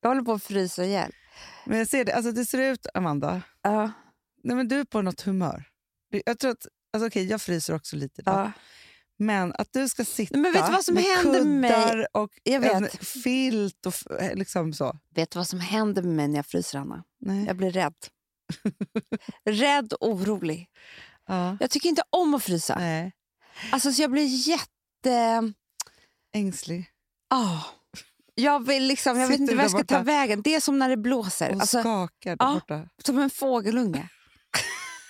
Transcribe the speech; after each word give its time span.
Jag 0.00 0.10
håller 0.10 0.22
på 0.22 0.32
att 0.32 0.42
frysa 0.42 0.84
ihjäl. 0.84 1.12
Men 1.66 1.78
jag 1.78 1.88
ser 1.88 2.04
det, 2.04 2.12
alltså 2.14 2.32
det 2.32 2.44
ser 2.46 2.72
ut, 2.72 2.86
Amanda, 2.94 3.42
Ja, 3.62 3.92
nej 4.42 4.56
men 4.56 4.68
du 4.68 4.80
är 4.80 4.84
på 4.84 5.02
något 5.02 5.20
humör. 5.20 5.64
Jag 6.24 6.38
tror 6.38 6.50
att, 6.50 6.66
alltså 6.92 7.06
okej, 7.06 7.26
jag 7.26 7.42
fryser 7.42 7.74
också 7.74 7.96
lite 7.96 8.20
idag. 8.20 8.40
ja. 8.40 8.52
Men 9.22 9.52
att 9.58 9.68
du 9.72 9.88
ska 9.88 10.04
sitta 10.04 10.38
Men 10.38 10.52
vet 10.52 10.66
du 10.66 10.72
vad 10.72 10.84
som 10.84 10.94
med 10.94 11.02
händer 11.04 11.44
med 11.44 11.46
mig? 11.60 11.70
kuddar 11.70 12.06
och 12.16 12.30
Jag 12.42 12.64
en 12.64 12.82
vet. 12.82 13.06
filt 13.08 13.86
och 13.86 13.94
f- 13.94 14.30
liksom 14.34 14.72
så. 14.72 14.98
Vet 15.14 15.30
du 15.30 15.38
vad 15.38 15.48
som 15.48 15.60
händer 15.60 16.02
med 16.02 16.14
mig 16.16 16.28
när 16.28 16.36
jag 16.36 16.46
fryser, 16.46 16.78
Anna? 16.78 17.04
Nej. 17.20 17.44
Jag 17.46 17.56
blir 17.56 17.70
rädd. 17.70 17.94
rädd 19.44 19.92
och 19.92 20.08
orolig. 20.08 20.68
Ja. 21.26 21.56
Jag 21.60 21.70
tycker 21.70 21.88
inte 21.88 22.02
om 22.10 22.34
att 22.34 22.42
frysa. 22.42 22.78
Nej. 22.78 23.12
Alltså, 23.72 23.92
så 23.92 24.02
jag 24.02 24.10
blir 24.10 24.48
jätte... 24.48 25.52
Ängslig 26.32 26.86
Ah. 27.30 27.58
Jag, 28.34 28.66
vill 28.66 28.82
liksom, 28.86 29.20
jag 29.20 29.28
vet 29.28 29.40
inte 29.40 29.52
du 29.52 29.56
var 29.56 29.64
jag 29.64 29.70
ska 29.70 29.84
ta 29.84 30.02
vägen. 30.02 30.42
Det 30.42 30.54
är 30.54 30.60
som 30.60 30.78
när 30.78 30.88
det 30.88 30.96
blåser. 30.96 31.54
och 31.54 31.60
Alltså, 31.60 31.80
skakar 31.80 32.36
där 32.36 32.46
ja. 32.46 32.52
borta. 32.54 32.82
som 33.04 33.18
en 33.18 33.30
fågelunge. 33.30 34.08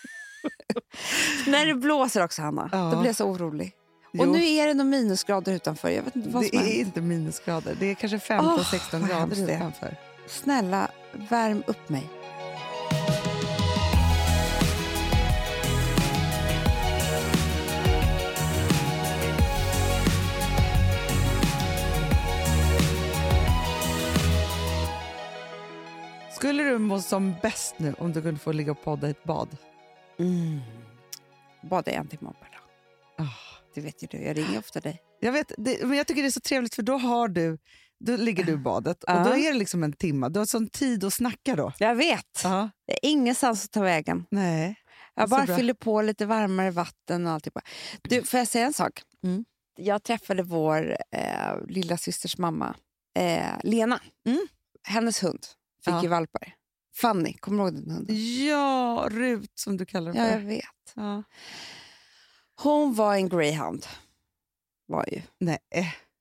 när 1.46 1.66
det 1.66 1.74
blåser 1.74 2.24
också, 2.24 2.42
Hanna. 2.42 2.68
Ja. 2.72 2.78
Då 2.78 2.96
blir 3.00 3.08
jag 3.08 3.16
så 3.16 3.24
orolig. 3.24 3.72
Och 4.12 4.26
Jo, 4.26 4.32
nu 4.32 4.48
är 4.48 4.66
det 4.66 4.74
några 4.74 4.90
minusgrader 4.90 5.52
utanför. 5.52 5.88
Jag 5.90 6.02
vet 6.02 6.16
inte 6.16 6.28
vad 6.30 6.42
det 6.42 6.48
som 6.48 6.58
är 6.58 6.62
händer. 6.62 6.78
inte 6.80 7.00
minusgrader, 7.00 7.76
det 7.80 7.86
är 7.86 7.94
kanske 7.94 8.16
Åh, 8.16 8.58
15-16 8.58 8.98
vad 9.00 9.08
grader 9.08 9.46
det 9.46 9.54
utanför. 9.54 9.96
Snälla, 10.26 10.90
värm 11.12 11.62
upp 11.66 11.88
mig. 11.88 12.10
Skulle 26.40 26.62
du 26.62 26.78
må 26.78 27.00
som 27.00 27.34
bäst 27.42 27.74
nu 27.78 27.94
om 27.98 28.12
du 28.12 28.22
kunde 28.22 28.40
få 28.40 28.52
ligga 28.52 28.72
och 28.72 28.82
podda 28.82 29.08
i 29.08 29.10
ett 29.10 29.24
bad? 29.24 29.56
Mm. 30.18 30.60
Bada 31.70 31.90
en 31.90 32.08
timme 32.08 32.28
om 32.28 32.34
per 32.34 32.50
dag. 32.50 32.60
Ah. 33.26 33.32
Det 33.74 33.80
vet 33.80 34.02
ju 34.02 34.06
du. 34.10 34.16
Jag 34.18 34.36
ringer 34.36 34.58
ofta 34.58 34.80
dig. 34.80 35.02
Jag, 35.20 35.32
vet, 35.32 35.52
det, 35.58 35.84
men 35.86 35.96
jag 35.96 36.06
tycker 36.06 36.22
det 36.22 36.28
är 36.28 36.30
så 36.30 36.40
trevligt 36.40 36.74
för 36.74 36.82
då 36.82 36.98
har 36.98 37.28
du 37.28 37.58
då 38.04 38.16
ligger 38.16 38.44
du 38.44 38.52
i 38.52 38.56
badet 38.56 39.04
och 39.04 39.10
Ja. 39.10 39.24
då 39.24 39.36
är 39.36 39.52
det 39.52 39.58
liksom 39.58 39.82
en 39.84 39.92
timme. 39.92 40.28
Du 40.28 40.38
har 40.38 40.46
sån 40.46 40.68
tid 40.68 41.04
att 41.04 41.12
snacka 41.14 41.56
då. 41.56 41.72
Jag 41.78 41.94
vet. 41.94 42.40
Ja. 42.44 42.70
Det 42.86 42.92
är 42.92 43.10
ingenstans 43.10 43.64
att 43.64 43.70
ta 43.70 43.80
vägen. 43.82 44.26
Nej. 44.30 44.76
Jag 45.14 45.28
bara 45.28 45.46
bra. 45.46 45.56
fyller 45.56 45.74
på 45.74 46.02
lite 46.02 46.26
varmare 46.26 46.70
vatten 46.70 47.26
och 47.26 47.32
alltihopa. 47.32 47.60
Du, 48.02 48.22
får 48.22 48.38
jag 48.38 48.48
säga 48.48 48.66
en 48.66 48.72
sak? 48.72 49.02
Mm. 49.24 49.44
Jag 49.78 50.02
träffade 50.02 50.42
vår 50.42 50.96
eh, 51.12 51.66
lilla 51.68 51.96
systers 51.96 52.38
mamma, 52.38 52.74
eh, 53.18 53.44
Lena. 53.62 54.00
Mm. 54.26 54.46
Hennes 54.88 55.22
hund 55.22 55.46
fick 55.84 55.94
Ja. 55.94 56.02
ju 56.02 56.08
valpar. 56.08 56.54
Fanny, 56.96 57.32
kommer 57.34 57.58
du 57.64 57.70
ihåg 57.70 57.74
den 57.84 57.90
hunden? 57.90 58.16
Ja, 58.46 59.08
Rut 59.10 59.52
som 59.58 59.76
du 59.76 59.86
kallar 59.86 60.12
den 60.12 60.22
Ja, 60.22 60.28
för. 60.30 60.38
jag 60.38 60.46
vet. 60.46 60.92
Ja. 60.94 61.22
Hon 62.62 62.94
var 62.94 63.14
en 63.14 63.28
greyhound. 63.28 63.86
Var 64.86 65.04
ju. 65.12 65.22
Nej, 65.38 65.58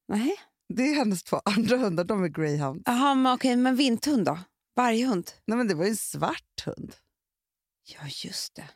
Nej. 0.08 0.36
det 0.74 0.84
är 0.84 0.96
hennes 0.96 1.24
två 1.24 1.42
andra 1.46 1.78
hundar. 1.78 2.04
De 2.04 2.24
är 2.24 2.28
greyhound. 2.28 2.84
Jaha, 2.86 3.16
men 3.16 3.34
okej, 3.34 3.56
men 3.56 3.76
vinthund 3.76 4.26
då? 4.26 4.40
Varghund? 4.76 5.32
Nej, 5.46 5.58
men 5.58 5.68
det 5.68 5.74
var 5.76 5.84
ju 5.84 5.90
en 5.90 5.96
svart 5.98 6.66
hund. 6.66 6.96
Ja, 7.94 8.00
just 8.24 8.56
det. 8.56 8.68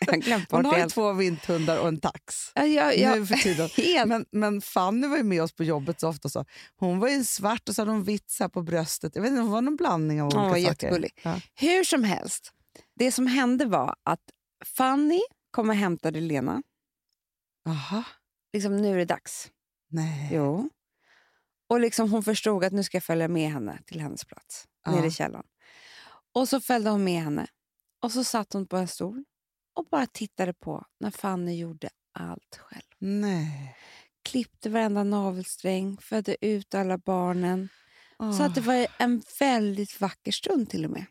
jag 0.26 0.40
Hon 0.50 0.64
har 0.64 0.78
ju 0.78 0.86
två 0.86 1.12
vinthundar 1.12 1.78
och 1.78 1.88
en 1.88 2.00
tax. 2.00 2.52
Ja, 2.54 2.66
ja, 2.66 2.92
ja. 2.92 3.14
Nu 3.14 3.26
för 3.26 3.34
tiden. 3.34 3.68
Helt. 3.76 4.08
Men, 4.08 4.26
men 4.32 4.60
Fanny 4.60 5.06
var 5.06 5.16
ju 5.16 5.22
med 5.22 5.42
oss 5.42 5.52
på 5.52 5.64
jobbet 5.64 6.00
så 6.00 6.08
ofta. 6.08 6.28
Så. 6.28 6.44
Hon 6.76 6.98
var 6.98 7.08
ju 7.08 7.24
svart 7.24 7.68
och 7.68 7.74
så 7.74 7.82
hade 7.82 7.90
hon 7.92 8.04
vitt 8.04 8.30
så 8.30 8.48
på 8.48 8.62
bröstet. 8.62 9.14
Jag 9.14 9.22
vet 9.22 9.30
inte, 9.30 9.40
hon 9.42 9.50
var 9.50 9.62
någon 9.62 9.76
blandning 9.76 10.22
av 10.22 10.32
Hon 10.34 10.50
olika 10.50 10.68
var 10.68 10.74
saker. 10.74 11.10
Ja. 11.22 11.40
Hur 11.54 11.84
som 11.84 12.04
helst, 12.04 12.52
det 12.94 13.12
som 13.12 13.26
hände 13.26 13.66
var 13.66 13.96
att 14.02 14.22
Fanny 14.64 15.20
kom 15.50 15.68
och 15.68 15.76
hämtade 15.76 16.20
Lena. 16.20 16.62
Aha. 17.68 18.04
Liksom, 18.52 18.76
nu 18.76 18.92
är 18.92 18.96
det 18.96 19.04
dags. 19.04 19.50
Nej. 19.90 20.30
Jo. 20.32 20.70
Och 21.68 21.80
liksom 21.80 22.10
hon 22.10 22.22
förstod 22.22 22.64
att 22.64 22.72
nu 22.72 22.82
ska 22.84 22.96
jag 22.96 23.04
följa 23.04 23.28
med 23.28 23.50
henne 23.50 23.78
till 23.86 24.00
hennes 24.00 24.24
plats, 24.24 24.64
Ja. 24.84 24.90
nere 24.90 25.06
i 25.06 25.10
källaren. 25.10 25.46
Och 26.34 26.48
så 26.48 26.60
följde 26.60 26.90
hon 26.90 27.04
med 27.04 27.22
henne. 27.22 27.46
Och 28.04 28.12
så 28.12 28.24
satt 28.24 28.52
hon 28.52 28.66
på 28.66 28.76
en 28.76 28.88
stol 28.88 29.24
och 29.74 29.86
bara 29.90 30.06
tittade 30.06 30.52
på 30.54 30.84
när 31.00 31.10
Fanny 31.10 31.56
gjorde 31.56 31.88
allt 32.12 32.56
själv. 32.56 32.82
Nej. 32.98 33.76
Klippte 34.24 34.70
varenda 34.70 35.04
navelsträng, 35.04 35.96
födde 36.00 36.36
ut 36.46 36.74
alla 36.74 36.98
barnen. 36.98 37.68
Så 38.18 38.24
Åh. 38.24 38.42
att 38.42 38.54
det 38.54 38.60
var 38.60 38.86
en 38.98 39.22
väldigt 39.40 40.00
vacker 40.00 40.32
stund 40.32 40.70
till 40.70 40.84
och 40.84 40.90
med. 40.90 41.04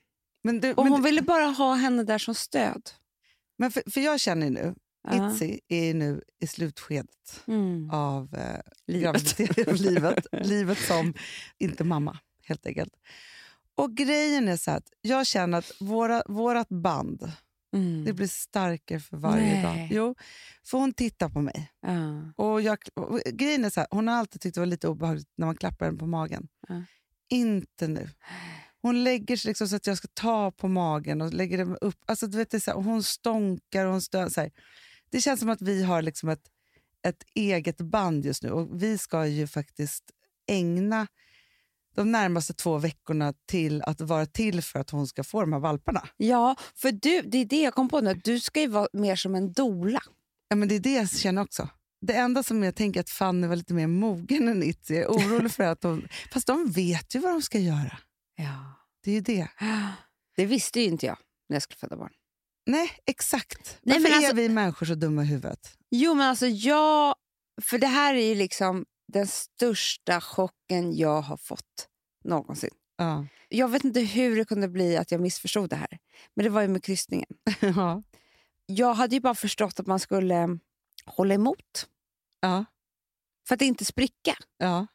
Men, 0.44 0.60
du, 0.60 0.74
Och 0.74 0.84
men, 0.84 0.94
hon 0.94 1.02
ville 1.04 1.22
bara 1.22 1.46
ha 1.46 1.74
henne 1.76 2.04
där 2.04 2.18
som 2.18 2.36
stöd. 2.36 2.90
men 3.58 3.72
för, 3.72 3.84
för 3.92 4.02
jag 4.02 4.20
känner 4.20 4.50
nu, 4.50 4.76
Ja. 5.08 5.32
Itzy 5.34 5.60
är 5.68 5.94
nu 5.94 6.22
i 6.40 6.48
slutskedet 6.48 7.44
Mm. 7.48 7.90
av 7.90 8.36
eh, 8.36 8.60
Livet. 8.88 9.40
livet, 9.82 10.26
livet 10.32 10.78
som 10.78 11.14
inte 11.58 11.84
mamma, 11.84 12.20
helt 12.44 12.66
enkelt. 12.66 12.94
Och 13.76 13.96
grejen 13.96 14.48
är 14.48 14.58
så 14.58 14.72
att 14.72 14.88
jag 15.02 15.28
känner 15.28 15.58
att 15.58 15.72
våra, 15.80 16.24
vårat 16.26 16.70
band 16.70 17.32
Mm. 17.76 18.06
det 18.06 18.14
blir 18.14 18.28
starkare 18.28 19.00
för 19.00 19.18
varje 19.18 19.54
Nej. 19.54 19.64
dag. 19.64 19.90
Jo, 19.92 20.16
för 20.66 20.78
hon 20.78 20.94
tittar 20.94 21.30
på 21.30 21.42
mig. 21.42 21.72
Ja. 21.82 22.34
Och 22.36 22.62
jag, 22.62 22.78
och 22.94 23.20
grejen 23.20 23.66
är 23.66 23.70
så 23.70 23.80
här, 23.80 23.88
hon 23.92 24.08
har 24.08 24.16
alltid 24.16 24.42
tyckt 24.42 24.54
det 24.56 24.62
var 24.62 24.66
lite 24.66 24.88
obehagligt 24.88 25.30
när 25.36 25.46
man 25.46 25.56
klappar 25.56 25.86
henne 25.86 25.98
på 25.98 26.08
magen. 26.08 26.48
Ja. 26.68 26.84
Inte 27.30 27.88
nu. 27.88 28.10
Hon 28.82 29.04
lägger 29.04 29.38
sig 29.38 29.50
liksom 29.50 29.68
så 29.68 29.76
att 29.76 29.88
jag 29.88 29.98
ska 29.98 30.08
ta 30.14 30.52
på 30.52 30.68
magen 30.68 31.22
och 31.22 31.34
lägger 31.34 31.58
den 31.58 31.78
upp. 31.78 31.98
Alltså, 32.06 32.28
du 32.28 32.38
vet, 32.38 32.50
det 32.50 32.60
så 32.60 32.72
här, 32.72 32.78
hon 32.78 33.04
stånkar 33.04 33.86
och 33.86 33.92
hon 33.92 34.02
stön, 34.02 34.32
så 34.32 34.42
här. 34.42 34.52
Det 35.10 35.22
känns 35.22 35.40
som 35.40 35.50
att 35.50 35.62
vi 35.62 35.84
har 35.84 36.02
liksom 36.02 36.30
ett, 36.30 36.48
ett 37.08 37.24
eget 37.34 37.78
band 37.78 38.26
just 38.26 38.44
nu 38.44 38.50
och 38.52 38.84
vi 38.84 38.98
ska 38.98 39.28
ju 39.28 39.48
faktiskt 39.48 40.04
ägna 40.48 41.08
de 41.96 42.12
närmaste 42.12 42.54
två 42.54 42.78
veckorna 42.78 43.34
till 43.48 43.82
att 43.82 44.02
vara 44.02 44.26
till 44.26 44.62
för 44.62 44.80
att 44.80 44.90
hon 44.90 45.08
ska 45.08 45.24
få 45.24 45.42
de 45.42 45.54
här 45.54 45.60
valparna. 45.60 46.08
ja, 46.18 46.56
för 46.76 46.92
du, 46.92 47.22
det 47.22 47.38
är 47.38 47.46
det 47.46 47.62
jag 47.62 47.74
kom 47.74 47.90
på 47.90 48.02
nu. 48.02 48.14
Du 48.14 48.40
ska 48.40 48.62
ju 48.62 48.68
vara 48.68 48.88
mer 48.94 49.16
som 49.16 49.36
en 49.36 49.54
dola. 49.54 50.02
Ja, 50.48 50.56
men 50.56 50.68
det 50.68 50.76
är 50.76 50.80
det 50.80 50.94
jag 50.94 51.10
känner 51.10 51.42
också. 51.42 51.70
Det 52.02 52.14
enda 52.14 52.44
som 52.44 52.64
jag 52.64 52.76
tänker 52.76 53.00
att 53.00 53.10
Fanny 53.10 53.48
var 53.48 53.56
lite 53.56 53.74
mer 53.74 53.88
mogen 53.88 54.48
än 54.48 54.64
Itzy. 54.64 54.94
Jag 54.96 55.04
är 55.04 55.08
orolig 55.10 55.52
för 55.52 55.64
att 55.64 55.82
de... 55.82 56.08
Fast 56.32 56.48
de 56.48 56.72
vet 56.72 57.16
ju 57.16 57.20
vad 57.20 57.32
de 57.32 57.42
ska 57.42 57.60
göra. 57.60 57.98
Ja. 58.36 58.76
Det 59.04 59.12
är 59.12 59.16
ju 59.16 59.22
det. 59.22 59.48
Det 60.36 60.46
visste 60.46 60.80
ju 60.82 60.86
inte 60.86 61.06
jag 61.06 61.18
när 61.50 61.56
jag 61.56 61.64
skulle 61.64 61.78
föda 61.78 61.98
barn. 61.98 62.12
Nej, 62.66 62.92
exakt. 63.06 63.78
Nej, 63.82 64.00
Varför 64.00 64.02
men 64.10 64.14
alltså- 64.18 64.32
är 64.32 64.36
vi 64.36 64.50
människor 64.50 64.86
så 64.86 64.96
dumma 64.96 65.24
i 65.24 65.26
huvudet? 65.26 65.78
Jo, 65.92 66.14
men 66.14 66.28
alltså 66.30 66.48
jag... 66.48 67.16
För 67.62 67.78
det 67.78 67.88
här 67.88 68.14
är 68.16 68.26
ju 68.28 68.36
liksom 68.36 68.86
den 69.08 69.28
största 69.28 70.22
chocken 70.22 70.96
jag 70.98 71.22
har 71.22 71.38
fått 71.38 71.88
någonsin. 72.24 72.70
Ja. 72.98 73.28
Jag 73.50 73.68
vet 73.68 73.84
inte 73.84 74.00
hur 74.00 74.36
det 74.36 74.46
kunde 74.46 74.68
bli 74.68 74.98
att 74.98 75.12
jag 75.12 75.22
missförstod 75.22 75.70
det 75.70 75.76
här. 75.76 76.00
Men 76.34 76.44
det 76.44 76.50
var 76.50 76.62
ju 76.62 76.68
med 76.68 76.84
kryssningen. 76.84 77.30
ja. 77.60 78.04
Jag 78.66 78.94
hade 78.94 79.16
ju 79.16 79.22
bara 79.22 79.36
förstått 79.36 79.80
att 79.80 79.88
man 79.88 80.00
skulle 80.00 80.60
hålla 81.06 81.34
emot 81.34 81.88
Ja. 82.42 82.66
för 83.48 83.56
att 83.56 83.62
inte 83.62 83.86
spricka. 83.86 84.36
Ja. 84.58 84.88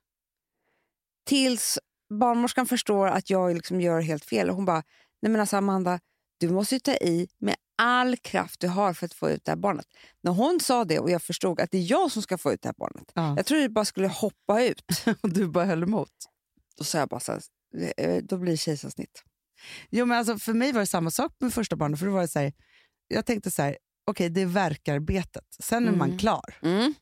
Tills 1.26 1.78
barnmorskan 2.10 2.66
förstår 2.66 3.06
att 3.08 3.30
jag 3.30 3.54
liksom 3.54 3.80
gör 3.80 4.00
helt 4.00 4.24
fel. 4.24 4.50
Och 4.50 4.56
hon 4.56 4.64
bara, 4.64 4.82
nej 5.22 5.32
men 5.32 5.40
alltså 5.40 5.56
Amanda, 5.56 6.00
du 6.38 6.48
måste 6.50 6.74
ju 6.74 6.80
ta 6.80 6.92
i 6.92 7.28
med 7.38 7.56
all 7.78 8.16
kraft 8.16 8.60
du 8.60 8.68
har 8.68 8.92
för 8.94 9.06
att 9.06 9.14
få 9.14 9.30
ut 9.30 9.44
det 9.44 9.50
här 9.50 9.56
barnet. 9.56 9.86
När 10.22 10.32
hon 10.32 10.60
sa 10.60 10.84
det 10.84 10.98
och 10.98 11.10
jag 11.10 11.22
förstod 11.22 11.60
att 11.60 11.70
det 11.70 11.78
är 11.78 11.90
jag 11.90 12.12
som 12.12 12.22
ska 12.22 12.38
få 12.38 12.52
ut 12.52 12.62
det 12.62 12.68
här 12.68 12.74
barnet. 12.78 13.12
ja. 13.14 13.34
Jag 13.36 13.46
trodde 13.46 13.62
det 13.62 13.68
bara 13.68 13.84
skulle 13.84 14.08
hoppa 14.08 14.62
ut. 14.62 14.84
Och 15.20 15.30
du 15.32 15.48
bara 15.48 15.64
höll 15.64 15.82
emot. 15.82 16.12
Då 16.78 16.84
sa 16.84 16.98
jag 16.98 17.08
bara 17.08 17.20
så 17.20 17.32
här, 17.32 17.42
"Eh, 17.96 18.22
då 18.22 18.36
blir 18.38 18.52
det 18.52 18.56
kejsarsnitt. 18.56 19.22
Jo, 19.90 20.06
men 20.06 20.18
alltså, 20.18 20.38
för 20.38 20.52
mig 20.52 20.72
var 20.72 20.80
det 20.80 20.86
samma 20.86 21.10
sak 21.10 21.32
med 21.40 21.54
första 21.54 21.76
barnet. 21.76 21.98
För 21.98 22.06
då 22.06 22.12
var 22.12 22.20
det 22.20 22.28
så 22.28 22.38
här, 22.38 22.52
jag 23.08 23.26
tänkte 23.26 23.50
så 23.50 23.62
här, 23.62 23.76
okej 24.06 24.28
det 24.28 24.40
är 24.40 24.46
verkarbetet. 24.46 25.44
Sen 25.62 25.88
är 25.88 25.92
man 25.92 26.08
Mm. 26.62 26.94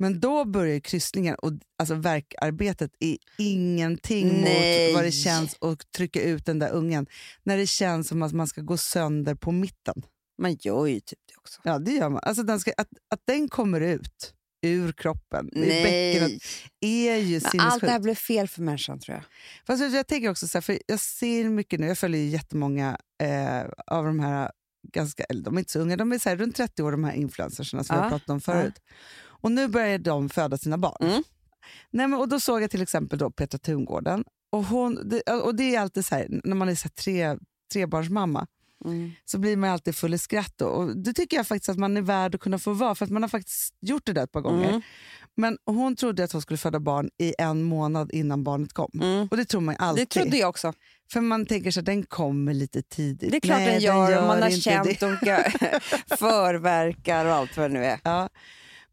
Men 0.00 0.20
då 0.20 0.44
börjar 0.44 0.80
kryssningen 0.80 1.34
och 1.34 1.52
alltså 1.78 1.94
verkarbetet 1.94 2.90
är 3.00 3.16
ingenting 3.38 4.42
Nej. 4.42 4.86
mot 4.88 4.96
vad 4.96 5.04
det 5.04 5.12
känns 5.12 5.56
att 5.60 5.92
trycka 5.92 6.22
ut 6.22 6.46
den 6.46 6.58
där 6.58 6.70
ungen. 6.70 7.06
När 7.42 7.56
det 7.56 7.66
känns 7.66 8.08
som 8.08 8.22
att 8.22 8.32
man 8.32 8.46
ska 8.46 8.60
gå 8.60 8.76
sönder 8.76 9.34
på 9.34 9.52
mitten. 9.52 10.02
Man 10.42 10.56
gör 10.60 10.86
ju 10.86 11.00
typ 11.00 11.18
det 11.28 11.36
också. 11.36 11.60
Ja, 11.64 11.78
det 11.78 11.92
gör 11.92 12.08
man. 12.08 12.20
Alltså 12.22 12.42
den 12.42 12.60
ska, 12.60 12.72
att, 12.76 12.88
att 13.10 13.20
den 13.26 13.48
kommer 13.48 13.80
ut 13.80 14.34
ur 14.62 14.92
kroppen, 14.92 15.48
i 15.56 15.60
bäckenet, 15.60 16.42
är 16.80 17.16
ju 17.16 17.40
Men 17.40 17.42
allt 17.44 17.52
det 17.52 17.60
här 17.62 17.70
sinnessjukt. 17.78 18.02
blev 18.02 18.14
fel 18.14 18.48
för 18.48 18.62
människan 18.62 18.98
tror 19.00 19.14
jag. 19.16 19.24
Fast 19.66 19.94
jag 19.94 20.06
tänker 20.06 20.30
också 20.30 20.48
så 20.48 20.58
här, 20.58 20.62
för 20.62 20.78
jag 20.86 21.00
ser 21.00 21.44
mycket 21.48 21.80
nu, 21.80 21.86
jag 21.86 21.98
följer 21.98 22.20
ju 22.20 22.28
jättemånga 22.28 22.98
eh, 23.22 23.60
av 23.86 24.04
de 24.04 24.20
här, 24.20 24.50
ganska, 24.92 25.24
eller 25.24 25.42
de 25.42 25.54
är 25.54 25.58
inte 25.58 25.72
så 25.72 25.78
unga, 25.78 25.96
de 25.96 26.12
är 26.12 26.18
så 26.18 26.28
här, 26.28 26.36
runt 26.36 26.56
30 26.56 26.82
år 26.82 26.92
de 26.92 27.04
här 27.04 27.12
influencersna 27.12 27.84
som 27.84 27.96
Ja, 27.96 28.02
har 28.02 28.10
pratat 28.10 28.30
om 28.30 28.40
förut. 28.40 28.74
Och 29.40 29.52
nu 29.52 29.68
börjar 29.68 29.98
de 29.98 30.28
föda 30.28 30.58
sina 30.58 30.78
barn. 30.78 30.96
Mm. 31.00 31.22
Nej, 31.90 32.08
men, 32.08 32.18
och 32.18 32.28
då 32.28 32.40
såg 32.40 32.62
jag 32.62 32.70
till 32.70 32.82
exempel 32.82 33.18
då 33.18 33.30
Petra 33.30 33.58
Tungården 33.58 34.24
Och, 34.52 34.64
hon, 34.64 35.08
det, 35.08 35.32
och 35.32 35.54
det 35.54 35.74
är 35.74 35.80
alltid 35.80 36.04
så 36.04 36.14
här, 36.14 36.40
när 36.44 36.56
man 36.56 36.68
är 36.68 36.74
så 36.74 36.84
här 36.84 37.02
tre, 37.02 37.38
trebarnsmamma 37.72 38.46
Mm. 38.84 39.12
så 39.24 39.38
blir 39.38 39.56
man 39.56 39.70
alltid 39.70 39.96
full 39.96 40.14
i 40.14 40.18
skratt. 40.18 40.52
Då. 40.56 40.66
Och 40.66 40.96
det 40.96 41.12
tycker 41.12 41.36
jag 41.36 41.46
faktiskt 41.46 41.68
att 41.68 41.78
man 41.78 41.96
är 41.96 42.02
värd 42.02 42.34
att 42.34 42.40
kunna 42.40 42.58
få 42.58 42.72
vara, 42.72 42.94
för 42.94 43.04
att 43.04 43.10
man 43.10 43.22
har 43.22 43.28
faktiskt 43.28 43.74
gjort 43.80 44.06
det 44.06 44.12
där 44.12 44.24
ett 44.24 44.32
par 44.32 44.40
gånger. 44.40 44.68
Mm. 44.68 44.82
Men 45.36 45.58
hon 45.66 45.96
trodde 45.96 46.24
att 46.24 46.32
hon 46.32 46.42
skulle 46.42 46.56
föda 46.58 46.80
barn 46.80 47.10
i 47.18 47.34
en 47.38 47.62
månad 47.62 48.10
innan 48.12 48.44
barnet 48.44 48.72
kom. 48.72 48.90
Mm. 49.02 49.28
Och 49.30 49.36
det 49.36 49.44
tror 49.44 49.60
man 49.60 49.76
alltid. 49.78 50.08
Det 50.08 50.20
trodde 50.20 50.36
jag 50.36 50.48
också. 50.48 50.72
För 51.12 51.20
man 51.20 51.46
tänker 51.46 51.70
sig 51.70 51.80
att 51.80 51.86
den 51.86 52.02
kommer 52.02 52.54
lite 52.54 52.82
tidigt. 52.82 53.30
Det 53.30 53.36
är 53.36 53.40
klart 53.40 53.58
Nej, 53.58 53.72
den 53.72 53.80
gör, 53.80 54.18
om 54.18 54.26
man 54.26 54.42
har 54.42 54.50
känt 54.50 55.00
det. 55.00 55.06
olika 55.06 55.36
förverkar 56.18 57.24
och 57.24 57.32
allt 57.32 57.56
vad 57.56 57.70
det 57.70 57.74
nu 57.74 57.84
är. 57.84 58.00
Ja. 58.04 58.28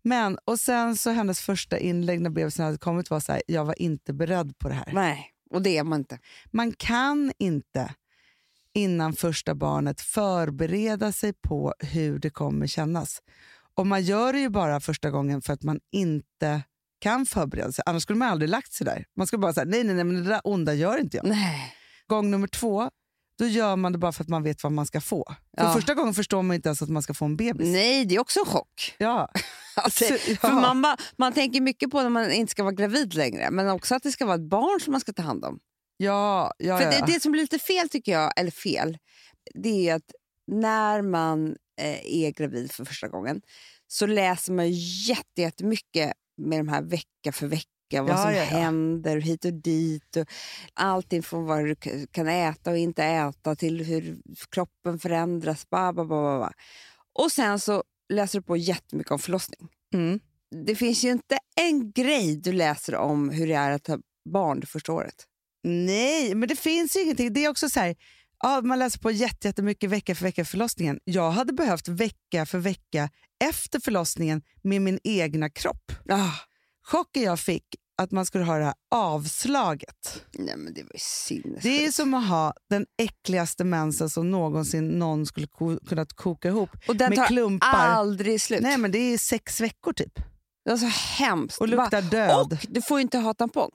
Men, 0.07 0.37
och 0.45 0.59
sen 0.59 0.95
så 0.97 1.09
hennes 1.09 1.39
första 1.41 1.77
inlägg 1.77 2.21
när 2.21 2.29
bebisen 2.29 2.65
hade 2.65 2.77
kommit 2.77 3.09
var 3.09 3.19
så 3.19 3.31
här, 3.31 3.41
jag 3.47 3.65
var 3.65 3.81
inte 3.81 4.13
beredd 4.13 4.57
på 4.57 4.67
det 4.69 4.73
här. 4.75 4.89
Nej, 4.93 5.31
och 5.49 5.61
det 5.61 5.77
är 5.77 5.83
man 5.83 5.99
inte. 5.99 6.19
Man 6.51 6.71
kan 6.71 7.31
inte 7.39 7.93
innan 8.73 9.13
första 9.13 9.55
barnet 9.55 10.01
förbereda 10.01 11.11
sig 11.11 11.33
på 11.33 11.73
hur 11.79 12.19
det 12.19 12.29
kommer 12.29 12.67
kännas. 12.67 13.21
Och 13.75 13.87
man 13.87 14.01
gör 14.03 14.33
det 14.33 14.39
ju 14.39 14.49
bara 14.49 14.79
första 14.79 15.09
gången 15.11 15.41
för 15.41 15.53
att 15.53 15.63
man 15.63 15.79
inte 15.91 16.61
kan 16.99 17.25
förbereda 17.25 17.71
sig. 17.71 17.83
Annars 17.85 18.03
skulle 18.03 18.19
man 18.19 18.27
aldrig 18.29 18.49
lagt 18.49 18.73
sig 18.73 18.85
där. 18.85 19.05
Man 19.15 19.27
skulle 19.27 19.39
bara 19.39 19.53
säga 19.53 19.65
nej, 19.65 19.83
nej, 19.83 19.95
nej, 19.95 20.03
men 20.03 20.23
det 20.23 20.29
där 20.29 20.41
onda 20.43 20.73
gör 20.73 20.97
inte 20.97 21.17
jag. 21.17 21.25
Nej. 21.25 21.73
Gång 22.07 22.31
nummer 22.31 22.47
två, 22.47 22.89
då 23.39 23.45
gör 23.47 23.75
man 23.75 23.91
det 23.91 23.97
bara 23.97 24.11
för 24.11 24.23
att 24.23 24.29
man 24.29 24.43
vet 24.43 24.63
vad 24.63 24.71
man 24.71 24.85
ska 24.85 25.01
få. 25.01 25.25
För 25.57 25.63
Ja. 25.65 25.73
första 25.73 25.93
gången 25.93 26.13
förstår 26.13 26.41
man 26.43 26.55
inte 26.55 26.69
ens 26.69 26.81
att 26.81 26.89
man 26.89 27.03
ska 27.03 27.13
få 27.13 27.25
en 27.25 27.37
bebis. 27.37 27.67
Nej, 27.67 28.05
det 28.05 28.15
är 28.15 28.19
också 28.19 28.39
en 28.39 28.45
chock. 28.45 28.95
Ja. 28.97 29.29
Alltså, 29.83 30.03
Så- 30.05 30.17
för 30.17 30.37
ja. 30.47 30.53
man, 30.61 30.81
bara- 30.81 30.97
man 31.17 31.33
tänker 31.33 31.61
mycket 31.61 31.91
på 31.91 32.01
när 32.01 32.09
man 32.09 32.31
inte 32.31 32.51
ska 32.51 32.63
vara 32.63 32.73
gravid 32.73 33.13
längre, 33.13 33.51
men 33.51 33.69
också 33.69 33.95
att 33.95 34.03
det 34.03 34.11
ska 34.11 34.25
vara 34.25 34.35
ett 34.35 34.49
barn 34.49 34.79
som 34.79 34.91
man 34.91 35.01
ska 35.01 35.13
ta 35.13 35.21
hand 35.23 35.45
om. 35.45 35.59
Ja, 35.97 36.51
ja, 36.57 36.77
För 36.77 36.83
ja. 36.85 36.91
det, 36.91 37.13
det 37.13 37.19
som 37.21 37.31
blir 37.31 37.41
lite 37.41 37.59
fel 37.59 37.89
tycker 37.89 38.11
jag, 38.11 38.31
eller 38.39 38.51
fel, 38.51 38.97
det 39.53 39.89
är 39.89 39.95
att 39.95 40.11
när 40.47 41.01
man 41.01 41.55
eh, 41.81 42.05
är 42.05 42.31
gravid 42.31 42.71
för 42.71 42.85
första 42.85 43.07
gången 43.07 43.41
så 43.87 44.05
läser 44.05 44.53
man 44.53 44.71
jätte- 44.71 45.41
jättemycket 45.41 46.13
med 46.37 46.59
de 46.59 46.67
här 46.67 46.81
vecka 46.81 47.31
för 47.31 47.47
vecka, 47.47 47.67
vad 47.91 48.09
Ja, 48.09 48.17
som 48.17 48.31
ja, 48.31 48.37
ja. 48.37 48.43
händer 48.43 49.17
hit 49.17 49.45
och 49.45 49.53
dit. 49.53 50.15
Och 50.17 50.25
allting 50.73 51.23
från 51.23 51.45
vad 51.45 51.65
du 51.65 51.75
kan 52.11 52.27
äta 52.27 52.71
och 52.71 52.77
inte 52.77 53.03
äta 53.03 53.55
till 53.55 53.85
hur 53.85 54.17
kroppen 54.51 54.99
förändras. 54.99 55.69
Ba, 55.69 55.93
ba, 55.93 56.03
ba, 56.05 56.21
ba, 56.21 56.39
ba. 56.39 56.51
Och 57.19 57.31
sen 57.31 57.59
så 57.59 57.83
läser 58.13 58.39
du 58.39 58.43
på 58.45 58.57
jättemycket 58.57 59.11
om 59.11 59.19
förlossning. 59.19 59.69
Mm. 59.93 60.19
Det 60.65 60.75
finns 60.75 61.03
ju 61.03 61.11
inte 61.11 61.37
en 61.61 61.91
grej 61.91 62.35
du 62.35 62.51
läser 62.53 62.95
om 62.95 63.29
hur 63.29 63.47
det 63.47 63.53
är 63.53 63.71
att 63.71 63.87
ha 63.87 63.97
barn 64.29 64.59
det 64.59 64.67
första 64.67 64.93
året. 64.93 65.15
Nej, 65.63 66.35
men 66.35 66.49
det 66.49 66.55
finns 66.55 66.95
ju 66.95 67.01
ingenting. 67.01 67.33
Det 67.33 67.45
är 67.45 67.49
också 67.49 67.69
så 67.69 67.79
här, 67.79 67.95
ja, 68.43 68.61
man 68.61 68.79
läser 68.79 68.99
på 68.99 69.11
jätte- 69.11 69.47
jättemycket 69.47 69.89
vecka 69.89 70.15
för 70.15 70.23
vecka 70.23 70.45
förlossningen. 70.45 70.99
Jag 71.03 71.31
hade 71.31 71.53
behövt 71.53 71.87
vecka 71.87 72.45
för 72.45 72.59
vecka 72.59 73.09
efter 73.43 73.79
förlossningen 73.79 74.41
med 74.63 74.81
min 74.81 74.99
egna 75.03 75.49
kropp. 75.49 75.91
Ah. 76.09 76.31
Chocken 76.83 77.23
jag 77.23 77.39
fick 77.39 77.65
att 77.97 78.11
man 78.11 78.25
skulle 78.25 78.43
ha 78.43 78.57
det 78.57 78.63
här 78.65 78.73
avslaget. 78.91 80.23
Nej, 80.33 80.57
men 80.57 80.73
det 80.73 80.83
var 80.83 80.91
ju 80.93 80.99
sinnessjukt. 80.99 81.63
Det 81.63 81.85
är 81.85 81.91
som 81.91 82.13
att 82.13 82.27
ha 82.27 82.53
den 82.69 82.85
äckligaste 82.97 83.63
mensen 83.63 84.09
som 84.09 84.31
någonsin 84.31 84.87
någon 84.99 85.25
skulle 85.25 85.47
ko- 85.47 85.79
kunnat 85.87 86.13
koka 86.13 86.47
ihop 86.47 86.69
och 86.87 86.95
den 86.95 87.09
med 87.09 87.17
tar 87.17 87.25
klumpar. 87.27 87.67
aldrig 87.73 88.41
slut. 88.41 88.61
Nej, 88.61 88.77
men 88.77 88.91
det 88.91 88.97
är 88.99 89.17
sex 89.17 89.61
veckor 89.61 89.93
typ. 89.93 90.13
Det 90.65 90.69
var 90.71 90.77
så 90.77 90.85
hemskt. 91.23 91.61
Och 91.61 91.67
luktar 91.67 92.01
död. 92.01 92.35
och 92.35 92.65
du 92.69 92.81
får 92.81 92.97
ju 92.97 93.01
inte 93.01 93.17
ha 93.17 93.33
tampong. 93.33 93.71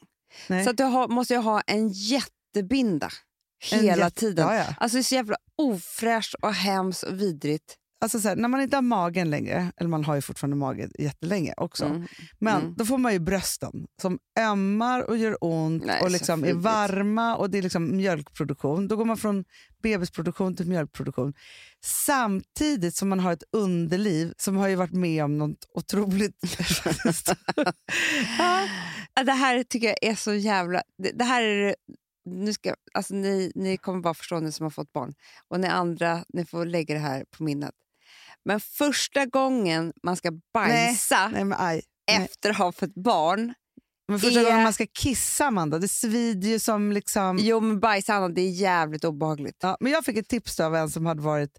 Nej. 0.49 0.65
Så 0.65 0.71
att 0.71 0.77
du 0.77 0.85
har, 0.85 1.09
måste 1.09 1.35
ju 1.35 1.41
ha 1.41 1.61
en 1.61 1.89
jättebinda 1.89 3.11
En 3.73 3.81
hela 3.81 4.05
jätte- 4.05 4.21
tiden. 4.21 4.47
Ja, 4.49 4.55
ja. 4.57 4.75
Alltså 4.79 4.97
det 4.97 5.01
är 5.01 5.03
så 5.03 5.15
jävla 5.15 5.37
ofräscht 5.63 6.35
och 6.43 6.55
hemskt 6.55 7.03
och 7.03 7.21
vidrigt. 7.21 7.77
Alltså 8.03 8.21
så 8.21 8.29
här, 8.29 8.37
när 8.37 8.49
man 8.49 8.61
inte 8.61 8.77
har 8.77 8.83
magen 8.83 9.31
längre, 9.31 9.73
eller 9.77 9.91
man 9.91 10.05
har 10.05 10.15
ju 10.15 10.21
fortfarande 10.23 10.57
mage 10.57 10.89
jättelänge 10.99 11.55
också, 11.57 11.85
Mm. 11.85 12.07
men 12.39 12.63
Mm. 12.63 12.75
då 12.75 12.85
får 12.85 12.99
man 12.99 13.13
ju 13.13 13.19
brösten 13.19 13.87
som 14.03 14.19
ömmar 14.39 15.09
och 15.11 15.17
gör 15.17 15.37
ont 15.41 15.85
Nej, 15.85 16.03
och 16.03 16.11
liksom 16.11 16.45
är 16.45 16.53
varma 16.55 17.37
och 17.37 17.51
det 17.51 17.59
är 17.59 17.63
liksom 17.63 17.97
mjölkproduktion. 17.97 18.89
Då 18.89 18.97
går 18.97 19.05
man 19.05 19.17
från 19.17 19.45
bebisproduktion 19.83 20.57
till 20.57 20.67
mjölkproduktion. 20.69 21.35
Samtidigt 21.85 22.97
som 22.97 23.09
man 23.09 23.21
har 23.21 23.33
ett 23.33 23.45
underliv 23.53 24.33
som 24.37 24.57
har 24.57 24.69
ju 24.69 24.75
varit 24.75 24.93
med 24.93 25.25
om 25.25 25.39
något 25.39 25.65
otroligt... 25.75 26.37
ja. 28.39 28.69
Det 29.25 29.33
här 29.33 29.63
tycker 29.63 29.87
jag 29.87 29.97
är 30.03 30.15
så 30.15 30.35
jävla... 30.35 30.83
Det, 30.99 31.11
det 31.11 31.25
här 31.25 31.43
är 31.43 31.75
nu 32.25 32.53
ska, 32.53 32.75
alltså 32.95 33.15
ni, 33.15 33.53
ni 33.55 33.77
kommer 33.77 34.01
bara 34.01 34.15
förstå 34.15 34.41
ni 34.41 34.53
som 34.53 34.65
har 34.65 34.71
fått 34.71 34.93
barn. 34.93 35.15
Och 35.49 35.61
ni 35.61 35.69
andra, 35.69 36.25
ni 36.29 36.45
får 36.45 36.67
lägga 36.67 36.95
det 36.95 37.01
här 37.01 37.25
på 37.37 37.43
minnet. 37.43 37.75
Men 38.45 38.61
första 38.61 39.27
gången 39.27 39.93
man 40.03 40.17
ska 40.17 40.31
bajsa 40.55 41.29
Nej, 41.29 41.55
aj. 41.59 41.83
nej. 42.09 42.17
efter 42.25 42.51
att 42.51 42.57
ha 42.57 42.73
fått 42.73 42.95
barn. 42.95 43.55
Men 44.09 44.21
första 44.21 44.41
är- 44.41 44.45
gången 44.45 44.63
man 44.63 44.73
ska 44.73 44.87
kissa, 44.93 45.47
Amanda, 45.47 45.79
det 45.79 45.89
svider 45.89 46.49
ju 46.49 46.59
som... 46.59 46.93
liksom... 46.93 47.39
Jo, 47.41 47.61
men 47.61 47.81
bajsa 47.81 48.15
Anna, 48.15 48.29
det 48.29 48.41
är 48.41 48.51
jävligt 48.51 49.05
obehagligt. 49.05 49.57
Ja, 49.63 49.77
men 49.81 49.93
jag 49.93 50.05
fick 50.05 50.17
ett 50.17 50.29
tips 50.29 50.57
då 50.57 50.65
av 50.65 50.77
en 50.77 50.91
som 50.91 51.07
hade 51.07 51.23
varit 51.23 51.59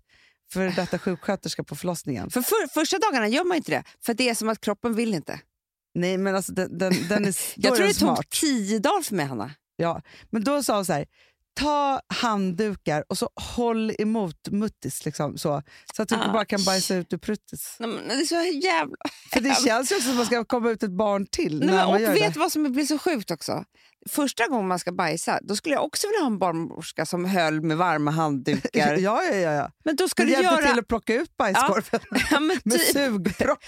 för 0.54 0.66
detta 0.76 1.00
sjuksköterska 1.00 1.64
på 1.64 1.76
förlossningen. 1.76 2.30
För, 2.30 2.42
för 2.42 2.68
första 2.74 3.00
dagarna 3.00 3.28
gör 3.28 3.44
man 3.44 3.58
inte 3.58 3.72
det, 3.72 3.84
för 4.06 4.14
det 4.14 4.30
är 4.30 4.36
som 4.36 4.50
att 4.50 4.62
kroppen 4.62 4.96
vill 4.96 5.14
inte. 5.14 5.40
Nej, 5.96 6.18
men 6.18 6.36
alltså 6.36 6.52
den, 6.54 6.78
den, 6.78 6.94
den 7.10 7.26
är, 7.26 7.36
Jag 7.56 7.76
tror 7.76 7.88
det 7.88 7.94
smart. 7.94 8.16
tog 8.16 8.30
tio 8.30 8.80
dagar 8.80 9.02
för 9.02 9.16
mig, 9.16 9.26
Hanna. 9.26 9.52
Ja, 9.76 10.02
men 10.30 10.44
då 10.44 10.64
sa 10.64 10.76
hon 10.76 10.86
så 10.86 10.94
här, 10.94 11.06
ta 11.60 12.02
handdukar 12.08 13.04
och 13.10 13.18
så 13.18 13.30
håll 13.56 13.92
emot 14.00 14.48
muttis 14.52 15.06
liksom, 15.06 15.38
så, 15.38 15.62
så 15.96 16.02
att 16.02 16.10
du 16.10 16.16
Ah. 16.16 16.32
bara 16.34 16.46
kan 16.46 16.64
bajsa 16.64 16.96
ut 16.96 17.14
ur 17.14 17.18
pruttis. 17.18 17.76
Nej, 17.80 17.90
men 17.90 18.08
Det 18.08 18.14
är 18.14 18.26
så 18.26 18.36
jävla... 18.68 18.96
För 19.34 19.40
det 19.40 19.56
känns 19.66 19.92
ju 19.92 19.96
som 20.02 20.12
att 20.12 20.18
man 20.18 20.26
ska 20.26 20.46
komma 20.46 20.70
ut 20.70 20.84
ett 20.84 20.92
barn 20.98 21.26
till 21.32 21.60
Nej, 21.60 21.76
men, 21.76 21.88
och 21.88 21.96
vet 22.00 22.34
det. 22.34 22.40
vad 22.40 22.52
som 22.52 22.64
blir 22.72 22.86
så 22.86 22.98
sjukt 22.98 23.32
också? 23.32 23.64
Första 24.10 24.48
gången 24.48 24.68
man 24.68 24.80
ska 24.80 24.92
bajsa, 24.92 25.40
då 25.42 25.56
skulle 25.56 25.76
jag 25.76 25.84
också 25.86 26.08
vilja 26.08 26.20
ha 26.20 26.28
en 26.28 26.40
barnmorska 26.40 27.06
som 27.06 27.26
höll 27.26 27.62
med 27.62 27.78
varma 27.78 28.12
handdukar. 28.12 28.70
Ja, 28.98 29.24
ja, 29.24 29.36
ja. 29.36 29.52
ja. 29.54 29.72
Men 29.86 29.96
då 29.96 30.08
ska 30.08 30.24
Men 30.24 30.28
du 30.28 30.34
hjälpte 30.34 30.56
göra... 30.62 30.70
till 30.72 30.80
att 30.80 30.88
plocka 30.88 31.14
ut 31.16 31.38
bajskorven 31.38 32.00
Ja, 32.32 32.40
med 32.40 32.64
typ, 32.64 32.82
sugpropp. 32.82 33.60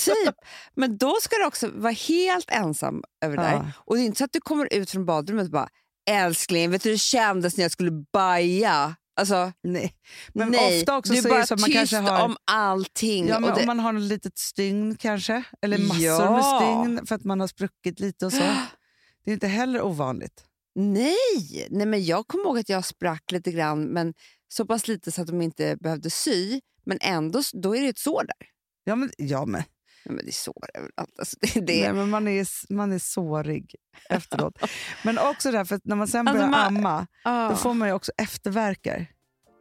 typ. 0.00 0.34
Men 0.76 0.98
då 0.98 1.16
ska 1.22 1.36
du 1.36 1.44
också 1.46 1.68
vara 1.74 1.92
helt 1.92 2.50
ensam 2.50 3.02
över 3.24 3.36
Ja. 3.36 3.42
där. 3.42 3.72
Och 3.78 3.96
det 3.96 4.02
är 4.02 4.04
inte 4.04 4.18
så 4.18 4.24
att 4.24 4.32
du 4.32 4.40
kommer 4.40 4.74
ut 4.74 4.90
från 4.90 5.06
badrummet 5.06 5.44
och 5.44 5.50
bara 5.50 5.68
älskling, 6.10 6.70
vet 6.70 6.82
du 6.82 6.88
hur 6.88 6.94
det 6.94 6.98
kändes 6.98 7.56
när 7.56 7.64
jag 7.64 7.72
skulle 7.72 7.90
baja? 8.12 8.94
Alltså, 9.16 9.52
Nej. 9.62 9.94
Men 10.34 10.50
nej, 10.50 10.80
ofta 10.80 10.96
också 10.96 11.12
du 11.12 11.18
är 11.18 11.22
så 11.22 11.28
bara 11.28 11.46
så 11.46 11.54
att 11.54 11.60
man 11.60 11.70
kanske 11.70 11.96
har... 11.96 12.24
om 12.24 12.36
allting. 12.44 13.28
Ja, 13.28 13.40
men 13.40 13.54
det, 13.54 13.60
Om 13.60 13.66
man 13.66 13.80
har 13.80 13.92
något 13.92 14.02
litet 14.02 14.38
stygn 14.38 14.96
kanske, 14.96 15.42
eller 15.62 15.78
massor 15.78 16.02
Ja. 16.02 16.30
med 16.30 16.44
stygn 16.44 17.06
för 17.06 17.14
att 17.14 17.24
man 17.24 17.40
har 17.40 17.46
spruckit 17.46 18.00
lite 18.00 18.26
och 18.26 18.32
så. 18.32 18.42
Det 19.24 19.30
är 19.30 19.34
inte 19.34 19.48
heller 19.48 19.82
ovanligt. 19.82 20.44
Nej! 20.74 21.66
Nej 21.70 21.86
men 21.86 22.04
jag 22.04 22.26
kommer 22.26 22.44
ihåg 22.44 22.58
att 22.58 22.68
jag 22.68 22.84
sprack 22.84 23.32
lite 23.32 23.52
grann, 23.52 23.84
men 23.84 24.14
så 24.48 24.66
pass 24.66 24.88
lite 24.88 25.12
så 25.12 25.22
att 25.22 25.26
de 25.26 25.42
inte 25.42 25.76
behövde 25.80 26.10
sy. 26.10 26.60
Men 26.84 26.98
ändå, 27.00 27.42
då 27.52 27.76
är 27.76 27.82
det 27.82 27.88
ett 27.88 27.98
sår 27.98 28.24
där. 28.24 28.48
Ja, 28.84 28.96
men, 28.96 29.10
ja, 29.16 29.46
men, 29.46 29.62
Nej, 30.04 30.16
men 30.16 30.24
det 30.24 30.30
är 30.30 30.32
sår 30.32 30.64
överallt. 30.74 31.18
Alltså, 31.18 31.36
det, 31.40 31.60
det, 31.60 31.82
Nej, 31.82 31.92
men 31.92 32.10
man, 32.10 32.28
är, 32.28 32.72
man 32.72 32.92
är 32.92 32.98
sårig 32.98 33.74
efteråt. 34.10 34.54
men 35.04 35.18
också 35.18 35.50
därför 35.50 35.74
att 35.76 35.84
när 35.84 35.96
man 35.96 36.08
sen 36.08 36.28
Alltså, 36.28 36.46
börjar 36.46 36.50
man- 36.50 36.76
amma, 36.76 37.06
ah, 37.24 37.48
då 37.50 37.56
får 37.56 37.74
man 37.74 37.88
ju 37.88 37.94
också 37.94 38.12
efterverkar. 38.16 39.06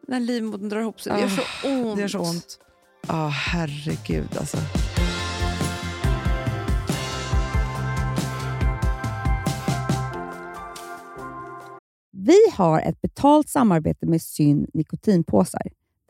När 0.07 0.19
livmodern 0.19 0.69
drar 0.69 0.79
ihop 0.81 1.01
sig. 1.01 1.13
Det 1.13 1.19
gör 1.19 1.27
Ah, 1.27 1.29
så 1.61 1.67
ont. 1.69 1.95
Det 1.95 2.01
gör 2.01 2.07
så 2.07 2.19
ont. 2.19 2.59
Ja, 3.07 3.27
herregud 3.27 4.37
alltså. 4.37 4.57
Vi 12.11 12.37
har 12.53 12.81
ett 12.81 13.01
betalt 13.01 13.49
samarbete 13.49 14.05
med 14.05 14.21
Syn 14.21 14.67
nikotinpåsar. 14.73 15.61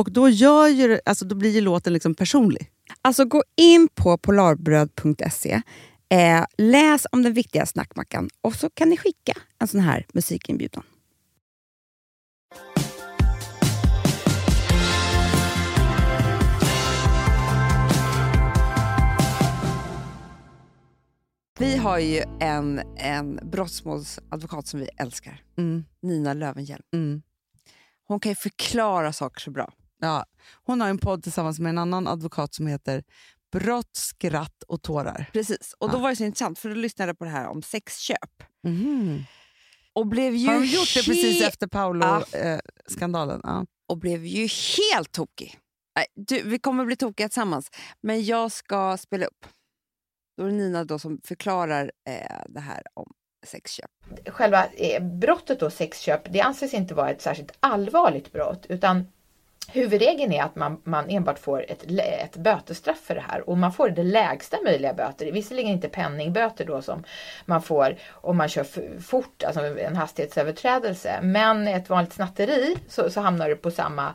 Och 0.00 0.12
då, 0.12 0.28
gör 0.28 0.68
ju, 0.68 1.00
alltså, 1.04 1.24
då 1.24 1.34
blir 1.34 1.50
ju 1.50 1.60
låten 1.60 1.92
liksom 1.92 2.14
personlig. 2.14 2.70
Alltså 3.02 3.24
gå 3.24 3.42
in 3.56 3.88
på 3.94 4.18
polarbröd.se, 4.18 5.62
eh, 6.08 6.44
läs 6.58 7.06
om 7.12 7.22
den 7.22 7.32
viktiga 7.32 7.66
snackmackan 7.66 8.28
och 8.40 8.54
så 8.54 8.70
kan 8.70 8.88
ni 8.88 8.96
skicka 8.96 9.32
en 9.58 9.68
sån 9.68 9.80
här 9.80 10.06
musikinbjudan. 10.12 10.82
Vi 21.58 21.76
har 21.76 21.98
ju 21.98 22.22
en, 22.40 22.80
en 22.96 23.40
brottsmålsadvokat 23.42 24.66
som 24.66 24.80
vi 24.80 24.88
älskar, 24.96 25.42
Nina 26.02 26.34
Lövenhjelm. 26.34 26.82
Mm. 26.92 27.22
Hon 28.04 28.20
kan 28.20 28.32
ju 28.32 28.36
förklara 28.36 29.12
saker 29.12 29.40
så 29.40 29.50
bra. 29.50 29.72
Ja. 30.00 30.24
Hon 30.64 30.80
har 30.80 30.88
en 30.88 30.98
podd 30.98 31.22
tillsammans 31.22 31.60
med 31.60 31.70
en 31.70 31.78
annan 31.78 32.08
advokat 32.08 32.54
som 32.54 32.66
heter 32.66 33.04
Brott, 33.52 33.96
skratt 33.96 34.62
och 34.68 34.82
tårar. 34.82 35.30
Precis. 35.32 35.74
Och 35.78 35.90
då 35.90 35.96
Ja. 35.96 36.00
var 36.02 36.10
det 36.10 36.16
så 36.16 36.24
intressant, 36.24 36.58
för 36.58 36.68
då 36.68 36.74
lyssnade 36.74 37.08
jag 37.08 37.18
på 37.18 37.24
det 37.24 37.30
här 37.30 37.46
om 37.48 37.62
sexköp. 37.62 38.42
Mhm. 38.64 39.24
Och 39.92 40.06
blev 40.06 40.34
ju 40.34 40.46
Har 40.46 40.54
de 40.54 40.66
gjort 40.66 40.94
det 40.94 41.04
precis 41.04 41.42
efter 41.42 41.66
Ja. 41.72 41.78
Paolo-skandalen? 41.78 43.40
ja. 43.44 43.66
och 43.88 43.98
blev 43.98 44.24
ju 44.26 44.48
helt 44.78 45.12
tokig. 45.12 45.58
Nej, 45.96 46.06
Du, 46.14 46.42
vi 46.42 46.58
kommer 46.58 46.84
bli 46.84 46.96
tokiga 46.96 47.28
tillsammans, 47.28 47.70
men 48.02 48.24
jag 48.24 48.52
ska 48.52 48.96
spela 48.96 49.26
upp. 49.26 49.46
Då 50.36 50.44
är 50.44 50.48
det 50.48 50.54
Nina 50.54 50.84
då 50.84 50.98
som 50.98 51.20
förklarar 51.24 51.92
eh, 52.08 52.40
det 52.48 52.60
här 52.60 52.82
om 52.94 53.12
sexköp. 53.46 53.90
själva 54.26 54.66
eh, 54.66 55.02
brottet 55.02 55.60
då 55.60 55.70
sexköp, 55.70 56.32
det 56.32 56.40
anses 56.40 56.74
inte 56.74 56.94
vara 56.94 57.10
ett 57.10 57.22
särskilt 57.22 57.52
allvarligt 57.60 58.32
brott 58.32 58.66
utan 58.68 59.06
huvudregeln 59.68 60.32
är 60.32 60.42
att 60.42 60.56
man, 60.56 60.80
man 60.84 61.10
enbart 61.10 61.38
får 61.38 61.64
ett, 61.70 61.84
ett 62.00 62.36
bötesstraff 62.36 63.00
för 63.00 63.14
det 63.14 63.24
här 63.28 63.48
och 63.48 63.58
man 63.58 63.72
får 63.72 63.90
det 63.90 64.02
lägsta 64.02 64.56
möjliga 64.64 64.94
böter. 64.94 65.32
Visserligen 65.32 65.70
inte 65.70 65.88
penningböter 65.88 66.64
då 66.64 66.82
som 66.82 67.04
man 67.44 67.62
får 67.62 67.96
om 68.10 68.36
man 68.36 68.48
kör 68.48 68.66
fort, 69.00 69.42
alltså 69.42 69.78
en 69.78 69.96
hastighetsöverträdelse. 69.96 71.18
Men 71.22 71.68
ett 71.68 71.90
vanligt 71.90 72.12
snatteri 72.12 72.76
så, 72.88 73.10
så 73.10 73.20
hamnar 73.20 73.48
du 73.48 73.56
på 73.56 73.70
samma 73.70 74.14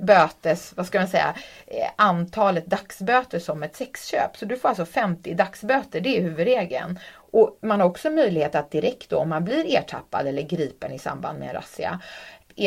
bötes, 0.00 0.72
vad 0.76 0.86
ska 0.86 0.98
man 0.98 1.08
säga, 1.08 1.34
eh, 1.66 1.90
antalet 1.96 2.66
dagsböter 2.66 3.38
som 3.38 3.62
ett 3.62 3.76
sexköp. 3.76 4.36
Så 4.36 4.44
du 4.44 4.56
får 4.56 4.68
alltså 4.68 4.84
50 4.84 5.34
dagsböter, 5.34 6.00
det 6.00 6.18
är 6.18 6.22
huvudregeln. 6.22 6.98
Och 7.30 7.58
man 7.62 7.80
har 7.80 7.86
också 7.88 8.10
möjlighet 8.10 8.54
att 8.54 8.70
direkt 8.70 9.10
då, 9.10 9.18
om 9.18 9.28
man 9.28 9.44
blir 9.44 9.76
ertappad 9.76 10.26
eller 10.26 10.42
gripen 10.42 10.92
i 10.92 10.98
samband 10.98 11.38
med 11.38 11.48
en 11.48 11.54
razzia, 11.54 12.00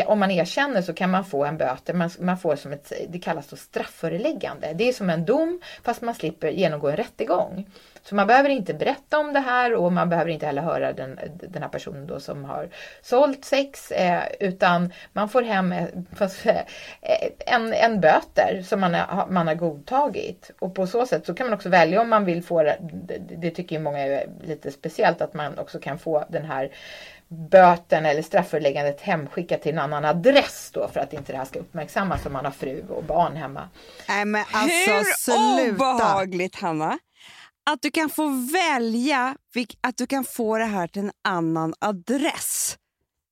om 0.06 0.20
man 0.20 0.32
erkänner 0.32 0.82
så 0.82 0.94
kan 0.94 1.12
man 1.12 1.26
få 1.26 1.46
en 1.46 1.58
böter, 1.58 1.94
man, 1.94 2.10
man 2.20 2.38
får 2.38 2.56
som 2.56 2.74
ett, 2.74 2.94
det 3.10 3.20
kallas 3.20 3.48
då 3.48 3.56
straffföreläggande. 3.56 4.74
Det 4.74 4.90
är 4.90 4.94
som 4.94 5.10
en 5.10 5.26
dom 5.26 5.62
fast 5.84 6.02
man 6.02 6.16
slipper 6.16 6.48
genomgå 6.48 6.90
en 6.90 6.98
rättegång. 6.98 7.66
Så 8.04 8.16
man 8.16 8.28
behöver 8.28 8.50
inte 8.50 8.74
berätta 8.74 9.20
om 9.20 9.34
det 9.34 9.40
här 9.40 9.74
och 9.74 9.94
man 9.94 10.10
behöver 10.10 10.32
inte 10.32 10.46
heller 10.46 10.62
höra 10.62 10.94
den, 10.94 11.20
den 11.34 11.62
här 11.62 11.70
personen 11.70 12.08
då 12.08 12.20
som 12.20 12.46
har 12.46 12.70
sålt 13.02 13.46
sex 13.46 13.92
eh, 13.92 14.24
utan 14.40 14.94
man 15.14 15.30
får 15.30 15.42
hem 15.42 15.72
eh, 15.72 15.88
fast, 16.16 16.46
eh, 16.46 16.62
en, 17.38 17.74
en 17.74 18.02
böter 18.02 18.62
som 18.66 18.80
man 18.80 18.94
har, 18.94 19.28
man 19.28 19.48
har 19.48 19.56
godtagit. 19.56 20.52
Och 20.60 20.76
på 20.76 20.88
så 20.88 21.06
sätt 21.06 21.26
så 21.26 21.34
kan 21.34 21.48
man 21.48 21.54
också 21.54 21.70
välja 21.70 22.02
om 22.02 22.10
man 22.10 22.26
vill 22.26 22.44
få 22.44 22.64
det, 22.64 22.78
det 23.20 23.52
tycker 23.52 23.76
ju 23.76 23.82
många 23.82 24.00
är 24.00 24.30
lite 24.42 24.72
speciellt 24.72 25.22
att 25.22 25.34
man 25.34 25.58
också 25.58 25.80
kan 25.80 26.00
få 26.00 26.26
den 26.30 26.46
här 26.46 26.72
böten 27.32 28.06
eller 28.06 28.22
straffföreläggandet 28.22 29.02
hemskickat 29.02 29.62
till 29.62 29.72
en 29.72 29.80
annan 29.80 30.06
adress 30.06 30.70
då 30.74 30.88
för 30.88 31.00
att 31.00 31.14
inte 31.14 31.32
det 31.32 31.38
här 31.38 31.46
ska 31.46 31.60
uppmärksammas 31.60 32.26
om 32.26 32.34
man 32.34 32.46
har 32.46 32.52
fru 32.52 32.84
och 32.90 33.04
barn 33.04 33.36
hemma. 33.36 33.70
Nej 34.08 34.26
men 34.26 34.42
alltså 34.52 34.92
Hur 34.92 35.04
sluta! 35.04 35.92
obehagligt, 35.92 36.56
Hanna! 36.56 37.00
Att 37.70 37.82
du 37.82 37.92
kan 37.92 38.10
få 38.10 38.28
välja 38.54 39.36
att 39.82 39.98
du 39.98 40.08
kan 40.08 40.24
få 40.24 40.58
det 40.58 40.66
här 40.66 40.88
till 40.88 41.02
en 41.02 41.12
annan 41.24 41.74
adress. 41.80 42.78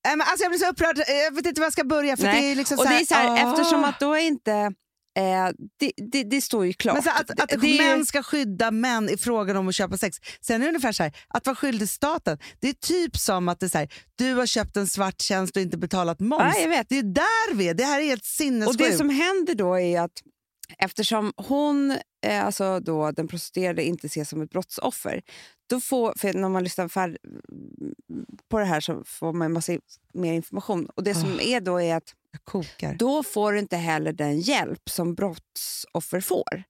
Nej, 0.06 0.18
men 0.18 0.28
alltså 0.28 0.44
jag 0.44 0.52
blir 0.52 0.60
så 0.60 0.70
upprörd, 0.70 0.98
jag 1.26 1.36
vet 1.36 1.46
inte 1.46 1.62
var 1.62 1.66
jag 1.66 1.74
ska 1.74 1.84
börja. 1.84 2.18
För 2.18 2.24
Nej. 2.24 2.42
det 2.42 2.52
är 2.52 2.56
liksom 2.56 2.78
och 2.80 2.84
så 2.84 2.90
det 2.90 2.96
här, 2.96 3.02
är 3.02 3.06
så 3.06 3.14
här, 3.14 3.30
ah. 3.30 3.52
Eftersom 3.52 3.84
att 3.84 4.00
då 4.00 4.14
är 4.14 4.20
inte... 4.20 4.72
Eh, 5.20 5.52
det, 5.80 5.92
det, 6.12 6.24
det 6.24 6.42
står 6.42 6.66
ju 6.66 6.74
klart. 6.74 6.94
Men 6.96 7.04
så 7.04 7.10
att, 7.10 7.40
att 7.40 7.62
Det- 7.62 7.78
män 7.78 8.06
ska 8.06 8.24
skydda 8.24 8.72
män 8.72 9.10
i 9.10 9.18
frågan 9.18 9.58
om 9.58 9.68
att 9.68 9.76
köpa 9.76 9.98
sex. 9.98 10.18
Sen 10.42 10.56
är 10.56 10.66
det 10.66 10.68
ungefär 10.70 10.92
så 10.92 11.04
här, 11.04 11.18
att 11.28 11.46
vara 11.46 11.56
skyldig 11.56 11.90
staten, 11.90 12.38
det 12.60 12.70
är 12.70 12.74
typ 12.74 13.18
som 13.18 13.50
att 13.50 13.60
det 13.60 13.66
är 13.66 13.70
så 13.70 13.78
här, 13.78 13.90
du 14.16 14.34
har 14.34 14.46
köpt 14.46 14.78
en 14.78 14.88
svart 14.88 15.22
tjänst 15.22 15.56
och 15.56 15.62
inte 15.62 15.78
betalat 15.78 16.20
moms. 16.20 16.54
Ja, 16.56 16.62
jag 16.62 16.70
vet. 16.70 16.90
Det 16.90 16.98
är 16.98 17.04
där 17.04 17.56
vi 17.56 17.68
är, 17.70 17.74
det 17.74 17.84
här 17.84 18.02
är 18.02 18.06
helt 18.06 18.22
Och 18.22 18.26
sinnessjukt. 18.28 18.80
det 18.80 18.98
som 18.98 19.10
händer 19.10 19.56
då 19.56 19.80
är 19.80 20.02
att 20.02 20.12
eftersom 20.78 21.34
hon, 21.38 21.98
eh, 22.26 22.46
alltså 22.46 22.80
då, 22.80 23.12
den 23.12 23.28
prostituerade, 23.28 23.84
inte 23.84 24.08
ses 24.08 24.30
som 24.30 24.42
ett 24.42 24.50
brottsoffer, 24.50 25.22
då 25.70 25.80
får, 25.80 26.14
för 26.18 26.34
när 26.34 26.50
man 26.50 26.64
lyssnar 26.64 26.88
fär, 26.88 27.18
på 28.50 28.60
det 28.60 28.66
här 28.66 28.80
så 28.80 29.04
får 29.06 29.34
man 29.34 29.54
massa 29.54 29.78
mer 30.14 30.34
information. 30.34 30.86
Och 30.96 31.04
Det 31.04 31.16
som 31.16 31.36
Ah. 31.40 31.42
är 31.42 31.62
då 31.62 31.82
är 31.82 31.96
att 31.96 32.14
då 32.98 33.24
får 33.24 33.52
du 33.54 33.60
inte 33.60 33.78
heller 33.78 34.14
den 34.14 34.40
hjälp 34.40 34.90
som 34.90 35.16
brottsoffer 35.16 36.22
får. 36.22 36.64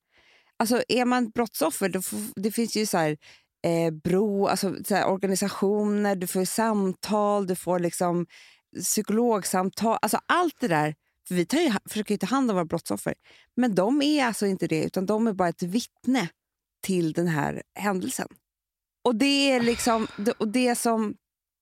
Alltså 0.57 0.83
är 0.87 1.05
man 1.05 1.29
brottsoffer, 1.29 1.89
då 1.89 2.01
får, 2.01 2.19
det 2.35 2.51
finns 2.51 2.75
ju 2.77 2.85
så 2.85 2.97
här, 2.97 3.17
eh, 3.65 3.91
bro, 3.91 4.47
alltså 4.47 4.75
så 4.87 4.95
här, 4.95 5.07
organisationer, 5.07 6.15
du 6.15 6.27
får 6.27 6.45
samtal, 6.45 7.47
du 7.47 7.55
får 7.55 7.79
liksom 7.79 8.25
psykologsamtal, 8.83 9.97
alltså 10.01 10.19
allt 10.25 10.55
det 10.59 10.67
där. 10.67 10.95
För 11.27 11.35
vi 11.35 11.45
tar 11.45 11.59
ju, 11.59 11.71
försöker 11.89 12.13
ju 12.13 12.17
ta 12.17 12.25
hand 12.27 12.49
om 12.51 12.55
våra 12.55 12.65
brottsoffer, 12.65 13.13
men 13.55 13.75
de 13.75 14.01
är 14.01 14.25
alltså 14.25 14.45
inte 14.45 14.67
det, 14.67 14.83
utan 14.83 15.05
de 15.05 15.27
är 15.27 15.33
bara 15.33 15.49
ett 15.49 15.63
vittne 15.63 16.29
till 16.83 17.13
den 17.13 17.27
här 17.27 17.63
händelsen. 17.75 18.27
Och 19.01 19.15
det 19.15 19.51
är 19.51 19.61
liksom, 19.61 20.07
och 20.37 20.47
det 20.47 20.75
som 20.75 21.15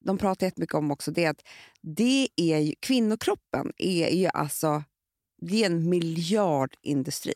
de 0.05 0.17
pratar 0.17 0.47
jättemycket 0.47 0.75
om 0.75 0.91
också, 0.91 1.11
det 1.11 1.25
är 1.25 1.29
att 1.29 1.47
det 1.81 2.29
är 2.35 2.57
ju, 2.57 2.73
kvinnokroppen 2.79 3.71
är 3.77 4.09
ju 4.09 4.27
alltså 4.27 4.83
det 5.41 5.63
är 5.63 5.65
en 5.65 5.89
miljardindustri. 5.89 7.33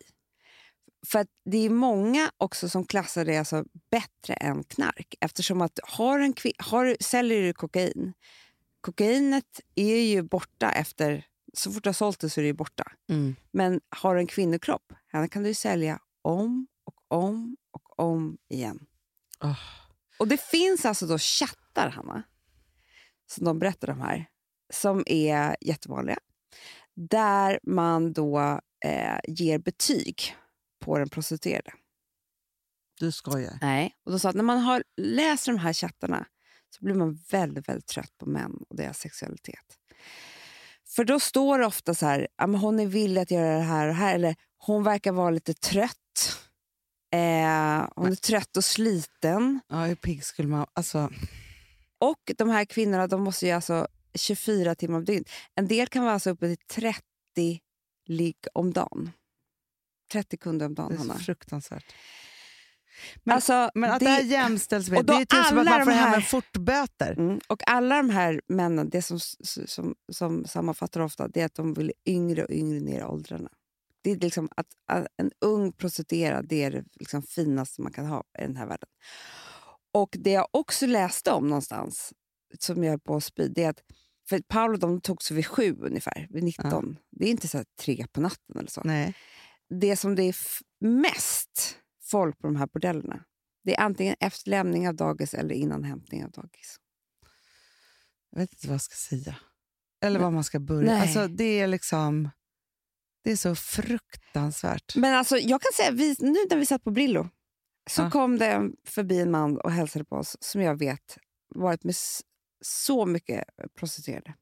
För 1.07 1.25
det 1.45 1.57
är 1.57 1.69
många 1.69 2.31
också 2.37 2.69
som 2.69 2.85
klassar 2.85 3.25
det 3.25 3.37
alltså 3.37 3.65
bättre 3.91 4.33
än 4.33 4.63
knark. 4.63 5.15
Eftersom 5.21 5.61
att 5.61 5.79
har 5.83 6.19
en 6.19 6.33
har, 6.57 6.97
säljer 6.99 7.41
du 7.41 7.53
kokain, 7.53 8.13
kokainet 8.81 9.61
är 9.75 9.97
ju 9.97 10.21
borta 10.21 10.71
efter, 10.71 11.25
så 11.53 11.71
fort 11.71 11.83
du 11.83 11.87
har 11.87 11.93
sålt 11.93 12.19
det 12.19 12.29
så 12.29 12.41
är 12.41 12.45
det 12.45 12.53
borta. 12.53 12.91
Mm. 13.09 13.35
Men 13.51 13.81
har 13.89 14.15
en 14.15 14.27
kvinnokropp, 14.27 14.93
henne 15.07 15.27
kan 15.27 15.43
du 15.43 15.53
sälja 15.53 15.99
om 16.21 16.67
och 16.85 16.95
om 17.07 17.57
och 17.71 17.99
om 17.99 18.37
igen. 18.49 18.85
Åh. 19.43 19.59
Och 20.21 20.27
det 20.27 20.41
finns 20.41 20.85
alltså 20.85 21.07
då 21.07 21.17
chattar, 21.17 21.89
Hanna, 21.89 22.23
som 23.31 23.45
de 23.45 23.59
berättar 23.59 23.89
om 23.89 24.01
här, 24.01 24.25
som 24.73 25.03
är 25.05 25.55
jättevanliga. 25.61 26.17
Där 26.95 27.59
man 27.63 28.13
då 28.13 28.59
eh, 28.85 29.19
ger 29.27 29.59
betyg 29.59 30.35
på 30.79 30.97
den 30.97 31.09
prostituerade. 31.09 31.73
Du 32.99 33.11
skojar. 33.11 33.57
Nej. 33.61 33.95
Och 34.05 34.11
de 34.11 34.19
sa 34.19 34.29
att 34.29 34.35
när 34.35 34.43
man 34.43 34.57
har 34.57 34.83
läst 34.97 35.45
de 35.45 35.57
här 35.57 35.73
chattarna 35.73 36.25
så 36.69 36.85
blir 36.85 36.95
man 36.95 37.19
väldigt, 37.31 37.69
väldigt 37.69 37.87
trött 37.87 38.17
på 38.17 38.25
män 38.25 38.57
och 38.69 38.75
deras 38.75 38.99
sexualitet. 38.99 39.77
För 40.87 41.03
då 41.03 41.19
står 41.19 41.59
det 41.59 41.65
ofta 41.65 41.95
så 41.95 42.05
här, 42.05 42.27
hon 42.37 42.79
är 42.79 42.87
villig 42.87 43.21
att 43.21 43.31
göra 43.31 43.57
det 43.57 43.63
här 43.63 43.87
och 43.87 43.95
här, 43.95 44.15
eller 44.15 44.35
hon 44.57 44.83
verkar 44.83 45.11
vara 45.11 45.29
lite 45.29 45.53
trött. 45.53 45.97
Eh, 47.13 47.87
hon 47.95 48.11
är 48.11 48.15
trött 48.15 48.57
och 48.57 48.63
sliten. 48.65 49.59
Ja, 49.67 49.85
hur 49.85 49.95
pigg 49.95 50.23
skulle 50.23 50.47
man... 50.47 50.65
Alltså, 50.73 51.09
Och 51.99 52.31
de 52.37 52.49
här 52.49 52.65
kvinnorna 52.65 53.07
de 53.07 53.21
måste 53.23 53.45
ju 53.45 53.51
alltså 53.51 53.87
24 54.15 54.75
timmar 54.75 54.97
om 54.97 55.05
dygnet. 55.05 55.29
En 55.55 55.67
del 55.67 55.87
kan 55.87 56.03
vara 56.03 56.13
alltså 56.13 56.29
uppe 56.29 56.47
till 56.47 56.65
30 56.75 57.01
ligg 58.07 58.35
om 58.53 58.73
dagen. 58.73 59.11
30 60.11 60.37
kunder 60.37 60.65
om 60.65 60.75
det 60.75 60.81
dagen, 60.81 60.91
är 60.91 60.97
så 60.97 61.01
Hanna. 61.01 61.19
fruktansvärt. 61.19 61.85
Men- 63.23 63.35
alltså, 63.35 63.71
Men 63.75 63.91
att 63.91 63.99
det, 63.99 64.09
här 64.09 64.21
jämställs 64.23 64.89
med, 64.89 65.05
det 65.05 65.13
är 65.13 65.17
typ 65.25 65.45
som 65.45 65.57
att 65.57 65.65
man 65.65 65.85
får 65.85 65.91
hem 65.91 66.13
en 66.13 66.21
fortböter. 66.21 67.11
Mm. 67.17 67.39
Och 67.47 67.69
alla 67.69 67.95
de 67.97 68.09
här 68.09 68.41
männen, 68.47 68.89
det 68.89 69.01
som, 69.01 69.19
som, 69.65 69.95
som 70.11 70.45
sammanfattar 70.45 71.01
ofta, 71.01 71.27
det 71.27 71.41
är 71.41 71.45
att 71.45 71.55
de 71.55 71.73
vill 71.73 71.91
yngre 72.05 72.43
och 72.43 72.51
yngre 72.51 72.79
ner 72.79 72.99
i 72.99 73.03
åldrarna. 73.03 73.49
Det 74.01 74.11
är 74.11 74.15
liksom 74.15 74.49
att, 74.55 74.67
att 74.87 75.07
en 75.17 75.31
ung 75.41 75.71
prostituerad 75.71 76.47
det 76.47 76.63
är 76.63 76.71
det 76.71 76.83
liksom 76.93 77.23
finaste 77.23 77.81
man 77.81 77.91
kan 77.91 78.05
ha 78.05 78.23
i 78.39 78.41
den 78.41 78.55
här 78.55 78.67
världen. 78.67 78.89
Och 79.93 80.15
det 80.19 80.31
jag 80.31 80.47
också 80.51 80.85
läste 80.85 81.31
om 81.31 81.47
någonstans, 81.47 82.13
som 82.59 82.83
jag 82.83 82.91
höll 82.91 82.99
på 82.99 83.15
att 83.15 83.23
spy, 83.23 83.47
det 83.47 83.63
är 83.63 83.69
att 83.69 83.81
för 84.29 84.39
Paolo 84.39 84.77
de 84.77 85.01
tog 85.01 85.23
sig 85.23 85.35
vid 85.35 85.45
sju 85.45 85.77
ungefär, 85.79 86.27
vid 86.29 86.43
19. 86.43 86.97
Det 87.11 87.25
är 87.25 87.31
inte 87.31 87.47
så 87.47 87.63
tre 87.79 88.05
på 88.11 88.21
natten 88.21 88.57
eller 88.57 88.69
så. 88.69 88.81
Nej. 88.83 89.13
Det 89.69 89.95
som 89.95 90.15
det 90.15 90.23
är 90.23 90.35
mest 90.79 91.77
folk 92.03 92.37
på 92.37 92.47
de 92.47 92.55
här 92.55 92.67
bordellerna, 92.67 93.23
det 93.63 93.75
är 93.75 93.81
antingen 93.81 94.15
efter 94.19 94.49
lämning 94.49 94.87
av 94.87 94.95
dagis 94.95 95.33
eller 95.33 95.55
innan 95.55 95.83
hämtning 95.83 96.25
av 96.25 96.31
dagis. 96.31 96.77
Jag 98.31 98.39
vet 98.39 98.53
inte 98.53 98.67
vad 98.67 98.73
jag 98.73 98.81
ska 98.81 98.95
säga. 98.95 99.35
Eller 100.01 100.19
Nej. 100.19 100.23
var 100.23 100.31
man 100.31 100.43
ska 100.43 100.59
börja. 100.59 100.91
Nej. 100.91 101.01
Alltså, 101.01 101.27
det 101.27 101.59
är 101.59 101.67
liksom... 101.67 102.29
Det 103.23 103.31
är 103.31 103.35
så 103.35 103.55
fruktansvärt. 103.55 104.95
Men 104.95 105.13
alltså, 105.13 105.37
jag 105.37 105.61
kan 105.61 105.71
säga, 105.75 105.91
vi, 105.91 106.15
nu 106.19 106.37
när 106.49 106.57
vi 106.57 106.65
satt 106.65 106.83
på 106.83 106.91
Brillo 106.91 107.29
så 107.89 108.01
Ja. 108.01 108.09
kom 108.11 108.37
det 108.37 108.71
förbi 108.87 109.19
en 109.21 109.31
man 109.31 109.57
och 109.59 109.71
hälsade 109.71 110.05
på 110.05 110.15
oss 110.15 110.37
som 110.39 110.61
jag 110.61 110.79
vet 110.79 111.17
varit 111.55 111.83
med 111.83 111.95
så 112.61 113.05
mycket 113.05 113.43
prostituerade. 113.79 114.33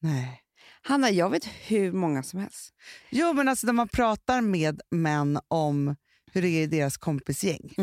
Nej. 0.00 0.42
Hanna, 0.82 1.10
jag 1.10 1.30
vet 1.30 1.44
hur 1.46 1.92
många 1.92 2.22
som 2.22 2.40
helst. 2.40 2.74
Jo, 3.10 3.32
men 3.32 3.48
alltså 3.48 3.66
när 3.66 3.72
man 3.72 3.88
pratar 3.88 4.40
med 4.40 4.80
män 4.90 5.40
om 5.48 5.96
hur 6.32 6.42
det 6.42 6.48
är 6.48 6.62
i 6.62 6.66
deras 6.66 6.96
kompisgäng 6.96 7.74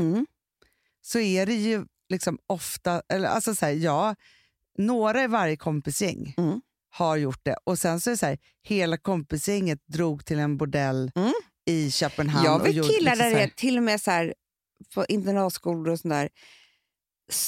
så 1.01 1.19
är 1.19 1.45
det 1.45 1.53
ju 1.53 1.85
liksom 2.09 2.39
ofta, 2.47 3.01
eller 3.09 3.27
alltså 3.27 3.55
så 3.55 3.65
här, 3.65 3.73
ja, 3.73 4.15
några 4.77 5.23
i 5.23 5.27
varje 5.27 5.55
kompisgäng 5.57 6.33
Mm. 6.37 6.61
Har 6.95 7.17
gjort 7.17 7.39
det 7.43 7.55
och 7.63 7.79
sen 7.79 8.01
så 8.01 8.09
är 8.09 8.11
det 8.11 8.17
så 8.17 8.25
här, 8.25 8.37
hela 8.63 8.97
kompisgänget 8.97 9.79
drog 9.87 10.25
till 10.25 10.39
en 10.39 10.57
bordell 10.57 11.11
Mm. 11.15 11.33
i 11.65 11.91
Köpenhamn. 11.91 12.45
Jag 12.45 12.59
vet 12.63 12.73
killar 12.73 13.11
liksom 13.11 13.17
där 13.17 13.31
det 13.31 13.41
är 13.43 13.47
till 13.47 13.77
och 13.77 13.83
med 13.83 14.01
så 14.01 14.11
här, 14.11 14.33
på 14.93 15.05
internatskolor 15.05 15.89
och 15.89 15.99
sånt 15.99 16.11
där, 16.11 16.29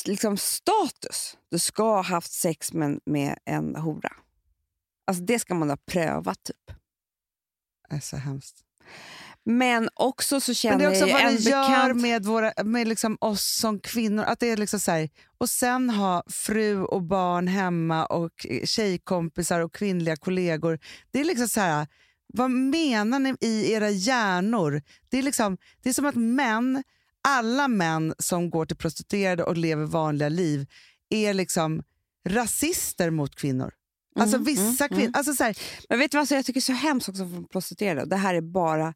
liksom 0.05 0.37
status. 0.37 1.37
Du 1.51 1.59
ska 1.59 1.83
ha 1.83 2.01
haft 2.01 2.31
sex 2.31 2.73
med, 2.73 2.99
med 3.05 3.37
en 3.45 3.75
hora. 3.75 4.13
Alltså 5.07 5.23
det 5.23 5.39
ska 5.39 5.55
man 5.55 5.69
ha 5.69 5.77
prövat 5.77 6.43
typ. 6.43 6.77
Det 7.89 7.95
är 7.95 7.99
så 7.99 8.17
hemskt. 8.17 8.63
Men 9.49 9.89
också 9.93 10.39
så 10.41 10.53
känner 10.53 10.77
Men 10.77 10.91
det 10.91 10.99
är 10.99 11.03
också 11.03 11.13
vad 11.13 11.33
det 11.33 11.49
gör 11.49 11.93
med, 11.93 12.25
våra, 12.25 12.53
med 12.63 12.87
liksom 12.87 13.17
oss 13.21 13.59
som 13.59 13.79
kvinnor. 13.79 14.23
Att 14.23 14.39
det 14.39 14.49
är 14.49 14.57
liksom 14.57 14.79
så 14.79 14.91
här, 14.91 15.09
och 15.37 15.49
sen 15.49 15.89
ha 15.89 16.23
fru 16.27 16.83
och 16.83 17.03
barn 17.03 17.47
hemma 17.47 18.05
och 18.05 18.45
tjejkompisar 18.63 19.59
och 19.59 19.73
kvinnliga 19.73 20.15
kollegor. 20.15 20.79
Det 21.11 21.19
är 21.19 21.23
liksom 21.23 21.47
så 21.47 21.59
här, 21.59 21.87
vad 22.33 22.51
menar 22.51 23.19
ni 23.19 23.35
i 23.41 23.71
era 23.71 23.89
hjärnor? 23.89 24.81
Det 25.09 25.17
är, 25.17 25.23
liksom, 25.23 25.57
det 25.83 25.89
är 25.89 25.93
som 25.93 26.05
att 26.05 26.15
män, 26.15 26.83
alla 27.27 27.67
män 27.67 28.13
som 28.19 28.49
går 28.49 28.65
till 28.65 28.77
prostituerade 28.77 29.43
och 29.43 29.57
lever 29.57 29.85
vanliga 29.85 30.29
liv 30.29 30.67
är 31.09 31.33
liksom 31.33 31.83
rasister 32.29 33.09
mot 33.09 33.35
kvinnor. 33.35 33.73
Alltså 34.19 34.35
Mm, 34.35 34.45
vissa 34.45 34.85
mm, 34.85 34.89
kvinnor, 34.89 35.01
mm. 35.01 35.13
alltså 35.15 35.33
så 35.33 35.43
här, 35.43 35.57
Men 35.89 35.99
vet 35.99 36.11
du 36.11 36.17
vad 36.17 36.27
så 36.27 36.33
jag 36.33 36.45
tycker 36.45 36.59
är 36.59 36.61
så 36.61 36.73
hemskt 36.73 37.09
också 37.09 37.29
från 37.29 37.47
prostituerade? 37.47 38.05
Det 38.05 38.15
här 38.15 38.35
är 38.35 38.41
bara 38.41 38.93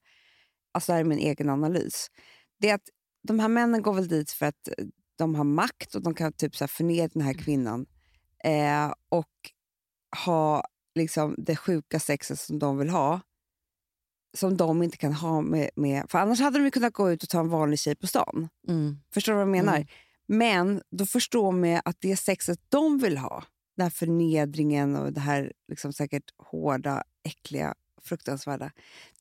alltså 0.72 0.92
det 0.92 0.94
här 0.94 1.00
är 1.00 1.10
min 1.10 1.18
egen 1.18 1.50
analys. 1.50 2.08
Det 2.60 2.70
är 2.70 2.76
att 2.76 2.90
de 3.28 3.40
här 3.40 3.48
männen 3.48 3.82
går 3.82 3.94
väl 3.94 4.08
dit 4.08 4.32
för 4.32 4.46
att 4.46 4.70
de 5.18 5.36
har 5.36 5.44
makt 5.44 5.96
och 5.96 6.02
de 6.02 6.14
kan 6.14 6.34
typ 6.34 6.56
så 6.56 6.64
här 6.64 6.68
förnedra 6.68 7.12
den 7.14 7.24
här 7.24 7.34
kvinnan 7.34 7.86
eh, 8.44 8.94
och 9.10 9.28
ha 10.26 10.64
liksom 10.96 11.36
det 11.38 11.56
sjuka 11.56 12.00
sexet 12.00 12.40
som 12.40 12.60
de 12.60 12.78
vill 12.78 12.90
ha 12.90 13.22
som 14.34 14.58
de 14.58 14.84
inte 14.84 14.98
kan 14.98 15.14
ha 15.14 15.42
med, 15.42 15.70
med... 15.76 16.06
För 16.10 16.20
annars 16.20 16.40
hade 16.40 16.60
de 16.60 16.72
kunnat 16.72 16.94
gå 16.94 17.12
ut 17.12 17.24
och 17.24 17.30
ta 17.30 17.40
en 17.40 17.50
vanlig 17.50 17.80
tjej 17.80 17.96
på 17.96 18.08
stan. 18.08 18.50
Förstår 19.14 19.34
du 19.34 19.36
vad 19.36 19.48
jag 19.48 19.52
menar? 19.52 19.76
Mm. 19.76 19.88
Men 20.28 20.82
då 20.92 21.06
förstår 21.06 21.52
man 21.52 21.82
att 21.86 21.98
det 22.00 22.18
sexet 22.18 22.60
de 22.70 22.98
vill 22.98 23.18
ha, 23.18 23.44
den 23.78 23.84
här 23.84 23.90
förnedringen 23.90 24.96
och 24.96 25.14
det 25.14 25.20
här 25.20 25.52
liksom 25.68 25.94
säkert 25.94 26.24
hårda, 26.38 27.04
äckliga, 27.24 27.76
fruktansvärda, 28.04 28.72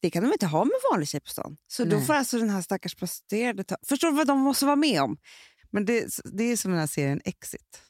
det 0.01 0.11
kan 0.11 0.23
de 0.23 0.33
inte 0.33 0.47
ha 0.47 0.65
med 0.65 0.75
vanlig 0.93 1.09
tjej 1.09 1.21
på 1.21 1.31
stan. 1.31 1.57
Så 1.67 1.85
då 1.85 1.97
Nej. 1.97 2.07
får 2.07 2.15
alltså 2.15 2.39
den 2.39 2.51
här 2.51 2.63
stackars 2.63 2.95
prostituerade 2.95 3.65
ta... 3.65 3.77
Förstår 3.83 4.09
du 4.09 4.17
vad 4.17 4.27
de 4.27 4.39
måste 4.39 4.65
vara 4.65 4.77
med 4.77 5.03
om? 5.03 5.17
Men 5.71 5.85
det, 5.85 6.21
det 6.25 6.45
är 6.45 6.57
som 6.57 6.71
den 6.71 6.81
här 6.81 6.87
serien 6.87 7.21
Exit, 7.25 7.83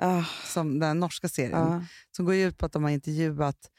Ah, 0.00 0.24
som 0.44 0.78
den 0.78 1.00
norska 1.00 1.28
serien, 1.28 1.52
ja. 1.52 1.84
som 2.16 2.24
går 2.24 2.34
ut 2.34 2.58
på 2.58 2.66
att 2.66 2.72
de 2.72 2.82
har 2.82 2.90
intervjuat 2.90 3.70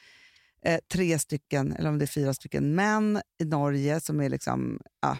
eh, 0.65 0.79
tre 0.91 1.19
stycken, 1.19 1.71
eller 1.71 1.89
om 1.89 1.97
det 1.97 2.05
är 2.05 2.07
fyra 2.07 2.33
stycken, 2.33 2.75
män 2.75 3.21
i 3.39 3.45
Norge 3.45 3.99
som 3.99 4.21
är 4.21 4.29
liksom, 4.29 4.79
ja, 5.01 5.17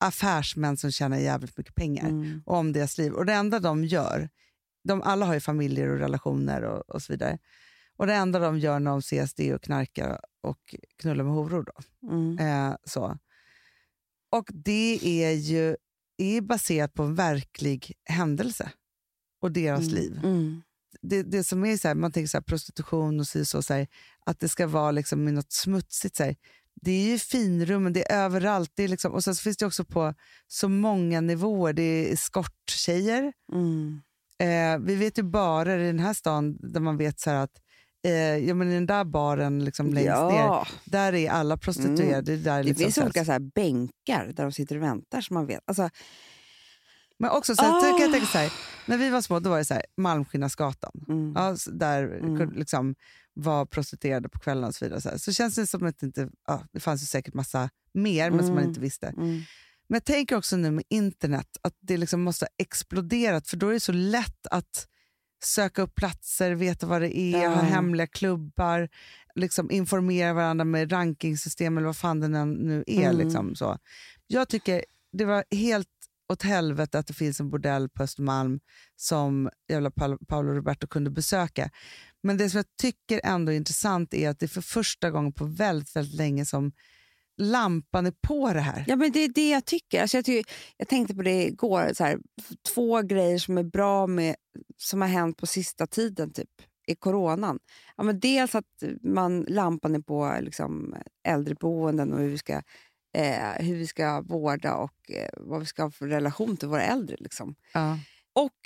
affärsmän 0.00 0.76
som 0.76 0.92
tjänar 0.92 1.18
jävligt 1.18 1.56
mycket 1.56 1.74
pengar. 1.74 2.08
Mm. 2.08 2.42
och 2.46 2.56
om 2.56 2.72
deras 2.72 2.98
liv. 2.98 3.12
Och 3.12 3.26
det 3.26 3.32
enda 3.32 3.60
de 3.60 3.84
gör, 3.84 4.28
de 4.84 5.02
alla 5.02 5.26
har 5.26 5.34
ju 5.34 5.40
familjer 5.40 5.88
och 5.88 5.98
relationer 5.98 6.62
och, 6.62 6.90
och 6.90 7.02
så 7.02 7.12
vidare. 7.12 7.38
Och 7.96 8.06
det 8.06 8.14
enda 8.14 8.38
de 8.38 8.58
gör 8.58 8.80
när 8.80 8.90
de 8.90 8.98
ses 8.98 9.34
det 9.34 9.50
är 9.50 9.54
att 9.54 9.62
knarka 9.62 10.20
och 10.42 10.74
knulla 10.96 11.24
med 11.24 11.32
horor. 11.32 11.64
Då. 11.64 12.08
Mm. 12.12 12.38
Eh, 12.38 12.76
så. 12.84 13.18
Och 14.30 14.50
det 14.52 14.98
är 15.02 15.32
ju 15.32 15.76
är 16.16 16.40
baserat 16.40 16.94
på 16.94 17.02
en 17.02 17.14
verklig 17.14 17.92
händelse 18.04 18.70
och 19.40 19.52
deras 19.52 19.90
liv. 19.90 20.20
Mm. 20.24 20.62
Det, 21.02 21.22
det 21.22 21.44
som 21.44 21.64
är 21.64 21.76
så 21.76 21.88
här, 21.88 21.94
man 21.94 22.12
tänker 22.12 22.28
så 22.28 22.36
här, 22.36 22.42
prostitution 22.42 23.20
och 23.20 23.26
så, 23.26 23.62
så, 23.62 23.74
här, 23.74 23.86
att 24.26 24.40
det 24.40 24.48
ska 24.48 24.66
vara 24.66 24.90
liksom 24.90 25.24
något 25.24 25.52
smutsigt. 25.52 26.16
Så. 26.16 26.34
Det 26.74 26.90
är 26.90 27.10
ju 27.10 27.18
finrum, 27.18 27.92
det 27.92 28.12
är 28.12 28.24
överallt. 28.24 28.72
Det 28.74 28.82
är 28.82 28.88
liksom, 28.88 29.12
och 29.12 29.24
sen 29.24 29.34
så 29.34 29.42
finns 29.42 29.56
det 29.56 29.66
också 29.66 29.84
på 29.84 30.14
så 30.46 30.68
många 30.68 31.20
nivåer. 31.20 31.72
Det 31.72 31.82
är 31.82 32.12
eskorttjejer. 32.12 33.32
Mm. 33.52 34.02
Eh, 34.38 34.86
vi 34.86 34.94
vet 34.94 35.18
ju 35.18 35.22
barer 35.22 35.78
i 35.78 35.86
den 35.86 35.98
här 35.98 36.14
stan 36.14 36.56
där 36.72 36.80
man 36.80 36.96
vet 36.96 37.20
så 37.20 37.30
att 37.30 37.60
eh, 38.04 38.12
ja, 38.36 38.54
men 38.54 38.70
i 38.70 38.74
den 38.74 38.86
där 38.86 39.04
baren 39.04 39.64
liksom 39.64 39.86
längst 39.94 40.06
ner, 40.06 40.12
Ja, 40.38 40.66
där 40.84 41.12
är 41.14 41.30
alla 41.30 41.56
prostituerade. 41.56 42.20
Det, 42.22 42.36
där 42.36 42.56
det 42.56 42.62
liksom 42.62 42.82
finns 42.84 42.94
så 42.94 43.00
här- 43.00 43.06
olika 43.06 43.24
så 43.24 43.32
här 43.32 43.38
bänkar 43.54 44.32
där 44.36 44.42
de 44.44 44.52
sitter 44.52 44.76
och 44.76 44.82
väntar 44.82 45.20
så 45.20 45.34
man 45.34 45.46
vet. 45.46 45.60
Alltså, 45.66 45.90
Men 47.18 47.30
också 47.30 47.54
så 47.56 47.62
här, 47.62 47.80
kan 47.80 48.00
jag 48.00 48.08
Ah. 48.08 48.12
tänka 48.12 48.26
så 48.26 48.38
här, 48.38 48.52
när 48.86 48.98
vi 48.98 49.08
var 49.10 49.20
små 49.20 49.40
då 49.40 49.50
var 49.50 49.58
det 49.58 49.64
så 49.64 49.74
här, 49.74 49.84
Malmskillnadsgatan. 49.96 51.04
mm. 51.08 51.32
Ja, 51.36 51.56
där 51.66 52.02
Mm. 52.18 52.52
liksom 52.52 52.94
var 53.34 53.66
prostituerade 53.66 54.28
på 54.28 54.38
kvällarna 54.38 54.66
och 54.66 54.74
så 54.74 54.84
vidare. 54.84 55.00
Så, 55.00 55.08
här. 55.08 55.18
så 55.18 55.32
känns 55.32 55.54
det 55.54 55.66
som 55.66 55.86
att 55.86 55.98
det 55.98 56.06
inte, 56.06 56.28
ja, 56.46 56.62
det 56.72 56.80
fanns 56.80 57.02
ju 57.02 57.06
säkert 57.06 57.34
massa 57.34 57.70
mer 57.94 58.30
men 58.30 58.38
som 58.38 58.48
man 58.48 58.58
Mm. 58.58 58.68
inte 58.68 58.80
visste. 58.80 59.06
Mm. 59.06 59.28
Men 59.88 59.96
jag 59.96 60.04
tänker 60.04 60.36
också 60.36 60.56
nu 60.56 60.70
med 60.70 60.84
internet 60.88 61.56
att 61.62 61.74
det 61.80 61.96
liksom 61.96 62.22
måste 62.22 62.44
ha 62.44 62.48
exploderat 62.58 63.48
för 63.48 63.56
då 63.56 63.68
är 63.68 63.72
det 63.72 63.80
så 63.80 63.92
lätt 63.92 64.46
att 64.50 64.86
söka 65.44 65.82
upp 65.82 65.94
platser, 65.94 66.52
veta 66.54 66.86
vad 66.86 67.00
det 67.00 67.18
är, 67.18 67.42
Ja. 67.42 67.48
ha 67.48 67.62
hemliga 67.62 68.06
klubbar, 68.06 68.88
liksom 69.34 69.70
informera 69.70 70.32
varandra 70.32 70.64
med 70.64 70.92
rankingsystem 70.92 71.76
eller 71.78 71.86
vad 71.86 71.96
fan 71.96 72.20
det 72.20 72.28
nu- 72.28 72.44
nu 72.44 72.84
är. 72.86 73.10
Mm. 73.10 73.16
Liksom, 73.26 73.54
så. 73.54 73.78
Jag 74.26 74.48
tycker 74.48 74.84
det 75.12 75.24
var 75.24 75.44
helt 75.50 75.88
åt 76.32 76.42
helvete 76.42 76.98
att 76.98 77.06
det 77.06 77.12
finns 77.14 77.40
en 77.40 77.50
bordell 77.50 77.88
på 77.88 78.02
Östermalm 78.02 78.60
som 78.96 79.50
jävla 79.68 79.90
Pa- 79.90 80.18
Paolo 80.28 80.52
Roberto 80.52 80.86
kunde 80.86 81.10
besöka. 81.10 81.70
Men 82.22 82.36
det 82.36 82.50
som 82.50 82.56
jag 82.58 82.66
tycker 82.82 83.20
ändå 83.24 83.52
är 83.52 83.56
intressant 83.56 84.14
är 84.14 84.30
att 84.30 84.38
det 84.38 84.46
är 84.46 84.48
för 84.48 84.60
första 84.60 85.10
gången 85.10 85.32
på 85.32 85.44
väldigt, 85.44 85.96
väldigt 85.96 86.14
länge 86.14 86.44
som 86.46 86.72
lampan 87.36 88.06
är 88.06 88.14
på 88.26 88.52
det 88.52 88.60
här. 88.60 88.84
Ja, 88.86 88.96
men 88.96 89.12
det 89.12 89.20
är 89.20 89.28
det 89.28 89.50
jag 89.50 89.64
tycker. 89.64 90.02
Alltså 90.02 90.16
jag, 90.16 90.24
tycker 90.24 90.54
jag 90.76 90.88
tänkte 90.88 91.14
på 91.14 91.22
det 91.22 91.44
igår. 91.44 91.90
Så 91.94 92.04
här, 92.04 92.18
två 92.74 93.02
grejer 93.02 93.38
som 93.38 93.58
är 93.58 93.62
bra 93.62 94.06
med 94.06 94.36
som 94.76 95.00
har 95.00 95.08
hänt 95.08 95.36
på 95.36 95.46
sista 95.46 95.86
tiden 95.86 96.32
typ, 96.32 96.50
i 96.86 96.94
coronan. 96.94 97.58
Ja, 97.96 98.02
men 98.02 98.20
dels 98.20 98.54
att 98.54 98.82
man, 99.02 99.44
lampan 99.48 99.94
är 99.94 100.00
på 100.00 100.36
liksom, 100.40 100.96
äldreboenden 101.28 102.12
och 102.12 102.20
hur 102.20 102.28
vi 102.28 102.38
ska, 102.38 102.62
eh, 103.16 103.52
hur 103.58 103.76
vi 103.76 103.86
ska 103.86 104.20
vårda 104.20 104.74
och 104.74 105.10
eh, 105.10 105.28
vad 105.36 105.60
vi 105.60 105.66
ska 105.66 105.82
ha 105.82 105.90
för 105.90 106.06
relation 106.06 106.56
till 106.56 106.68
våra 106.68 106.82
äldre. 106.82 107.16
Liksom. 107.20 107.54
Ja. 107.72 107.98
Och 108.32 108.60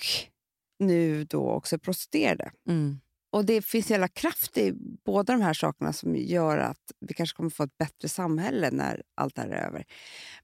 nu 0.79 1.25
då 1.25 1.51
också 1.51 1.79
prostituerade. 1.79 2.51
Mm. 2.69 3.01
Och 3.31 3.45
Det 3.45 3.63
finns 3.63 3.91
jävla 3.91 4.09
kraft 4.09 4.59
i 4.59 4.73
båda 5.05 5.33
de 5.33 5.43
här 5.43 5.55
sakerna 5.55 5.93
som 5.93 6.17
gör 6.17 6.59
att 6.59 6.93
vi 7.01 7.15
kanske 7.15 7.37
kommer 7.37 7.51
få 7.51 7.63
ett 7.63 7.79
bättre 7.79 8.09
samhälle 8.09 8.71
när 8.71 9.03
allt 9.15 9.35
det 9.35 9.43
här 9.43 9.49
är 9.49 9.67
över. 9.67 9.85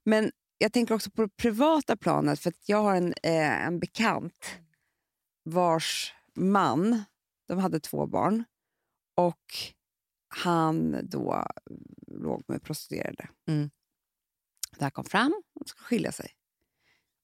Men 0.04 0.30
jag 0.58 0.72
tänker 0.72 0.94
också 0.94 1.10
på 1.10 1.22
det 1.22 1.36
privata 1.36 1.96
planet, 1.96 2.40
för 2.40 2.50
att 2.50 2.68
jag 2.68 2.82
har 2.82 2.96
en, 2.96 3.14
eh, 3.22 3.66
en 3.66 3.80
bekant 3.80 4.58
vars 5.44 6.14
man, 6.34 7.04
de 7.48 7.58
hade 7.58 7.80
två 7.80 8.06
barn, 8.06 8.44
och 9.16 9.54
han 10.28 11.08
då 11.08 11.46
låg 12.06 12.44
med 12.48 12.62
prostituerade. 12.62 13.28
Mm. 13.48 13.70
Det 14.78 14.84
här 14.84 14.90
kom 14.90 15.04
fram, 15.04 15.42
de 15.54 15.66
ska 15.66 15.82
skilja 15.82 16.12
sig. 16.12 16.30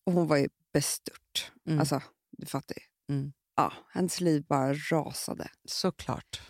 Och 0.06 0.12
hon 0.12 0.26
var 0.26 0.36
ju 0.36 0.48
bestört. 0.72 1.52
Mm. 1.66 1.80
Alltså, 1.80 2.02
du 2.30 2.46
fattar 2.46 2.74
ju. 2.74 3.14
Mm. 3.14 3.32
Ja, 3.60 3.72
hennes 3.92 4.20
liv 4.20 4.44
bara 4.48 4.74
rasade. 4.74 5.48
Såklart. 5.64 6.40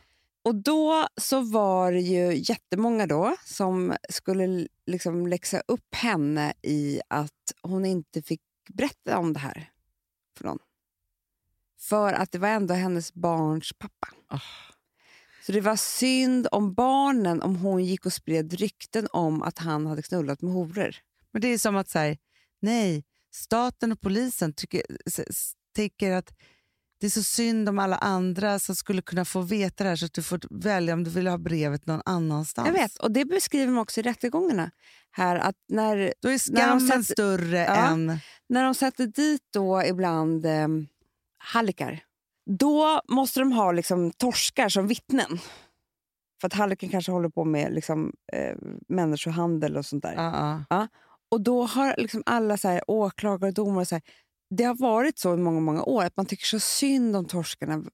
Och 0.42 0.55
då 0.55 1.09
så 1.16 1.40
var 1.40 1.92
det 1.92 2.01
ju 2.01 2.42
jättemånga 2.44 3.07
då 3.07 3.37
som 3.44 3.96
skulle 4.09 4.68
liksom 4.87 5.27
läxa 5.27 5.62
upp 5.68 5.94
henne 5.94 6.53
i 6.62 7.01
att 7.09 7.53
hon 7.62 7.85
inte 7.85 8.23
fick 8.23 8.40
berätta 8.68 9.18
om 9.18 9.33
det 9.33 9.38
här 9.38 9.70
för 10.37 10.44
någon. 10.44 10.59
För 11.81 12.12
att 12.12 12.33
det 12.33 12.38
var 12.38 12.49
ändå 12.49 12.75
hennes 12.75 13.14
barns 13.14 13.73
pappa. 13.79 14.09
Ah. 14.27 14.40
Så 15.46 15.53
det 15.53 15.61
var 15.61 15.77
synd 15.77 16.49
om 16.53 16.75
barnen 16.75 17.42
om 17.42 17.57
hon 17.57 17.85
gick 17.85 18.07
och 18.07 18.12
spred 18.12 18.53
rykten 18.53 19.09
om 19.12 19.42
att 19.42 19.59
han 19.59 19.87
hade 19.87 20.03
knullat 20.03 20.42
med 20.42 20.53
horor. 20.53 20.96
Men 21.33 21.42
det 21.42 21.49
är 21.49 21.59
som 21.59 21.77
att 21.77 21.88
säga, 21.88 22.16
nej, 22.61 23.05
staten 23.31 23.92
och 23.92 24.01
polisen 24.01 24.53
tycker, 24.53 24.83
tycker 25.75 26.12
att 26.12 26.35
det 27.00 27.06
är 27.06 27.10
så 27.10 27.22
synd 27.22 27.68
om 27.68 27.78
alla 27.78 27.96
andra 27.96 28.58
som 28.58 28.76
skulle 28.76 29.02
kunna 29.02 29.24
få 29.24 29.40
veta 29.40 29.84
det 29.84 29.90
här 29.90 29.96
så 29.96 30.06
att 30.06 30.12
du 30.12 30.22
får 30.22 30.40
välja 30.50 30.94
om 30.94 31.04
du 31.04 31.10
vill 31.10 31.26
ha 31.26 31.38
brevet 31.38 31.86
någon 31.86 32.02
annanstans. 32.04 32.66
Jag 32.66 32.72
vet, 32.72 32.96
och 32.96 33.12
det 33.12 33.24
beskriver 33.24 33.72
man 33.72 33.82
också 33.82 34.00
i 34.00 34.02
rättegångarna. 34.02 34.70
Här, 35.12 35.36
att 35.36 35.54
när, 35.68 36.14
Då 36.22 36.28
är 36.28 36.38
skammen 36.38 36.80
sätter- 36.80 37.02
större 37.02 37.58
Ja. 37.58 37.74
än... 37.88 38.18
när 38.48 38.64
de 38.64 38.74
sätter 38.74 39.06
dit 39.06 39.42
då 39.52 39.82
ibland 39.84 40.46
eh, 40.46 40.68
hallickar, 41.38 42.00
då 42.50 43.00
måste 43.08 43.40
de 43.40 43.52
ha 43.52 43.72
liksom 43.72 44.10
torskar 44.12 44.68
som 44.68 44.86
vittnen. 44.86 45.38
För 46.40 46.46
att 46.46 46.52
halliken 46.54 46.88
kanske 46.88 47.12
håller 47.12 47.28
på 47.28 47.44
med 47.44 47.72
liksom, 47.72 48.12
eh, 48.32 48.56
människohandel 48.88 49.76
och 49.76 49.86
sånt 49.86 50.02
där. 50.02 50.14
Ja, 50.14 50.64
ja. 50.70 50.88
Och 51.30 51.40
då 51.40 51.64
har 51.64 51.94
liksom 51.98 52.22
alla 52.26 52.56
så 52.56 52.68
här, 52.68 52.82
åklagare 52.86 53.48
och 53.48 53.54
domare, 53.54 53.86
så 53.86 53.94
här, 53.94 54.02
det 54.50 54.64
har 54.64 54.74
varit 54.74 55.18
så 55.18 55.34
i 55.34 55.36
många, 55.36 55.60
många 55.60 55.82
år 55.82 56.04
att 56.04 56.16
man 56.16 56.26
tycker 56.26 56.46
så 56.46 56.60
synd 56.60 57.16
om 57.16 57.24
torskarna. 57.24 57.84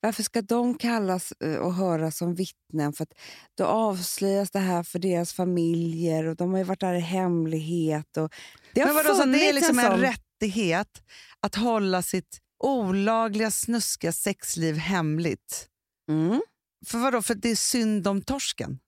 Varför 0.00 0.22
ska 0.22 0.42
de 0.42 0.78
kallas 0.78 1.32
eh, 1.32 1.56
och 1.56 1.74
höras 1.74 2.16
som 2.16 2.34
vittnen? 2.34 2.92
För 2.92 3.02
att 3.02 3.14
då 3.54 3.64
avslöjas 3.64 4.50
det 4.50 4.58
här 4.58 4.82
för 4.82 4.98
deras 4.98 5.32
familjer 5.32 6.24
och 6.24 6.36
de 6.36 6.50
har 6.50 6.58
ju 6.58 6.64
varit 6.64 6.80
där 6.80 6.94
i 6.94 7.00
hemlighet. 7.00 8.16
Och 8.16 8.34
det 8.72 8.80
har 8.80 8.86
Men 8.86 8.96
vadå, 8.96 9.14
så 9.14 9.24
det 9.24 9.48
är 9.48 9.52
liksom 9.52 9.78
en 9.78 10.00
rättighet 10.00 11.02
att 11.40 11.54
hålla 11.54 12.02
sitt 12.02 12.38
olagliga, 12.64 13.50
snuskiga 13.50 14.12
sexliv 14.12 14.76
hemligt. 14.76 15.68
Mm. 16.10 16.40
För 16.86 16.98
vadå? 16.98 17.22
För 17.22 17.34
det 17.34 17.50
är 17.50 17.56
synd 17.56 18.06
om 18.06 18.22
torsken? 18.22 18.78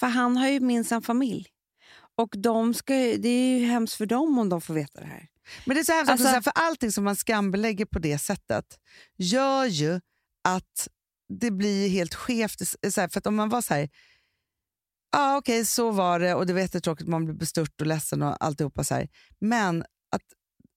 För 0.00 0.06
han 0.06 0.36
har 0.36 0.48
ju 0.48 0.60
minsann 0.60 1.02
familj. 1.02 1.48
Och 2.16 2.34
de 2.38 2.74
ska, 2.74 2.94
det 2.94 3.28
är 3.28 3.58
ju 3.58 3.66
hemskt 3.66 3.96
för 3.96 4.06
dem 4.06 4.38
om 4.38 4.48
de 4.48 4.60
får 4.60 4.74
veta 4.74 5.00
det 5.00 5.06
här. 5.06 5.28
Men 5.64 5.74
det 5.74 5.80
är 5.80 5.84
så 5.84 5.92
här, 5.92 6.00
Alltså- 6.00 6.24
så 6.24 6.28
här, 6.28 6.40
för 6.40 6.52
allting 6.54 6.92
som 6.92 7.04
man 7.04 7.16
skambelägger 7.16 7.84
på 7.84 7.98
det 7.98 8.18
sättet 8.18 8.78
gör 9.18 9.64
ju 9.64 10.00
att 10.44 10.88
det 11.28 11.50
blir 11.50 11.88
helt 11.88 12.14
skevt. 12.14 12.60
Så 12.90 13.00
här, 13.00 13.08
för 13.08 13.18
att 13.18 13.26
om 13.26 13.36
man 13.36 13.48
var 13.48 13.62
så 13.62 13.74
här, 13.74 13.88
ja 15.12 15.36
okej 15.36 15.64
så 15.64 15.90
var 15.90 16.20
det 16.20 16.34
och 16.34 16.46
det 16.46 16.52
var 16.52 16.60
jättetråkigt, 16.60 17.08
man 17.08 17.24
blir 17.24 17.34
bestört 17.34 17.80
och 17.80 17.86
ledsen 17.86 18.22
och 18.22 18.44
alltihopa 18.44 18.84
så 18.84 18.94
här. 18.94 19.08
Men 19.40 19.82
att, 20.10 20.22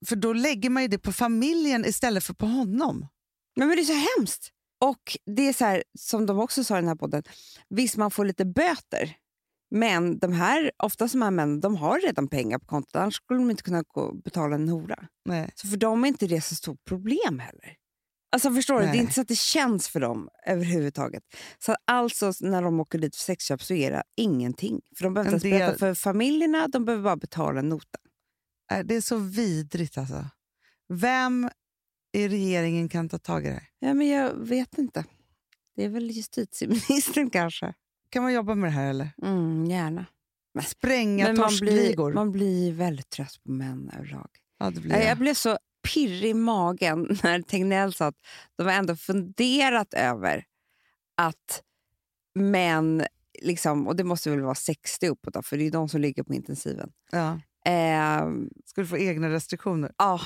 för 0.08 0.16
då 0.16 0.34
lägger 0.34 0.70
man 0.70 0.84
ju 0.84 0.88
det 0.88 1.00
på 1.00 1.14
familjen 1.14 1.86
istället 1.86 2.24
för 2.24 2.34
på 2.34 2.46
honom. 2.46 3.08
Men, 3.56 3.68
men 3.68 3.78
det 3.78 3.84
är 3.84 3.86
så 3.86 4.20
hemskt. 4.20 4.52
Och 4.82 5.18
det 5.36 5.42
är 5.42 5.54
så 5.54 5.66
här, 5.66 5.84
som 6.00 6.26
de 6.26 6.40
också 6.40 6.64
sa 6.64 6.78
i 6.78 6.82
den 6.82 6.88
här 6.88 6.96
podden, 6.96 7.24
visst 7.70 7.98
man 7.98 8.12
får 8.12 8.26
lite 8.26 8.46
böter, 8.46 9.16
Men 9.72 10.20
de 10.20 10.34
här, 10.34 10.72
ofta 10.84 11.08
de 11.08 11.22
här 11.22 11.32
männen 11.32 11.60
de 11.60 11.76
har 11.76 12.00
redan 12.00 12.28
pengar 12.28 12.60
på 12.60 12.66
kontot, 12.66 12.96
annars 12.96 13.16
skulle 13.16 13.40
de 13.40 13.52
inte 13.52 13.64
kunna 13.64 13.84
gå, 13.88 14.14
betala 14.14 14.56
en 14.56 14.70
hora. 14.70 15.08
Nej. 15.26 15.52
Så 15.56 15.68
för 15.68 15.78
dem 15.78 16.04
är 16.04 16.08
inte 16.08 16.28
det 16.28 16.42
så 16.42 16.56
stort 16.56 16.86
problem 16.86 17.40
heller. 17.40 17.76
Alltså 18.32 18.54
förstår 18.54 18.80
du? 18.80 18.86
Det 18.86 18.92
är 18.92 19.02
inte 19.02 19.14
så 19.14 19.22
att 19.22 19.28
det 19.28 19.38
känns 19.38 19.88
för 19.90 20.00
dem 20.00 20.30
överhuvudtaget. 20.46 21.24
Så 21.60 21.76
alltså 21.88 22.34
när 22.40 22.62
de 22.62 22.80
åker 22.80 23.00
dit 23.00 23.16
för 23.16 23.24
sexköp 23.24 23.64
så 23.64 23.74
är 23.74 23.92
det 23.92 24.04
ingenting. 24.18 24.82
För 24.98 25.04
de 25.04 25.14
behöver 25.14 25.34
inte 25.34 25.48
ens 25.48 25.60
berätta 25.60 25.78
för 25.78 25.94
familjerna, 25.94 26.68
de 26.68 26.86
behöver 26.86 27.04
bara 27.04 27.18
betala 27.18 27.60
en 27.60 27.70
nota. 27.70 28.00
Nej, 28.72 28.84
Det 28.84 28.96
är 28.96 29.02
så 29.02 29.18
vidrigt 29.18 29.98
alltså. 29.98 30.26
Vem 30.94 31.50
i 32.14 32.28
regeringen 32.28 32.90
kan 32.90 33.10
ta 33.10 33.18
tag 33.18 33.46
i 33.46 33.48
det 33.48 33.54
här? 33.54 33.70
Ja, 33.80 33.94
men 33.94 34.08
jag 34.08 34.34
vet 34.34 34.78
inte. 34.78 35.06
Det 35.76 35.84
är 35.84 35.90
väl 35.90 36.12
justitieministern 36.12 37.30
kanske. 37.30 37.74
Kan 38.10 38.24
man 38.24 38.34
jobba 38.34 38.56
med 38.56 38.68
det 38.70 38.74
här 38.74 38.90
eller? 38.90 39.10
Mm, 39.22 39.66
gärna. 39.66 40.06
Spränga 40.66 41.26
Men 41.28 41.38
man 41.38 41.48
blir, 41.48 41.60
torskligor? 41.72 42.14
man 42.14 42.32
blir 42.32 42.74
väldigt 42.74 43.10
trött 43.10 43.44
på 43.44 43.52
män 43.52 43.92
överlag. 43.98 44.30
Ja, 44.60 44.70
det 44.70 44.82
blir 44.82 44.92
det. 44.92 45.04
Jag 45.06 45.18
blev 45.18 45.34
så 45.34 45.58
pirrig 45.94 46.30
i 46.30 46.34
magen 46.34 47.18
när 47.24 47.42
Tegnell 47.42 47.94
sa 47.94 48.06
att 48.08 48.16
de 48.56 48.64
har 48.64 48.74
ändå 48.74 48.96
funderat 48.96 49.94
över 49.94 50.46
att 51.18 51.64
män, 52.36 53.06
liksom, 53.42 53.88
och 53.88 53.96
det 53.96 54.04
måste 54.04 54.30
väl 54.30 54.42
vara 54.42 54.56
60 54.56 55.08
uppåt, 55.08 55.34
då, 55.34 55.42
för 55.42 55.58
det 55.58 55.68
är 55.68 55.72
de 55.72 55.90
som 55.90 56.02
ligger 56.02 56.24
på 56.24 56.34
intensiven. 56.34 56.92
Ja. 57.12 57.40
Eh, 57.72 58.28
du 58.76 58.86
få 58.88 58.98
egna 58.98 59.30
restriktioner? 59.30 59.92
ja. 59.98 60.22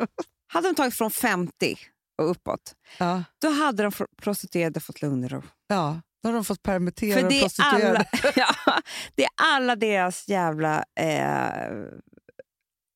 hade 0.52 0.68
de 0.68 0.74
tagit 0.74 0.94
från 0.94 1.10
50 1.10 1.76
och 2.18 2.30
uppåt, 2.30 2.74
Ja. 2.98 3.24
då 3.38 3.48
hade 3.48 3.82
de 3.82 3.92
prostituerade 4.22 4.80
fått 4.80 5.02
lugn 5.02 5.24
och 5.24 5.30
ro. 5.30 5.42
ja. 5.66 6.00
Då 6.26 6.30
har 6.30 6.34
de 6.34 6.44
fått 6.44 6.62
permittera 6.62 7.20
För 7.20 7.28
det 7.28 7.38
är, 7.38 7.40
prostituerade. 7.40 7.98
alla, 7.98 8.32
ja, 8.36 8.80
det 9.14 9.24
är 9.24 9.30
alla 9.36 9.76
deras 9.76 10.28
jävla... 10.28 10.84
Eh, 11.00 11.70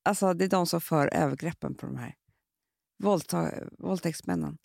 alltså 0.05 0.35
det 0.35 0.45
är 0.45 0.49
de 0.49 0.67
som 0.67 0.81
för 0.81 1.15
övergreppen 1.15 1.75
på 1.75 1.87
de 1.87 1.97
här 1.97 2.15
våldta, 3.03 3.51
våldtäktsmännen. 3.79 4.59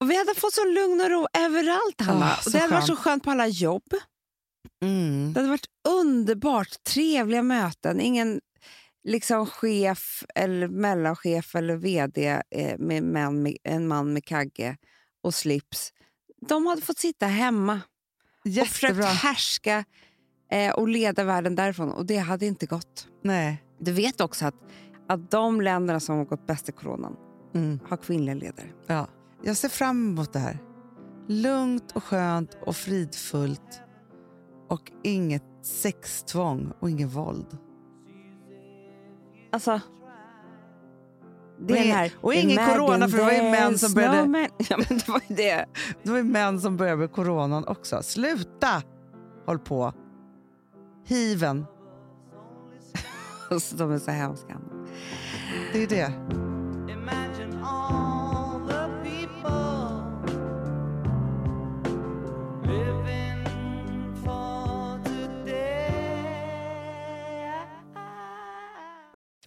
Och 0.00 0.10
vi 0.10 0.18
hade 0.18 0.34
fått 0.34 0.52
så 0.52 0.64
lugn 0.64 1.00
och 1.00 1.10
ro 1.10 1.26
överallt, 1.38 2.00
Hanna. 2.00 2.26
Ah, 2.26 2.38
och 2.46 2.52
det 2.52 2.58
hade 2.58 2.74
varit 2.74 2.86
så 2.86 2.96
skönt. 2.96 3.24
på 3.24 3.30
alla 3.30 3.46
jobb. 3.46 3.94
Mm. 4.82 5.32
Det 5.32 5.40
hade 5.40 5.50
varit 5.50 5.70
underbart. 5.88 6.82
Trevliga 6.82 7.42
möten. 7.42 8.00
Ingen 8.00 8.40
liksom 9.08 9.46
chef, 9.46 10.24
eller 10.34 10.68
mellanchef 10.68 11.54
eller 11.54 11.76
vd 11.76 12.42
eh, 12.50 12.78
med, 12.78 13.02
män, 13.02 13.56
en 13.62 13.88
man 13.88 14.12
med 14.12 14.24
kagge 14.24 14.76
och 15.22 15.34
slips. 15.34 15.92
De 16.48 16.66
hade 16.66 16.82
fått 16.82 16.98
sitta 16.98 17.26
hemma 17.26 17.80
och 18.44 18.50
försökt 18.66 18.82
Jättebra. 18.82 19.04
härska 19.06 19.84
eh, 20.50 20.72
och 20.74 20.88
leda 20.88 21.24
världen 21.24 21.54
därifrån. 21.54 21.92
Och 21.92 22.06
det 22.06 22.16
hade 22.18 22.46
inte 22.46 22.66
gått. 22.66 23.08
Nej. 23.22 23.64
Du 23.78 23.92
vet 23.92 24.20
också 24.20 24.46
att, 24.46 24.54
att 25.08 25.30
de 25.30 25.60
länderna 25.60 26.00
som 26.00 26.16
har 26.18 26.24
gått 26.24 26.46
bäst 26.46 26.68
i 26.68 26.72
coronan 26.72 27.16
Mm. 27.54 27.78
har 27.88 27.96
kvinnliga 27.96 28.34
ledare. 28.34 28.66
Ja. 28.86 29.06
Jag 29.42 29.56
ser 29.56 29.68
fram 29.68 30.08
emot 30.08 30.32
det 30.32 30.38
här. 30.38 30.58
Lugnt 31.28 31.92
och 31.92 32.04
skönt 32.04 32.58
och 32.66 32.76
fridfullt. 32.76 33.80
Och 34.68 34.92
inget 35.04 35.44
sextvång 35.62 36.72
och 36.80 36.90
inget 36.90 37.08
våld. 37.12 37.58
Alltså... 39.52 39.80
Det 41.62 41.72
Och 41.74 41.78
här... 41.78 42.12
och 42.20 42.34
ingen 42.34 42.50
"Imagine 42.50 42.74
corona, 42.78 43.08
för 43.08 43.16
det 43.18 43.24
var 43.24 43.32
ju 43.32 43.42
män 43.42 43.78
som 43.78 43.94
började- 43.94 44.22
no 44.22 44.26
man." 44.30 44.46
Ja, 44.68 44.76
men 44.76 44.98
det 44.98 45.08
var 45.08 45.20
ju 45.28 45.34
det. 45.34 45.64
Det 46.02 46.10
var 46.10 46.16
ju 46.18 46.24
män 46.24 46.60
som 46.60 46.76
började 46.76 46.96
med 46.96 47.12
coronan 47.12 47.64
också. 47.68 48.02
Sluta! 48.02 48.82
Håll 49.46 49.58
på. 49.58 49.92
Hiven. 51.06 51.66
Alltså, 53.50 53.76
de 53.76 53.90
är 53.92 53.98
så 53.98 54.10
hemska. 54.10 54.56
Det 55.72 55.82
är 55.82 55.86
det. 55.86 56.12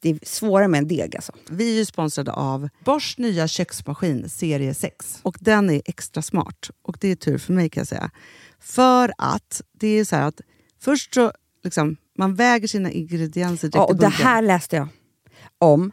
Det 0.00 0.08
är 0.10 0.18
svårare 0.22 0.68
med 0.68 0.78
en 0.78 0.88
deg 0.88 1.16
alltså. 1.16 1.32
Vi 1.50 1.70
är 1.72 1.76
ju 1.76 1.84
sponsrade 1.84 2.32
av 2.32 2.68
Bosch 2.84 3.14
nya 3.18 3.48
köksmaskin 3.48 4.28
serie 4.28 4.74
6. 4.74 5.20
Och 5.22 5.36
den 5.40 5.70
är 5.70 5.82
extra 5.84 6.22
smart. 6.22 6.70
Och 6.82 6.96
det 7.00 7.08
är 7.08 7.16
tur 7.16 7.38
för 7.38 7.52
mig 7.52 7.68
kan 7.70 7.80
jag 7.80 7.88
säga. 7.88 8.10
För 8.60 9.12
att 9.18 9.62
det 9.72 9.88
är 9.88 10.04
så 10.04 10.16
här 10.16 10.22
att 10.28 10.40
först 10.80 11.14
så 11.14 11.32
liksom, 11.64 11.96
man 12.18 12.34
väger 12.34 12.68
sina 12.68 12.90
ingredienser 12.90 13.68
direkt 13.68 13.74
Ja, 13.76 13.88
i 13.88 13.92
och 13.92 13.96
det 13.96 14.00
bunken. 14.06 14.26
här 14.26 14.42
läste 14.42 14.76
jag 14.76 14.88
om. 15.58 15.92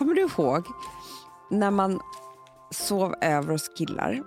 Kommer 0.00 0.14
du 0.14 0.20
ihåg 0.22 0.66
när 1.50 1.70
man 1.70 2.00
sov 2.70 3.14
över 3.20 3.52
hos 3.52 3.68
killar? 3.78 4.22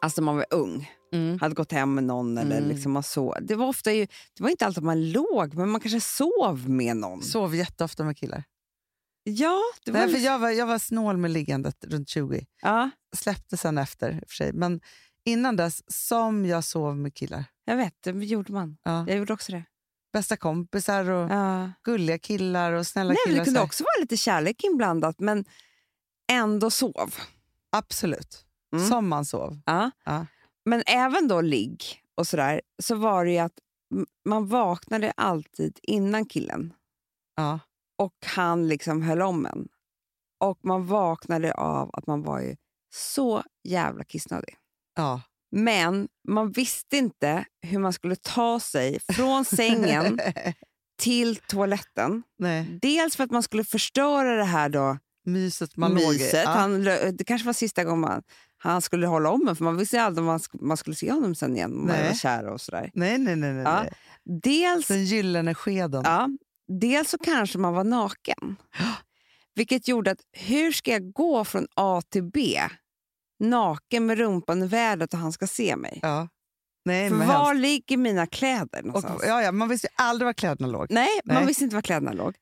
Alltså 0.00 0.20
när 0.20 0.24
man 0.24 0.36
var 0.36 0.46
ung. 0.50 0.90
Hade 1.40 1.54
gått 1.54 1.72
hem 1.72 1.94
med 1.94 2.04
någon 2.04 2.38
eller 2.38 2.56
Mm. 2.56 2.68
liksom 2.68 2.92
man 2.92 3.02
sov. 3.02 3.34
Det 3.40 3.54
var 3.54 3.66
ofta 3.66 3.92
ju, 3.92 4.06
det 4.36 4.42
var 4.42 4.50
inte 4.50 4.66
alltid 4.66 4.78
att 4.78 4.84
man 4.84 5.10
låg, 5.10 5.54
men 5.54 5.68
man 5.70 5.80
kanske 5.80 6.00
sov 6.00 6.68
med 6.68 6.96
någon. 6.96 7.22
Sov 7.22 7.54
jätteofta 7.56 8.04
med 8.04 8.16
killar. 8.16 8.44
Ja, 9.22 9.58
det 9.84 9.90
var 9.92 10.00
Nej, 10.00 10.10
för 10.14 10.18
jag, 10.18 10.38
var, 10.38 10.50
jag 10.50 10.66
var 10.66 10.78
snål 10.78 11.16
med 11.16 11.30
liggandet 11.30 11.84
runt 11.84 12.08
20. 12.08 12.46
ja, 12.62 12.90
Släppte 13.16 13.56
sen 13.56 13.78
efter 13.78 14.22
för 14.28 14.34
sig. 14.34 14.52
Men 14.52 14.80
innan 15.24 15.56
dess, 15.56 15.82
som 16.08 16.46
jag 16.46 16.64
sov 16.64 16.96
med 16.96 17.14
killar. 17.14 17.44
jag 17.64 17.76
vet, 17.76 17.94
det 18.02 18.10
gjorde 18.10 18.52
man. 18.52 18.76
Ja. 18.82 19.04
Jag 19.08 19.16
gjorde 19.16 19.32
också 19.32 19.52
det. 19.52 19.64
Bästa 20.12 20.36
kompisar 20.36 21.10
och 21.10 21.30
Ja. 21.30 21.70
gulliga 21.82 22.18
killar 22.18 22.72
och 22.72 22.86
snälla 22.86 23.08
Nej, 23.08 23.18
killar. 23.24 23.38
det 23.38 23.44
kunde 23.44 23.60
också 23.60 23.84
vara 23.84 24.00
lite 24.02 24.16
kärlek 24.16 24.64
inblandat, 24.64 25.20
men 25.20 25.44
ändå 26.32 26.70
sov. 26.70 27.14
Absolut. 27.72 28.44
Mm. 28.74 28.88
Som 28.88 29.08
man 29.08 29.24
sov. 29.24 29.60
Ja. 29.66 29.90
Ja. 30.04 30.26
Men 30.64 30.82
även 30.86 31.28
då 31.28 31.40
ligg 31.40 31.84
och 32.14 32.26
sådär, 32.26 32.60
så 32.82 32.94
var 32.94 33.24
det 33.24 33.30
ju 33.30 33.38
att 33.38 33.58
man 34.24 34.46
vaknade 34.48 35.12
alltid 35.16 35.78
innan 35.82 36.24
killen 36.26 36.72
Ja. 37.36 37.58
och 37.98 38.14
han 38.26 38.68
liksom 38.68 39.02
höll 39.02 39.22
om 39.22 39.46
en. 39.46 39.68
Och 40.40 40.58
man 40.62 40.86
vaknade 40.86 41.54
av 41.54 41.90
att 41.92 42.06
man 42.06 42.22
var 42.22 42.40
ju 42.40 42.56
så 42.94 43.42
jävla 43.64 44.04
kissnödig. 44.04 44.56
Ja. 44.96 45.22
Men 45.50 46.08
man 46.28 46.50
visste 46.52 46.96
inte 46.96 47.44
hur 47.62 47.78
man 47.78 47.92
skulle 47.92 48.16
ta 48.16 48.60
sig 48.60 48.98
från 49.12 49.44
sängen 49.44 50.20
till 51.00 51.36
toaletten. 51.36 52.22
Nej, 52.38 52.78
Dels 52.82 53.16
för 53.16 53.24
att 53.24 53.30
man 53.30 53.42
skulle 53.42 53.64
förstöra 53.64 54.36
det 54.36 54.44
här 54.44 54.68
då 54.68 54.98
myset 55.26 55.76
man 55.76 55.94
låg 55.94 56.12
myset. 56.12 56.42
Ja. 56.44 56.50
Han, 56.50 56.84
det 56.84 57.24
kanske 57.26 57.46
var 57.46 57.52
sista 57.52 57.84
gången 57.84 58.00
man, 58.00 58.22
han 58.58 58.82
skulle 58.82 59.06
hålla 59.06 59.30
om 59.30 59.48
en, 59.48 59.56
för 59.56 59.64
man 59.64 59.76
visste 59.76 60.02
aldrig 60.02 60.22
om 60.22 60.26
man, 60.26 60.40
man 60.60 60.76
skulle 60.76 60.96
se 60.96 61.12
honom 61.12 61.34
sen 61.34 61.56
igen. 61.56 61.72
om 61.72 61.78
Man 61.78 61.86
Nej. 61.96 62.08
var 62.08 62.14
kär 62.14 62.46
och 62.46 62.60
sådär. 62.60 62.90
Nej, 62.94 63.18
nej, 63.18 63.36
nej. 63.36 63.52
nej, 63.52 63.62
Ja. 63.62 63.84
Dels, 64.42 64.86
Den 64.86 65.04
gyllene 65.04 65.54
skeden. 65.54 66.02
ja, 66.04 66.28
dels 66.80 67.10
så 67.10 67.18
kanske 67.18 67.58
man 67.58 67.74
var 67.74 67.84
naken. 67.84 68.56
Vilket 69.54 69.88
gjorde 69.88 70.10
att 70.10 70.20
hur 70.32 70.72
ska 70.72 70.90
jag 70.90 71.12
gå 71.12 71.44
från 71.44 71.66
A 71.76 72.02
till 72.10 72.22
B 72.24 72.60
naken 73.40 74.06
med 74.06 74.18
rumpan 74.18 74.62
i 74.62 74.66
vädret 74.66 75.14
och 75.14 75.20
han 75.20 75.32
ska 75.32 75.46
se 75.46 75.76
mig? 75.76 75.98
Ja. 76.02 76.28
Nej, 76.84 77.08
För 77.08 77.16
var 77.16 77.24
helst. 77.46 77.60
ligger 77.62 77.96
mina 77.96 78.26
kläder 78.26 78.82
någonstans? 78.82 79.22
och, 79.22 79.28
ja, 79.28 79.42
ja, 79.42 79.52
Man 79.52 79.68
visste 79.68 79.86
ju 79.86 80.04
aldrig 80.04 80.26
var 80.26 80.32
kläderna 80.32 80.68
låg. 80.68 80.86
Nej, 80.90 81.08
man 81.24 81.36
Nej. 81.36 81.46
visste 81.46 81.64
inte 81.64 81.76
var 81.76 81.82
kläderna 81.82 82.12
låg. 82.12 82.34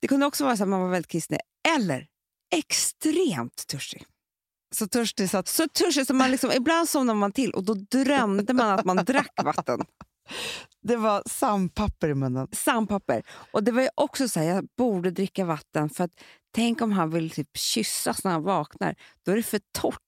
Det 0.00 0.08
kunde 0.08 0.26
också 0.26 0.44
vara 0.44 0.56
så 0.56 0.62
att 0.62 0.68
man 0.68 0.80
var 0.80 0.88
väldigt 0.88 1.10
kissnödig. 1.10 1.42
Eller 1.76 2.06
extremt 2.54 3.66
törstig. 3.66 4.04
Så 4.74 4.88
törstig 4.88 5.30
så 5.30 5.38
att... 5.38 5.48
Så 5.48 5.68
törstig 5.68 6.06
som 6.06 6.18
man 6.18 6.30
liksom, 6.30 6.52
ibland 6.52 6.88
somnade 6.88 7.18
man 7.18 7.32
till 7.32 7.50
och 7.54 7.64
då 7.64 7.74
drömde 7.74 8.52
man 8.52 8.70
att 8.78 8.84
man 8.84 8.96
drack 8.96 9.32
vatten. 9.44 9.84
Det 10.82 10.96
var 10.96 11.22
sandpapper 11.26 12.08
i 12.08 12.14
munnen. 12.14 12.48
Sandpapper. 12.52 13.22
Och 13.52 13.64
det 13.64 13.72
var 13.72 13.82
ju 13.82 13.88
också 13.94 14.28
så 14.28 14.40
här, 14.40 14.46
jag 14.46 14.68
borde 14.78 15.10
dricka 15.10 15.44
vatten 15.44 15.90
för 15.90 16.04
att 16.04 16.10
Tänk 16.58 16.80
om 16.82 16.92
han 16.92 17.10
vill 17.10 17.30
typ 17.30 17.56
kyssas 17.56 18.24
när 18.24 18.30
han 18.32 18.42
vaknar. 18.42 18.94
Då 19.24 19.32
är 19.32 19.36
det 19.36 19.42
för 19.42 19.60
torrt. 19.78 19.98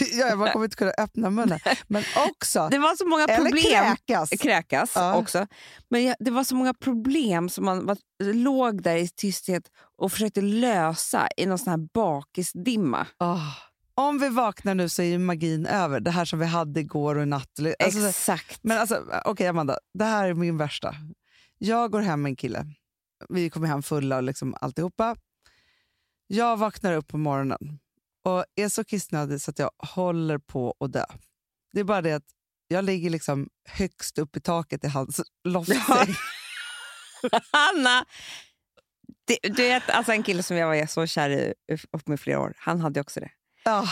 ja, 0.12 0.36
man 0.36 0.52
kommer 0.52 0.64
inte 0.64 0.76
kunna 0.76 0.90
öppna 0.98 1.30
munnen. 1.30 1.58
Men 1.86 2.02
också, 2.30 2.68
Det 2.70 2.78
var 2.78 2.96
så 2.96 3.06
många 3.08 3.24
eller 3.24 3.50
problem. 3.50 3.96
kräkas. 3.96 4.30
Kräkas 4.30 4.92
Ja. 4.94 5.14
också. 5.16 5.46
Men 5.90 6.04
jag, 6.04 6.16
det 6.20 6.30
var 6.30 6.44
så 6.44 6.54
många 6.54 6.74
problem 6.74 7.48
som 7.48 7.64
man 7.64 7.86
var, 7.86 7.96
låg 8.22 8.82
där 8.82 8.96
i 8.96 9.08
tysthet 9.08 9.62
och 9.98 10.12
försökte 10.12 10.40
lösa 10.40 11.28
i 11.36 11.46
någon 11.46 11.58
sån 11.58 11.70
här 11.70 11.88
bakisdimma. 11.94 13.06
Åh. 13.20 13.52
Om 13.94 14.18
vi 14.18 14.28
vaknar 14.28 14.74
nu 14.74 14.88
så 14.88 15.02
är 15.02 15.18
magin 15.18 15.66
över. 15.66 16.00
Det 16.00 16.10
här 16.10 16.24
som 16.24 16.38
vi 16.38 16.46
hade 16.46 16.80
igår 16.80 17.14
och 17.16 17.22
i 17.22 17.26
natt. 17.26 17.58
Alltså, 17.84 18.00
så- 18.00 18.06
Exakt. 18.08 18.58
Men 18.62 18.78
alltså, 18.78 19.04
okej 19.24 19.46
Amanda, 19.46 19.78
det 19.98 20.04
här 20.04 20.28
är 20.28 20.34
min 20.34 20.56
värsta. 20.56 20.94
Jag 21.58 21.90
går 21.90 22.00
hem 22.00 22.22
med 22.22 22.30
en 22.30 22.36
kille. 22.36 22.66
Vi 23.28 23.50
kommer 23.50 23.66
hem 23.68 23.82
fulla 23.82 24.16
och 24.16 24.22
liksom 24.22 24.54
alltihopa. 24.60 25.16
Jag 26.26 26.56
vaknar 26.56 26.92
upp 26.92 27.08
på 27.08 27.18
morgonen 27.18 27.78
och 28.24 28.44
är 28.56 28.68
så 28.68 28.84
kissnödig 28.84 29.40
så 29.40 29.50
att 29.50 29.58
jag 29.58 29.70
håller 29.78 30.38
på 30.38 30.74
att 30.80 30.92
dö. 30.92 31.04
Det 31.72 31.80
är 31.80 31.84
bara 31.84 32.02
det 32.02 32.12
att 32.12 32.26
jag 32.68 32.84
ligger 32.84 33.10
liksom 33.10 33.48
högst 33.68 34.18
upp 34.18 34.36
i 34.36 34.40
taket 34.40 34.84
i 34.84 34.88
hans 34.88 35.20
loftsäng. 35.44 36.14
Hanna! 37.52 38.04
Det, 39.26 39.38
du 39.42 39.62
vet, 39.62 39.90
alltså 39.90 40.12
en 40.12 40.22
kille 40.22 40.42
som 40.42 40.56
jag 40.56 40.66
var 40.66 40.86
så 40.86 41.06
kär 41.06 41.30
i 41.30 41.54
upp 41.92 42.08
med 42.08 42.20
flera 42.20 42.40
år, 42.40 42.52
han 42.58 42.80
hade 42.80 43.00
också 43.00 43.20
det. 43.20 43.30
Ah, 43.64 43.88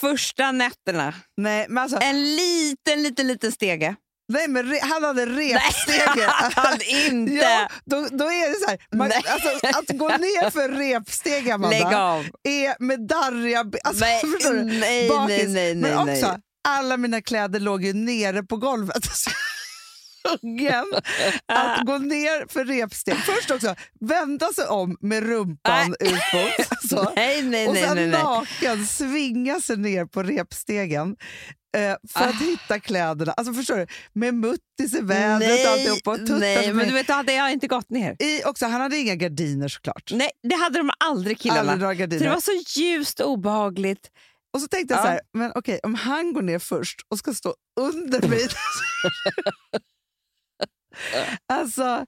Första 0.00 0.52
nätterna, 0.52 1.14
nej, 1.36 1.66
alltså, 1.78 1.98
en 2.02 2.36
liten, 2.36 3.02
liten, 3.02 3.26
liten 3.26 3.52
stege. 3.52 3.96
Nej, 4.28 4.48
men 4.48 4.70
re, 4.70 4.78
han 4.82 5.04
hade 5.04 5.26
repstege. 5.26 6.26
han 6.54 6.78
inte! 6.82 7.32
Ja, 7.32 7.68
då, 7.84 7.96
då 8.10 8.24
är 8.24 8.48
det 8.48 8.60
så 8.64 8.70
här, 8.70 8.78
man, 8.96 9.12
alltså, 9.12 9.68
att 9.78 9.98
gå 9.98 10.08
ner 10.08 10.50
för 10.50 10.68
repsteg 10.68 11.50
Amanda, 11.50 12.24
är 12.48 12.82
med 12.82 13.06
darriga. 13.06 13.64
Alltså, 13.84 14.04
Nej, 14.04 14.22
du? 14.40 14.62
nej, 14.64 15.08
Bakis. 15.08 15.48
nej, 15.48 15.74
nej, 15.74 15.74
Men 15.74 15.98
också, 15.98 16.28
nej. 16.28 16.40
alla 16.68 16.96
mina 16.96 17.22
kläder 17.22 17.60
låg 17.60 17.84
ju 17.84 17.92
nere 17.92 18.42
på 18.42 18.56
golvet. 18.56 19.04
Tvungen 20.40 20.84
att 21.52 21.86
gå 21.86 21.98
ner 21.98 22.52
för 22.52 22.64
repsteg. 22.64 23.16
Först 23.16 23.50
också 23.50 23.74
vända 24.00 24.52
sig 24.52 24.66
om 24.66 24.96
med 25.00 25.22
rumpan 25.22 25.94
utåt. 26.00 26.68
Så. 26.90 27.12
Nej, 27.16 27.42
nej, 27.42 27.68
och 27.68 27.76
sen 27.76 27.96
nej, 27.96 28.06
naken 28.06 28.86
svinga 28.86 29.60
sig 29.60 29.76
ner 29.76 30.04
på 30.04 30.22
repstegen 30.22 31.16
för 32.12 32.20
att 32.24 32.34
Ah. 32.40 32.44
hitta 32.44 32.80
kläderna. 32.80 33.32
Alltså 33.32 33.52
förstår 33.52 33.76
du? 33.76 33.86
Med 34.12 34.34
muttis 34.34 34.94
i 34.94 35.00
vädret 35.00 35.66
och 35.66 35.72
alltihopa. 35.72 36.10
Och 36.10 36.16
tuttar 36.18 36.38
nej, 36.38 36.72
men 36.72 36.88
du 36.88 36.94
vet, 36.94 37.06
då 37.06 37.12
hade 37.12 37.32
jag 37.32 37.52
inte 37.52 37.66
gått 37.66 37.90
ner. 37.90 38.16
I, 38.22 38.44
också, 38.44 38.66
han 38.66 38.80
hade 38.80 38.96
inga 38.96 39.14
gardiner 39.14 39.68
såklart. 39.68 40.10
Nej, 40.14 40.30
det 40.42 40.54
hade 40.56 40.78
de 40.78 40.90
aldrig 41.04 41.38
killarna. 41.38 41.72
Aldrig 41.72 41.90
Så 41.96 42.00
gardiner. 42.00 42.24
det 42.24 42.30
var 42.30 42.40
så 42.40 42.80
ljust 42.80 43.20
och 43.20 43.30
obehagligt. 43.30 44.10
Och 44.54 44.60
så 44.60 44.68
tänkte 44.68 44.94
jag 44.94 45.00
Ja. 45.00 45.04
så 45.04 45.08
här, 45.10 45.20
men 45.32 45.52
okej, 45.54 45.80
om 45.82 45.94
han 45.94 46.32
går 46.32 46.42
ner 46.42 46.58
först 46.58 47.00
och 47.08 47.18
ska 47.18 47.34
stå 47.34 47.54
under 47.80 48.28
mig. 48.28 48.40
alltså, 51.52 52.06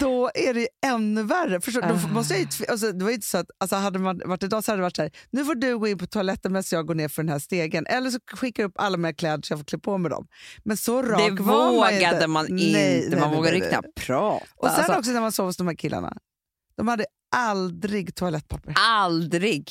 då 0.00 0.30
är 0.34 0.54
det 0.54 0.60
ju 0.60 0.66
ännu 0.86 1.22
värre. 1.22 1.60
Förstår, 1.60 1.80
då 1.82 1.88
Ah. 1.88 2.12
måste 2.12 2.34
jag 2.34 2.40
ju, 2.40 2.66
alltså, 2.68 2.92
det 2.92 3.04
var 3.04 3.10
inte 3.10 3.26
så 3.26 3.38
att 3.38 3.46
alltså, 3.60 3.76
hade 3.76 3.98
man 3.98 4.20
varit 4.24 4.42
idag 4.42 4.64
så 4.64 4.70
hade 4.72 4.78
det 4.78 4.82
varit 4.82 4.96
så 4.96 5.02
här, 5.02 5.10
nu 5.30 5.44
får 5.44 5.54
du 5.54 5.78
gå 5.78 5.88
in 5.88 5.98
på 5.98 6.06
toaletten 6.06 6.52
medan 6.52 6.64
jag 6.70 6.86
går 6.86 6.94
ner 6.94 7.08
för 7.08 7.22
den 7.22 7.32
här 7.32 7.38
stegen. 7.38 7.86
Eller 7.86 8.10
så 8.10 8.18
skickar 8.32 8.62
jag 8.62 8.68
upp 8.68 8.74
alla 8.78 8.96
mina 8.96 9.12
kläder 9.14 9.42
så 9.42 9.52
jag 9.52 9.58
får 9.58 9.64
klä 9.64 9.78
på 9.78 9.98
mig 9.98 10.10
dem. 10.10 10.26
Men 10.64 10.76
så 10.76 11.02
rak 11.02 11.20
det 11.36 11.42
var 11.42 11.58
man 11.64 11.74
vågade 11.74 12.14
inte. 12.14 12.26
man 12.26 12.48
inte. 12.48 12.78
Nej, 12.78 13.06
nej, 13.08 13.20
man 13.20 13.28
nej, 13.30 13.36
vågade 13.38 13.58
nej, 13.58 13.68
knappt 13.68 13.94
prata. 13.94 14.44
Och 14.56 14.68
sen 14.68 14.76
alltså, 14.78 14.92
också 14.98 15.10
när 15.10 15.20
man 15.20 15.32
sov 15.32 15.46
hos 15.46 15.56
de 15.56 15.66
här 15.66 15.74
killarna. 15.74 16.16
De 16.76 16.88
hade 16.88 17.04
aldrig 17.36 18.14
toalettpapper. 18.14 18.74
Aldrig. 18.76 19.70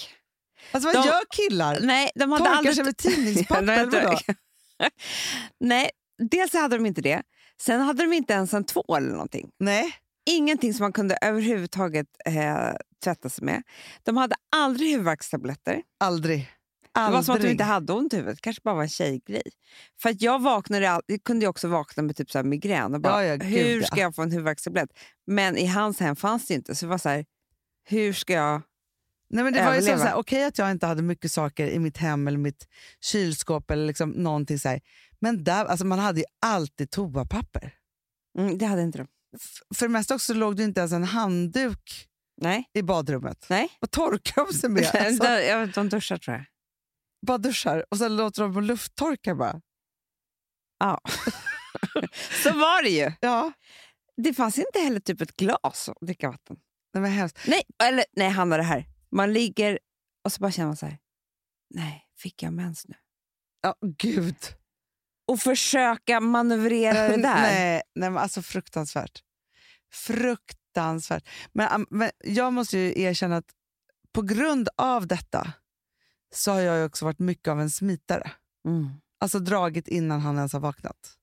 Alltså 0.72 0.88
vad 0.88 0.96
De- 0.96 1.08
gör 1.08 1.22
killar? 1.50 1.80
Nej, 1.82 2.10
de 2.16 2.32
hade 2.32 2.44
Torkar 2.46 2.58
aldrig... 2.58 2.76
sig 2.76 2.86
med 2.86 2.98
tidningspapper? 2.98 4.20
Nej, 5.60 5.90
dels 6.32 6.54
hade 6.54 6.78
de 6.78 6.86
inte 6.86 7.02
det. 7.02 7.22
Sen 7.62 7.82
hade 7.82 8.04
de 8.04 8.14
inte 8.14 8.34
ens 8.34 8.54
en 8.54 8.64
tvål 8.64 8.84
eller 8.98 9.12
någonting. 9.12 9.50
Nej. 9.60 9.94
Ingenting 10.26 10.74
som 10.74 10.84
man 10.84 10.94
kunde 10.94 11.18
överhuvudtaget 11.22 12.08
eh, 12.26 12.70
tvätta 13.04 13.30
sig 13.30 13.46
med. 13.46 13.64
De 14.04 14.18
hade 14.18 14.36
aldrig 14.56 14.90
huvudvärkstabletter. 14.92 15.82
Aldrig. 16.00 16.50
Det 16.94 17.00
var 17.00 17.10
som 17.12 17.18
att 17.18 17.26
de 17.26 17.32
Aldrig. 17.32 17.52
inte 17.52 17.64
hade 17.64 17.94
ont 17.94 18.14
i 18.14 18.18
huvudet. 18.18 18.42
kanske 18.42 18.62
bara 18.64 18.76
var 18.76 18.82
en 18.84 18.90
tjejgrej. 18.90 19.42
För 20.02 20.10
att 20.10 20.22
jag 20.22 20.42
vaknade, 20.42 20.92
all- 20.92 21.02
jag 21.06 21.24
kunde 21.24 21.48
också 21.48 21.68
vakna 21.68 22.04
med 22.04 22.16
typ 22.16 22.32
så 22.32 22.44
migrän 22.44 22.94
och 22.96 23.02
bara, 23.02 23.26
Ja, 23.26 23.36
ja, 23.36 23.44
hur 23.46 23.82
ska 23.82 24.00
jag 24.00 24.16
få 24.16 24.22
en 24.22 24.32
huvudvärkstablett? 24.32 24.90
Men 25.28 25.58
i 25.58 25.66
hans 25.66 26.00
hem 26.00 26.16
fanns 26.16 26.48
det 26.48 26.54
inte. 26.54 26.76
Så 26.76 26.86
det 26.86 26.90
var 26.90 26.98
så 26.98 27.10
här, 27.10 27.26
hur 27.90 28.14
ska 28.14 28.34
jag... 28.34 28.62
Nej, 29.34 29.44
men 29.44 29.54
det 29.54 29.66
var 29.66 29.76
ju 29.76 29.82
så 29.82 29.92
här, 29.96 30.16
okej 30.16 30.46
att 30.46 30.58
jag 30.58 30.72
inte 30.72 30.86
hade 30.88 31.02
mycket 31.02 31.32
saker 31.32 31.68
i 31.68 31.80
mitt 31.80 31.98
hem 31.98 32.28
eller 32.28 32.38
mitt 32.38 32.68
kylskåp 33.02 33.72
eller 33.72 33.86
liksom 33.86 34.10
någonting 34.10 34.60
så 34.60 34.70
här. 34.70 34.82
Men 35.20 35.44
där, 35.44 35.66
alltså 35.66 35.86
man 35.86 36.00
hade 36.00 36.20
ju 36.20 36.26
alltid 36.46 36.92
toapapper. 36.92 37.74
Mm, 38.40 38.58
det 38.58 38.66
hade 38.66 38.82
inte 38.82 38.98
de. 38.98 39.08
F- 39.36 39.78
för 39.78 39.86
det 39.86 39.92
mesta 39.92 40.16
också 40.16 40.34
låg 40.34 40.56
det 40.56 40.64
inte 40.64 40.80
ens 40.80 40.94
en 40.94 41.04
handduk 41.04 42.08
Nej. 42.42 42.64
i 42.74 42.82
badrummet. 42.82 43.46
Nej. 43.50 43.70
Vad 43.80 43.92
torkar 43.92 44.46
de 44.46 44.54
sig 44.54 44.70
med? 44.70 44.84
Alltså, 44.96 45.24
de, 45.24 45.72
de 45.76 45.90
duschar 45.90 46.18
tror 46.18 46.36
jag. 46.38 46.46
bara 47.28 47.38
duschar 47.38 47.86
och 47.90 47.98
sen 47.98 48.16
låter 48.16 48.42
de 48.42 48.54
på 48.54 48.62
lufttorka 48.62 49.36
bara. 49.36 49.62
Ja. 50.80 51.02
så 52.44 52.50
var 52.54 52.84
det 52.84 52.90
ju. 52.90 53.12
Ja, 53.20 53.52
Det 54.18 54.34
fanns 54.34 54.58
inte 54.58 54.80
heller 54.80 55.00
typ 55.00 55.22
ett 55.22 55.36
glas 55.38 55.90
att 55.90 55.98
dricka 56.08 56.30
vatten. 56.30 56.58
var 56.94 57.08
hemskt. 57.08 57.40
Nej, 57.48 57.62
eller, 57.84 58.06
nej 58.16 58.30
Hanna 58.30 58.58
det 58.58 58.64
här. 58.64 58.86
Man 59.12 59.34
ligger 59.34 59.80
och 60.24 60.34
så 60.34 60.40
bara 60.40 60.52
känner 60.52 60.68
man 60.68 60.78
så 60.78 60.86
här. 60.86 60.98
Nej, 61.70 62.08
fick 62.18 62.44
jag 62.44 62.54
mens 62.54 62.88
nu? 62.88 62.96
Ja, 63.62 63.76
gud. 63.98 64.38
Och 65.28 65.40
försöka 65.40 66.20
manövrera 66.20 67.08
det 67.08 67.08
där. 67.22 67.42
nej, 67.42 67.82
nej, 67.96 68.10
men 68.10 68.18
alltså 68.18 68.42
fruktansvärt. 68.42 69.24
Fruktansvärt. 69.94 71.30
Men, 71.54 71.86
men 71.90 72.12
jag 72.24 72.54
måste 72.54 72.78
ju 72.78 73.02
erkänna 73.02 73.38
att 73.38 73.52
på 74.14 74.22
grund 74.22 74.70
av 74.76 75.08
detta 75.08 75.54
så 76.34 76.52
har 76.52 76.60
jag 76.60 76.86
också 76.86 77.06
varit 77.06 77.20
mycket 77.20 77.48
av 77.48 77.62
en 77.62 77.70
smitare. 77.70 78.32
Mm. 78.68 78.90
Alltså 79.20 79.40
dragit 79.40 79.88
innan 79.88 80.20
han 80.20 80.38
ens 80.38 80.54
har 80.54 80.60
vaknat. 80.60 81.18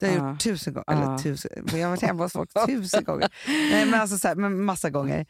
Det 0.00 0.06
har 0.06 0.14
jag 0.14 0.24
Ja. 0.24 0.30
gjort 0.30 0.40
tusen 0.40 0.74
gånger. 0.74 0.92
Eller 1.02 1.18
tusen, 1.18 1.50
jag 1.72 1.82
har 1.82 1.88
varit 1.88 2.02
hemma 2.02 2.22
hos 2.22 2.32
folk 2.32 2.50
tusen 2.66 3.04
gånger. 3.04 3.28
Nej, 3.46 3.86
men 3.86 4.00
alltså 4.00 4.18
så 4.18 4.28
här, 4.28 4.34
men 4.34 4.64
massa 4.64 4.90
gånger. 4.90 5.26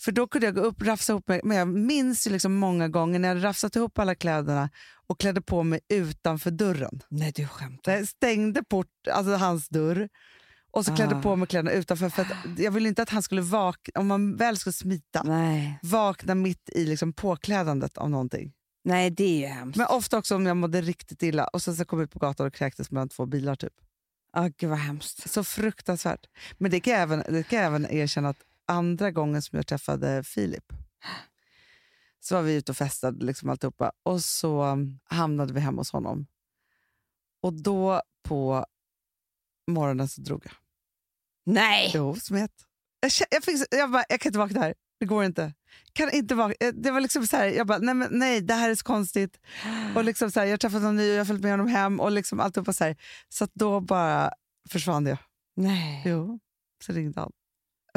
För 0.00 0.12
då 0.12 0.26
kunde 0.26 0.46
jag 0.46 0.54
gå 0.54 0.60
upp 0.60 0.82
rafsa 0.82 1.12
ihop 1.12 1.28
mig. 1.28 1.40
Men 1.44 1.56
jag 1.56 1.68
minns 1.68 2.26
ju 2.26 2.30
liksom 2.30 2.54
många 2.54 2.88
gånger 2.88 3.18
när 3.18 3.28
jag 3.34 3.44
rafsat 3.44 3.76
ihop 3.76 3.98
alla 3.98 4.14
kläderna 4.14 4.70
och 5.06 5.20
klädde 5.20 5.40
på 5.42 5.62
mig 5.62 5.80
utanför 5.88 6.50
dörren. 6.50 7.00
Nej, 7.08 7.32
du 7.36 7.46
skämtar. 7.46 7.92
Jag 7.92 8.08
stängde 8.08 8.64
port, 8.64 8.86
alltså 9.12 9.34
hans 9.34 9.68
dörr 9.68 10.08
och 10.70 10.84
så 10.84 10.96
klädde 10.96 11.16
Ah. 11.16 11.22
på 11.22 11.36
mig 11.36 11.48
kläderna 11.48 11.70
utanför. 11.70 12.08
För 12.08 12.22
att 12.22 12.28
jag 12.58 12.70
ville 12.70 12.88
inte 12.88 13.02
att 13.02 13.10
han 13.10 13.22
skulle 13.22 13.40
vakna, 13.42 14.00
om 14.00 14.06
man 14.06 14.36
väl 14.36 14.56
skulle 14.56 14.72
smita, 14.72 15.22
Nej. 15.22 15.78
vakna 15.82 16.34
mitt 16.34 16.68
i 16.72 16.84
liksom 16.86 17.12
påklädandet 17.12 17.98
av 17.98 18.10
någonting. 18.10 18.52
Nej, 18.84 19.10
det 19.10 19.24
är 19.24 19.38
ju 19.40 19.46
hemskt. 19.46 19.76
Men 19.78 19.86
ofta 19.86 20.18
också 20.18 20.34
om 20.36 20.46
jag 20.46 20.56
mådde 20.56 20.80
riktigt 20.80 21.22
illa 21.22 21.44
och 21.46 21.62
sen 21.62 21.76
så 21.76 21.84
kom 21.84 21.98
jag 21.98 22.04
ut 22.04 22.10
på 22.12 22.18
gatan 22.18 22.46
och 22.46 22.54
kräktes 22.54 22.90
mellan 22.90 23.08
två 23.08 23.26
bilar. 23.26 23.56
typ. 23.56 23.72
Ah, 24.36 24.48
gud 24.56 24.70
vad 24.70 24.78
hemskt. 24.78 25.30
Så 25.30 25.44
fruktansvärt. 25.44 26.26
Men 26.58 26.70
det 26.70 26.80
kan 26.80 26.92
jag 26.92 27.02
även, 27.02 27.24
det 27.28 27.42
kan 27.42 27.58
jag 27.58 27.66
även 27.66 27.90
erkänna 27.90 28.28
att 28.28 28.42
andra 28.66 29.10
gången 29.10 29.42
som 29.42 29.56
jag 29.56 29.66
träffade 29.66 30.24
Filip 30.24 30.72
så 32.20 32.34
var 32.34 32.42
vi 32.42 32.54
ute 32.54 32.72
och 32.72 32.76
festade 32.76 33.24
liksom 33.24 33.50
alltihopa 33.50 33.92
och 34.02 34.24
så 34.24 34.78
hamnade 35.04 35.52
vi 35.52 35.60
hemma 35.60 35.80
hos 35.80 35.92
honom. 35.92 36.26
Och 37.42 37.52
då 37.52 38.02
på 38.22 38.66
morgonen 39.66 40.08
så 40.08 40.20
drog 40.20 40.46
jag. 40.46 40.54
Nej! 41.44 41.90
Jo, 41.94 42.14
smet. 42.14 42.52
Jag, 43.00 43.12
jag, 43.30 43.44
fick, 43.44 43.66
jag, 43.70 43.90
bara, 43.90 44.04
jag 44.08 44.20
kan 44.20 44.30
inte 44.30 44.38
vakna 44.38 44.60
här. 44.60 44.74
Det 45.04 45.08
går 45.08 45.24
inte. 45.24 45.52
Kan 45.92 46.10
inte 46.10 46.34
vakna. 46.34 46.54
Eh, 46.60 46.72
Det 46.74 46.90
var 46.90 47.00
liksom 47.00 47.26
så 47.26 47.36
här, 47.36 47.46
jag 47.46 47.66
bara, 47.66 47.78
nej, 47.78 47.94
men, 47.94 48.08
nej, 48.10 48.40
det 48.40 48.54
här 48.54 48.70
är 48.70 48.74
så 48.74 48.84
konstigt. 48.84 49.40
Och 49.94 50.04
liksom 50.04 50.30
så 50.30 50.40
här, 50.40 50.46
jag 50.46 50.52
har 50.52 50.56
träffat 50.58 50.82
någon 50.82 50.96
ny 50.96 51.08
och 51.08 51.14
jag 51.14 51.20
har 51.20 51.24
följt 51.24 51.42
med 51.42 51.50
honom 51.50 51.66
hem. 51.68 52.00
Och 52.00 52.10
liksom 52.12 52.40
alltihopa 52.40 52.72
så 52.72 52.84
här. 52.84 52.96
Så 53.28 53.48
då 53.54 53.80
bara 53.80 54.30
försvann 54.70 55.06
jag. 55.06 55.18
Nej. 55.56 56.02
Jo, 56.06 56.38
så 56.86 56.92
ringde 56.92 57.20
han. 57.20 57.30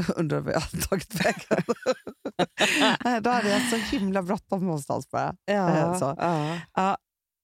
Undrar 0.16 0.40
vad 0.40 0.54
jag 0.54 0.60
hade 0.60 0.84
tagit 0.84 1.26
vägen. 1.26 1.64
Då 3.24 3.30
hade 3.30 3.50
jag 3.50 3.62
så 3.62 3.76
himla 3.76 4.24
bråttom 4.24 4.66
någonstans 4.66 5.10
bara. 5.10 5.36
Eh, 5.50 5.98
så. 6.00 6.16
ja. 6.18 6.60
Ja, 6.74 6.98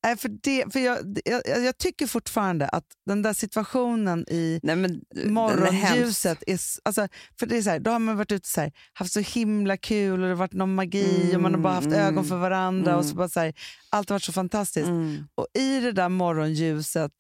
nej, 0.04 0.18
för 0.18 0.30
det, 0.30 0.74
för 0.74 0.80
jag, 0.80 1.20
jag, 1.26 1.41
jag 1.66 1.78
tycker 1.78 2.08
fortfarande 2.08 2.68
att 2.68 2.84
den 3.06 3.22
där 3.22 3.34
situationen 3.34 4.26
i 4.30 4.60
Nej, 4.64 4.76
men, 4.76 4.91
är 4.91 5.16
hemsk. 5.16 5.32
morgonljuset 5.32 6.43
är... 6.47 6.54
s- 6.56 6.80
Alltså, 6.86 7.08
för 7.39 7.45
det 7.45 7.58
är 7.58 7.62
så 7.62 7.70
här, 7.70 7.80
då 7.80 7.91
har 7.91 7.99
man 7.99 8.18
varit 8.18 8.32
ute 8.32 8.49
så 8.49 8.62
här, 8.62 8.72
haft 8.93 9.14
så 9.14 9.20
himla 9.20 9.78
kul 9.78 10.12
och 10.14 10.20
det 10.20 10.28
har 10.28 10.36
varit 10.36 10.54
någon 10.54 10.76
magi 10.76 11.36
och 11.36 11.41
man 11.41 11.54
har 11.54 11.62
bara 11.62 11.74
haft 11.74 11.88
Mm, 11.88 11.99
ögon 11.99 12.26
för 12.26 12.38
varandra. 12.38 12.97
och 12.97 13.04
så 13.06 13.10
mm. 13.10 13.18
bara 13.18 13.30
så 13.30 13.39
här, 13.39 13.54
Allt 13.89 14.10
har 14.10 14.14
varit 14.16 14.24
så 14.24 14.32
fantastiskt. 14.34 14.88
Mm. 14.88 15.24
Och 15.36 15.47
i 15.54 15.80
det 15.80 15.91
där 15.91 16.10
morgonljuset, 16.10 17.12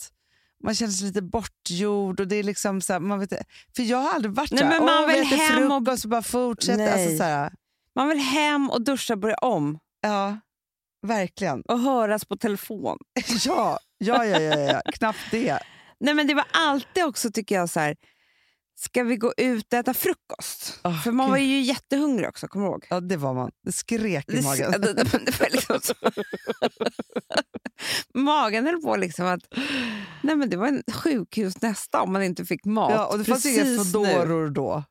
man 0.63 0.75
känner 0.75 0.91
sig 0.91 1.07
lite 1.07 1.21
bortgjord. 1.21 2.19
Och 2.19 2.27
det 2.27 2.35
är 2.35 2.43
liksom 2.43 2.81
så 2.81 2.93
här, 2.93 2.99
man 2.99 3.19
vet, 3.19 3.33
för 3.75 3.83
jag 3.83 3.97
har 3.97 4.13
aldrig 4.13 4.33
varit 4.33 4.51
Nej, 4.51 4.59
så 4.59 4.65
här, 4.65 4.79
men 4.79 4.85
man 4.85 5.03
"Åh, 5.03 5.07
vi 5.07 5.19
vill 5.19 5.39
hem 5.39 5.71
och- 5.71 5.85
frukost 5.85 6.03
och 6.05 6.09
bara 6.09 6.21
fortsätter. 6.21 6.77
Nej. 6.77 7.03
Alltså, 7.03 7.17
så 7.17 7.23
här, 7.23 7.53
Man 7.95 8.07
vill 8.09 8.17
hem 8.19 8.69
och 8.69 8.81
duscha, 8.83 9.15
börja 9.15 9.35
om 9.35 9.79
Ja, 10.01 10.39
verkligen. 11.03 11.61
och 11.61 11.79
höras 11.79 12.25
på 12.25 12.35
telefon. 12.37 12.97
Ja, 13.45 13.79
ja, 13.97 14.25
ja, 14.25 14.39
ja, 14.39 14.59
ja. 14.59 14.81
knappt 14.93 15.31
det. 15.31 15.59
Nej, 15.99 16.13
men 16.13 16.27
Det 16.27 16.33
var 16.33 16.45
alltid 16.53 17.03
också, 17.05 17.31
tycker 17.31 17.55
jag, 17.55 17.69
så 17.69 17.79
här, 17.79 17.95
ska 18.79 19.03
vi 19.03 19.15
gå 19.17 19.33
ut 19.37 19.73
och 19.73 19.79
äta 19.79 19.93
frukost? 19.93 20.79
Åh, 20.83 21.01
För 21.03 21.11
man 21.11 21.29
var 21.29 21.37
Gud. 21.37 21.47
ju 21.47 21.59
jättehungrig 21.61 22.29
också, 22.29 22.47
kommer 22.47 22.65
du 22.65 22.71
ihåg? 22.71 22.85
Ja, 22.89 22.99
det 22.99 23.17
var 23.17 23.33
man. 23.33 23.51
Det 23.65 23.71
skrek 23.71 24.29
i 24.29 24.35
Det, 24.35 24.41
magen. 24.43 24.71
det, 24.81 24.93
det, 24.93 25.03
det 25.25 25.39
var 25.39 25.49
liksom 25.49 25.79
så. 25.81 25.93
Magen 28.13 28.65
höll 28.65 28.81
på 28.81 28.95
liksom 28.95 29.25
att... 29.25 29.41
Nej, 30.21 30.35
men 30.35 30.49
det 30.49 30.57
var 30.57 30.67
en 30.67 30.83
sjukhus 30.93 31.61
nästa 31.61 32.01
om 32.01 32.13
man 32.13 32.23
inte 32.23 32.45
fick 32.45 32.65
mat. 32.65 32.91
Ja, 32.91 33.05
och 33.05 33.17
det 33.17 33.25
fanns 33.25 33.45
inga. 33.45 33.65
Foodoror 33.65 34.49
då, 34.49 34.83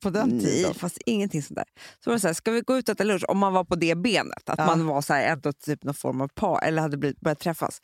på 0.00 0.10
den 0.10 0.28
Nej, 0.28 0.40
tiden. 0.40 0.72
det 0.72 0.78
fanns 0.78 0.98
ingenting 1.06 1.42
sånt 1.42 1.56
där. 1.56 1.64
Så 2.04 2.10
var 2.10 2.14
det 2.14 2.20
så 2.20 2.26
här, 2.26 2.34
ska 2.34 2.50
vi 2.50 2.60
gå 2.60 2.78
ut 2.78 2.88
och 2.88 2.92
äta 2.92 3.04
lunch? 3.04 3.24
Om 3.28 3.38
man 3.38 3.52
var 3.52 3.64
på 3.64 3.74
det 3.76 3.94
benet, 3.94 4.48
att 4.50 4.58
Ja. 4.58 4.66
man 4.66 4.86
var 4.86 5.02
så 5.02 5.14
här, 5.14 5.22
ändå 5.32 5.52
typ 5.52 5.84
någon 5.84 5.94
form 5.94 6.20
av 6.20 6.28
par 6.28 6.62
eller 6.64 6.82
hade 6.82 6.96
blivit, 6.96 7.20
börjat 7.20 7.38
träffas. 7.38 7.80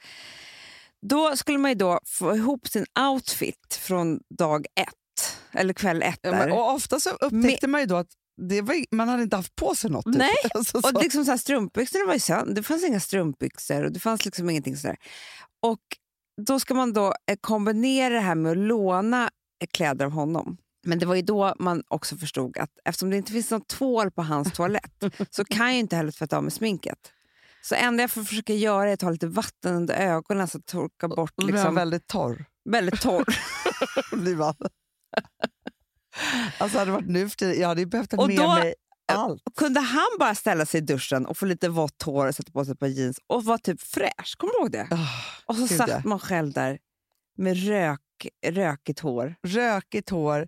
Då 1.06 1.36
skulle 1.36 1.58
man 1.58 1.70
ju 1.70 1.74
då 1.74 2.00
få 2.06 2.36
ihop 2.36 2.68
sin 2.68 2.84
outfit 3.12 3.74
från 3.80 4.20
dag 4.38 4.66
ett, 4.80 5.36
eller 5.52 5.74
kväll 5.74 6.02
ett. 6.02 6.18
Ja, 6.22 6.30
men, 6.30 6.52
och 6.52 6.74
ofta 6.74 7.00
så 7.00 7.10
upptäckte 7.10 7.66
man 7.66 7.80
ju 7.80 7.86
då 7.86 7.96
att 7.96 8.08
var, 8.62 8.94
man 8.94 9.08
hade 9.08 9.22
inte 9.22 9.36
haft 9.36 9.56
på 9.56 9.74
sig 9.74 9.90
något. 9.90 10.04
Typ. 10.04 10.16
Nej, 10.16 10.34
Alltså, 10.54 10.78
Och 10.78 11.02
liksom 11.02 11.24
så 11.24 11.30
här, 11.30 11.38
strumpbyxorna 11.38 12.06
var 12.06 12.14
ju 12.14 12.20
sönder. 12.20 12.54
Det 12.54 12.62
fanns 12.62 12.84
inga 12.84 13.00
strumpbyxor 13.00 13.84
och 13.84 13.92
det 13.92 14.00
fanns 14.00 14.24
liksom 14.24 14.50
ingenting 14.50 14.76
sådär. 14.76 14.96
Och 15.62 15.80
då 16.46 16.60
ska 16.60 16.74
man 16.74 16.92
då 16.92 17.06
eh, 17.30 17.36
kombinera 17.40 18.14
det 18.14 18.20
här 18.20 18.34
med 18.34 18.52
att 18.52 18.58
låna 18.58 19.30
kläder 19.72 20.04
av 20.04 20.10
honom. 20.12 20.56
Men 20.86 20.98
det 20.98 21.06
var 21.06 21.14
ju 21.14 21.22
då 21.22 21.54
man 21.58 21.82
också 21.88 22.16
förstod 22.16 22.58
att 22.58 22.70
eftersom 22.84 23.10
det 23.10 23.16
inte 23.16 23.32
finns 23.32 23.50
någon 23.50 23.64
tvål 23.64 24.10
på 24.10 24.22
hans 24.22 24.52
toalett 24.56 25.04
så 25.30 25.44
kan 25.44 25.66
jag 25.66 25.78
inte 25.78 25.96
heller 25.96 26.12
tvätta 26.12 26.36
av 26.36 26.42
med 26.42 26.52
sminket. 26.52 27.12
Så 27.62 27.74
enda 27.74 28.02
jag 28.02 28.10
får 28.10 28.22
försöka 28.24 28.54
göra 28.54 28.88
är 28.90 28.94
att 28.94 29.00
ta 29.00 29.10
lite 29.10 29.26
vatten 29.26 29.74
under 29.74 29.94
ögonen 29.94 30.48
så 30.48 30.58
att 30.58 30.66
torka 30.66 31.08
bort. 31.08 31.32
Liksom, 31.42 31.64
han 31.64 31.74
väldigt 31.74 32.06
torr. 32.06 32.44
väldigt 32.70 33.00
torr. 33.00 33.24
Blir 34.16 34.36
man. 34.36 34.54
alltså 36.58 36.78
hade 36.78 36.90
det 36.90 36.94
varit 36.94 37.08
nu 37.08 37.28
för 37.28 37.36
tiden, 37.36 37.60
jag 37.60 37.68
hade 37.68 37.80
ju 37.80 37.86
behövt 37.86 38.12
ha 38.12 38.26
med 38.26 38.36
då- 38.36 38.54
mig 38.54 38.74
allt. 39.12 39.42
Kunde 39.56 39.80
han 39.80 40.06
bara 40.18 40.34
ställa 40.34 40.66
sig 40.66 40.78
i 40.78 40.84
duschen 40.84 41.26
och 41.26 41.36
få 41.38 41.46
lite 41.46 41.68
vått 41.68 42.02
hår 42.02 42.26
och 42.26 42.34
sätta 42.34 42.52
på 42.52 42.64
sig 42.64 42.72
ett 42.72 42.78
par 42.78 42.86
jeans 42.86 43.18
och 43.26 43.44
vara 43.44 43.58
typ 43.58 43.80
fräsch? 43.80 44.34
Kommer 44.36 44.52
du 44.52 44.58
ihåg 44.58 44.70
det? 44.72 44.88
Oh, 44.90 45.10
Och 45.46 45.56
så 45.56 45.68
satt 45.68 45.88
ja. 45.88 46.00
man 46.04 46.18
själv 46.18 46.52
där 46.52 46.78
med 47.38 47.66
rök, 47.66 48.00
rökigt 48.46 49.00
hår. 49.00 49.34
rökigt 49.46 50.10
hår, 50.10 50.46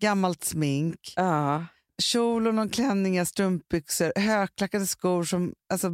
gammalt 0.00 0.44
smink, 0.44 1.12
Ja. 1.16 1.66
kjol 2.02 2.46
och 2.46 2.54
någon 2.54 2.68
klänning, 2.68 3.26
strumpbyxor, 3.26 4.12
högklackade 4.16 4.86
skor 4.86 5.24
som... 5.24 5.54
Alltså, 5.72 5.90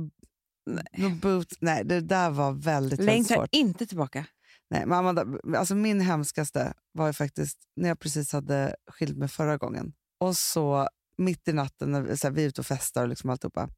nej. 0.67 1.19
Boots. 1.23 1.57
Nej, 1.61 1.85
det 1.85 2.01
där 2.01 2.31
var 2.31 2.53
väldigt, 2.53 3.01
väldigt 3.01 3.27
svårt. 3.27 3.49
inte 3.53 3.87
tillbaka. 3.87 4.27
Nej, 4.71 4.87
men 4.87 4.99
Amanda, 4.99 5.27
alltså 5.57 5.75
min 5.75 6.01
hemskaste 6.01 6.75
var 6.93 7.07
ju 7.07 7.13
faktiskt 7.13 7.59
när 7.77 7.89
jag 7.89 7.99
precis 7.99 8.33
hade 8.33 8.77
skilt 8.91 9.19
mig 9.19 9.29
förra 9.29 9.57
gången. 9.57 9.93
Och 10.21 10.37
så 10.37 10.89
mitt 11.17 11.49
i 11.49 11.53
natten, 11.53 11.93
när 11.93 12.01
vi, 12.01 12.17
så 12.17 12.27
här, 12.27 12.35
vi 12.35 12.45
är 12.45 12.49
ute 12.49 12.61
och 12.61 12.67
festar 12.67 13.03
och 13.03 13.09
liksom 13.09 13.31
alltihopa, 13.31 13.69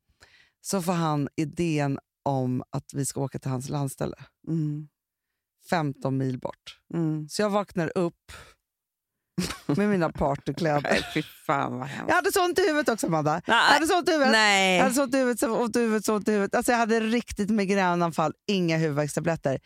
så 0.61 0.83
får 0.83 0.93
han 0.93 1.29
idén 1.37 1.99
om 2.23 2.63
att 2.71 2.95
vi 2.95 3.07
ska 3.07 3.21
åka 3.21 3.39
till 3.39 3.51
hans 3.51 3.69
landställe. 3.69 4.17
Mm. 4.49 4.89
15 5.71 6.17
mil 6.17 6.39
bort. 6.39 6.81
Mm. 6.95 7.29
Så 7.29 7.43
jag 7.43 7.51
vaknar 7.51 7.93
upp 7.99 8.33
med 9.67 9.89
mina 9.89 10.13
partykläder. 10.13 10.83
Nej, 10.91 11.07
fy 11.15 11.23
fan 11.23 11.79
vad 11.79 11.89
hemskt. 11.89 12.09
Jag 12.09 12.15
hade 12.15 12.33
så 12.33 12.45
ont 12.45 12.59
i 12.59 12.63
huvudet 12.63 12.89
också, 12.89 13.07
Amanda. 13.07 13.33
Jag 13.47 13.55
Nej. 13.55 13.73
hade 13.75 13.87
så 13.87 13.99
ont 13.99 14.09
i 14.09 14.13
huvudet. 14.13 14.33
Jag 14.33 14.41
Nej. 14.41 14.81
hade 14.81 14.95
så 14.95 15.03
ont 15.03 15.15
i 15.15 15.19
huvudet, 15.19 15.41
så 15.41 15.65
ont 15.65 15.77
i 16.29 16.31
huvudet, 16.31 16.55
i. 16.55 16.57
Alltså 16.57 16.73
jag 16.73 16.79
hade 16.79 17.01
riktigt 17.01 17.51
migränanfall, 17.51 18.33
inga 18.47 18.77
huvudvärkstabletter. 18.77 19.61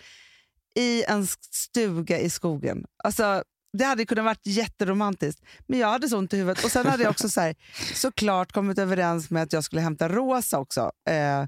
I 0.74 1.04
en 1.04 1.26
stuga 1.50 2.18
i 2.18 2.30
skogen. 2.30 2.84
Alltså, 3.04 3.42
det 3.78 3.84
hade 3.84 4.06
kunnat 4.06 4.24
varit 4.24 4.46
jätteromantiskt, 4.46 5.42
men 5.66 5.78
jag 5.78 5.88
hade 5.88 6.08
så 6.08 6.18
ont 6.18 6.32
i 6.34 6.36
huvudet. 6.36 6.64
Och 6.64 6.70
Sen 6.70 6.86
hade 6.86 7.02
jag 7.02 7.10
också 7.10 7.28
så 7.28 7.40
här, 7.40 7.54
såklart 7.94 8.52
kommit 8.52 8.78
överens 8.78 9.30
med 9.30 9.42
att 9.42 9.52
jag 9.52 9.64
skulle 9.64 9.82
hämta 9.82 10.08
Rosa 10.08 10.58
också. 10.58 10.92
Eh, 11.10 11.44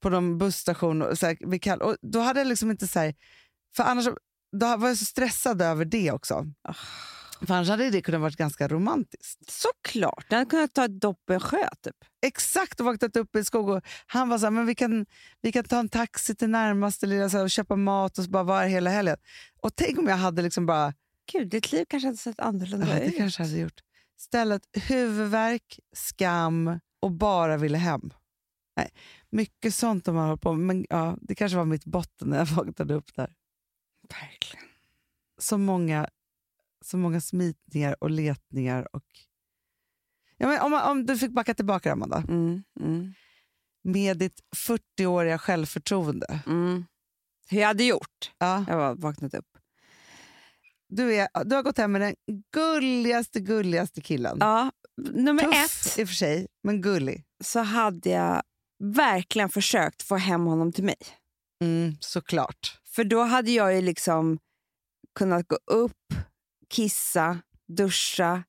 på 0.00 0.10
någon 0.10 0.38
busstation. 0.38 1.02
Och, 1.02 1.18
så 1.18 1.26
här, 1.26 1.58
Kall- 1.58 1.80
och 1.82 1.96
då 2.02 2.20
hade 2.20 2.40
jag 2.40 2.46
liksom 2.46 2.70
inte 2.70 2.88
så 2.88 2.98
här, 2.98 3.14
för 3.76 3.84
annars 3.84 4.06
då 4.60 4.76
var 4.76 4.88
jag 4.88 4.98
så 4.98 5.04
stressad 5.04 5.62
över 5.62 5.84
det 5.84 6.12
också. 6.12 6.46
För 7.40 7.54
annars 7.54 7.68
hade 7.68 7.90
det 7.90 8.02
kunnat 8.02 8.20
varit 8.20 8.36
ganska 8.36 8.68
romantiskt. 8.68 9.50
Såklart. 9.52 10.26
Den 10.28 10.38
hade 10.38 10.50
kunnat 10.50 10.74
ta 10.74 10.84
ett 10.84 11.00
dopp 11.00 11.30
i 11.30 11.32
en 11.32 11.40
sjö. 11.40 11.68
Typ. 11.82 11.96
exakt 12.26 12.80
och 12.80 12.86
vaknat 12.86 13.16
upp 13.16 13.36
i 13.36 13.38
en 13.38 13.44
skog. 13.44 13.68
Och 13.68 13.82
han 14.06 14.28
var 14.28 14.38
så 14.38 14.46
här, 14.46 14.50
men 14.50 14.66
vi 14.66 14.74
kan, 14.74 15.06
vi 15.40 15.52
kan 15.52 15.64
ta 15.64 15.78
en 15.78 15.88
taxi 15.88 16.34
till 16.34 16.50
närmaste 16.50 17.06
lilla 17.06 17.28
så 17.28 17.36
här, 17.36 17.44
och 17.44 17.50
köpa 17.50 17.76
mat 17.76 18.18
och 18.18 18.24
bara 18.24 18.42
vara 18.42 18.64
hela 18.64 18.90
helgen. 18.90 19.16
Och 19.60 19.76
tänk 19.76 19.98
om 19.98 20.06
jag 20.06 20.16
hade 20.16 20.42
liksom 20.42 20.66
bara, 20.66 20.94
Gud, 21.32 21.48
ditt 21.48 21.72
liv 21.72 21.84
kanske 21.88 22.06
hade 22.06 22.18
sett 22.18 22.40
annorlunda 22.40 22.88
ja, 22.88 22.94
det 22.94 23.06
ut. 23.06 23.16
kanske 23.16 23.42
jag 23.42 23.48
hade 23.48 23.60
gjort. 23.60 23.80
Istället 24.18 24.62
huvudvärk, 24.72 25.80
skam 25.92 26.80
och 27.00 27.12
bara 27.12 27.56
ville 27.56 27.78
hem. 27.78 28.10
Nej, 28.76 28.90
mycket 29.30 29.74
sånt 29.74 30.06
har 30.06 30.14
man 30.14 30.26
hållit 30.26 30.40
på 30.42 30.52
med, 30.52 30.66
men 30.66 30.86
ja, 30.90 31.16
det 31.20 31.34
kanske 31.34 31.58
var 31.58 31.64
mitt 31.64 31.84
botten 31.84 32.28
när 32.28 32.38
jag 32.38 32.46
vaknade 32.46 32.94
upp 32.94 33.14
där. 33.14 33.34
Verkligen. 34.08 34.66
Så 35.38 35.58
många, 35.58 36.08
så 36.86 36.96
många 36.96 37.20
smitningar 37.20 37.96
och 38.00 38.10
letningar. 38.10 38.88
Och... 38.96 39.04
Ja, 40.36 40.48
men 40.48 40.60
om, 40.60 40.72
om 40.90 41.06
du 41.06 41.18
fick 41.18 41.30
backa 41.30 41.54
tillbaka 41.54 41.92
Amanda, 41.92 42.24
Mm, 42.28 42.62
mm, 42.80 43.14
med 43.84 44.18
ditt 44.18 44.40
40-åriga 44.56 45.38
självförtroende. 45.38 46.40
mm. 46.46 46.84
Hur 47.48 47.60
jag 47.60 47.66
hade 47.66 47.84
gjort? 47.84 48.32
Ja. 48.38 48.64
Jag 48.68 48.76
var 48.76 48.94
vaknat 48.94 49.34
upp. 49.34 49.46
Du, 50.88 51.14
är, 51.14 51.44
du 51.44 51.56
har 51.56 51.62
gått 51.62 51.78
hem 51.78 51.92
med 51.92 52.00
den 52.00 52.14
gulligaste, 52.52 53.40
gulligaste 53.40 54.00
killen. 54.00 54.36
Ja, 54.40 54.72
nummer 54.96 55.42
Tuff 55.42 55.54
ett 55.54 55.98
i 55.98 56.04
och 56.04 56.08
för 56.08 56.14
sig, 56.14 56.46
men 56.62 56.80
gullig. 56.80 57.24
så 57.44 57.60
hade 57.60 58.10
jag 58.10 58.42
verkligen 58.84 59.48
försökt 59.48 60.02
få 60.02 60.16
hem 60.16 60.44
honom 60.46 60.72
till 60.72 60.84
mig. 60.84 60.96
Mm, 61.64 61.96
såklart. 62.00 62.80
För 62.84 63.04
då 63.04 63.22
hade 63.22 63.50
jag 63.50 63.74
ju 63.74 63.80
liksom 63.80 64.38
kunnat 65.14 65.48
gå 65.48 65.58
upp, 65.66 66.14
kissa, 66.74 67.38
duscha, 67.68 68.42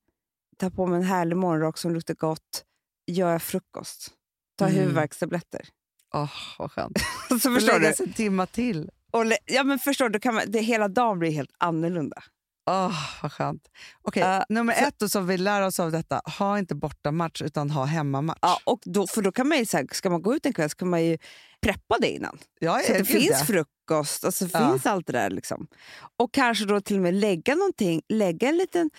ta 0.58 0.70
på 0.70 0.86
mig 0.86 0.98
en 0.98 1.04
härlig 1.06 1.38
morgonrock 1.38 1.78
som 1.78 1.94
luktar 1.94 2.14
gott, 2.14 2.64
göra 3.12 3.40
frukost, 3.40 4.12
ta 4.58 4.66
Mm. 4.66 4.78
huvudvärkstabletter. 4.78 5.62
Åh, 6.14 6.32
vad 6.60 6.72
skönt. 6.72 6.98
Så 7.30 7.40
Förstår 7.40 7.54
förstår 7.54 7.74
lägga 7.80 7.90
du? 7.90 7.96
sig 7.96 8.06
en 8.08 8.14
timma 8.14 8.46
till. 8.46 8.90
Och 9.12 9.24
ja, 9.46 9.64
men 9.64 9.80
förstår 9.80 10.10
du 10.10 10.20
kan 10.20 10.36
man, 10.36 10.44
det, 10.48 10.60
hela 10.60 10.88
dagen 10.88 11.20
blir 11.20 11.32
helt 11.32 11.52
annorlunda. 11.58 12.24
Åh, 12.70 13.22
vad 13.22 13.32
skönt. 13.32 13.62
Okej, 14.02 14.24
Ja, 14.24 14.46
nummer 14.50 14.74
så- 14.74 14.86
ett 14.86 14.96
då, 15.00 15.10
som 15.10 15.28
vi 15.28 15.38
lär 15.38 15.62
oss 15.62 15.80
av 15.80 15.92
detta, 15.92 16.22
ha 16.40 16.60
inte 16.60 16.76
borta 16.76 17.12
match 17.12 17.42
utan 17.42 17.70
ha 17.70 17.86
hemmamatch. 17.86 18.40
Ja, 18.42 18.60
och 18.64 18.80
då, 18.86 19.08
för 19.08 19.22
då 19.22 19.32
kan 19.32 19.48
man 19.48 19.58
ju, 19.58 19.66
så 19.66 19.78
här, 19.78 19.88
ska 19.92 20.10
man 20.10 20.22
gå 20.22 20.36
ut 20.36 20.46
en 20.46 20.54
kväll 20.54 20.70
så 20.70 20.76
kan 20.76 20.90
man 20.90 21.06
ju 21.06 21.18
preppa 21.62 21.98
det 22.02 22.10
innan. 22.10 22.38
ja, 22.60 22.82
Så 22.86 22.92
det 22.92 22.98
gud, 22.98 23.08
finns 23.08 23.30
ja. 23.40 23.46
frukost, 23.46 24.26
alltså 24.26 24.46
Ja. 24.54 24.72
finns 24.72 24.86
allt 24.86 25.08
det 25.08 25.14
där. 25.14 25.30
Liksom. 25.30 25.68
Och 26.20 26.34
kanske 26.34 26.66
då 26.66 26.82
till 26.82 26.96
och 26.96 27.02
med 27.04 27.14
lägga 27.14 27.56
någonting, 27.56 28.02
lägga 28.10 28.50
en 28.50 28.58
liten 28.58 28.90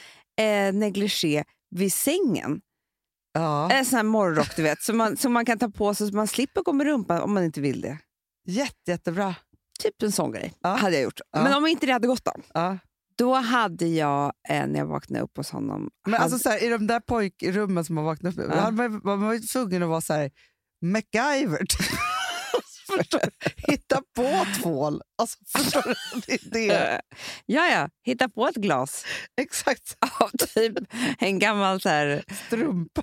eh, 0.40 0.72
negligé 0.72 1.44
vid 1.70 1.92
sängen. 1.92 2.60
Ja, 3.32 3.70
En 3.70 3.84
sån 3.84 3.96
här 3.96 4.02
morgonrock 4.04 4.56
du 4.56 4.62
vet, 4.62 4.82
som 4.82 4.96
man, 4.96 5.16
som 5.16 5.32
man 5.32 5.44
kan 5.44 5.58
ta 5.58 5.68
på 5.70 5.94
sig 5.94 6.08
så 6.08 6.16
man 6.16 6.26
slipper 6.28 6.62
gå 6.62 6.72
med 6.72 6.86
rumpan 6.86 7.20
om 7.22 7.34
man 7.34 7.44
inte 7.44 7.60
vill 7.60 7.80
det. 7.80 7.98
jätte, 8.46 8.90
jättebra. 8.90 9.34
Typ 9.82 10.02
en 10.02 10.12
sån 10.12 10.32
grej 10.32 10.54
Ja. 10.60 10.68
hade 10.68 10.94
jag 10.94 11.02
gjort. 11.02 11.20
Ja. 11.32 11.42
Men 11.42 11.54
om 11.54 11.66
inte 11.66 11.86
det 11.86 11.92
hade 11.92 12.06
gått 12.06 12.24
då? 12.24 12.32
Då 13.18 13.34
hade 13.34 13.86
jag, 13.86 14.32
eh, 14.48 14.66
när 14.66 14.78
jag 14.78 14.86
vaknade 14.86 15.24
upp 15.24 15.36
hos 15.36 15.50
honom... 15.50 15.90
Men 16.04 16.12
hade, 16.14 16.24
alltså, 16.24 16.38
så 16.38 16.48
här, 16.50 16.64
I 16.64 16.68
de 16.68 16.86
där 16.86 17.00
pojkrummen 17.00 17.84
som 17.84 17.94
man 17.94 18.04
vaknat 18.04 18.38
upp 18.38 18.48
med, 18.48 18.56
Ja. 18.56 18.60
hade 18.60 18.76
man, 18.76 19.00
var 19.04 19.16
man 19.16 19.34
ju 19.34 19.40
tvungen 19.40 19.82
att 19.82 19.88
vara 19.88 20.00
så 20.00 20.12
här, 20.14 20.30
MacGyver. 20.84 21.58
Du? 23.10 23.18
Hitta 23.72 24.02
på 24.16 24.46
tvål. 24.62 25.02
Alltså, 25.18 25.38
förstår 25.56 25.82
du? 25.82 25.94
Det 26.26 26.68
är 26.68 26.78
det. 26.80 27.00
ja, 27.46 27.66
ja, 27.66 27.88
hitta 28.02 28.28
på 28.28 28.48
ett 28.48 28.56
glas 28.56 29.04
Exakt. 29.40 29.96
av 30.20 30.30
typ 30.54 30.74
en 31.18 31.38
gammal 31.38 31.80
så 31.80 31.88
här, 31.88 32.24
Strumpa. 32.46 33.02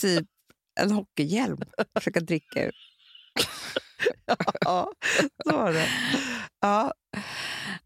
typ 0.00 0.26
en 0.80 0.90
hockeyhjälm. 0.90 1.58
Försöka 1.98 2.20
dricka 2.20 2.64
ur. 2.66 2.72
Ja, 4.60 4.92
så 5.44 5.56
var 5.56 5.72
det. 5.72 5.88
Ja, 6.60 6.92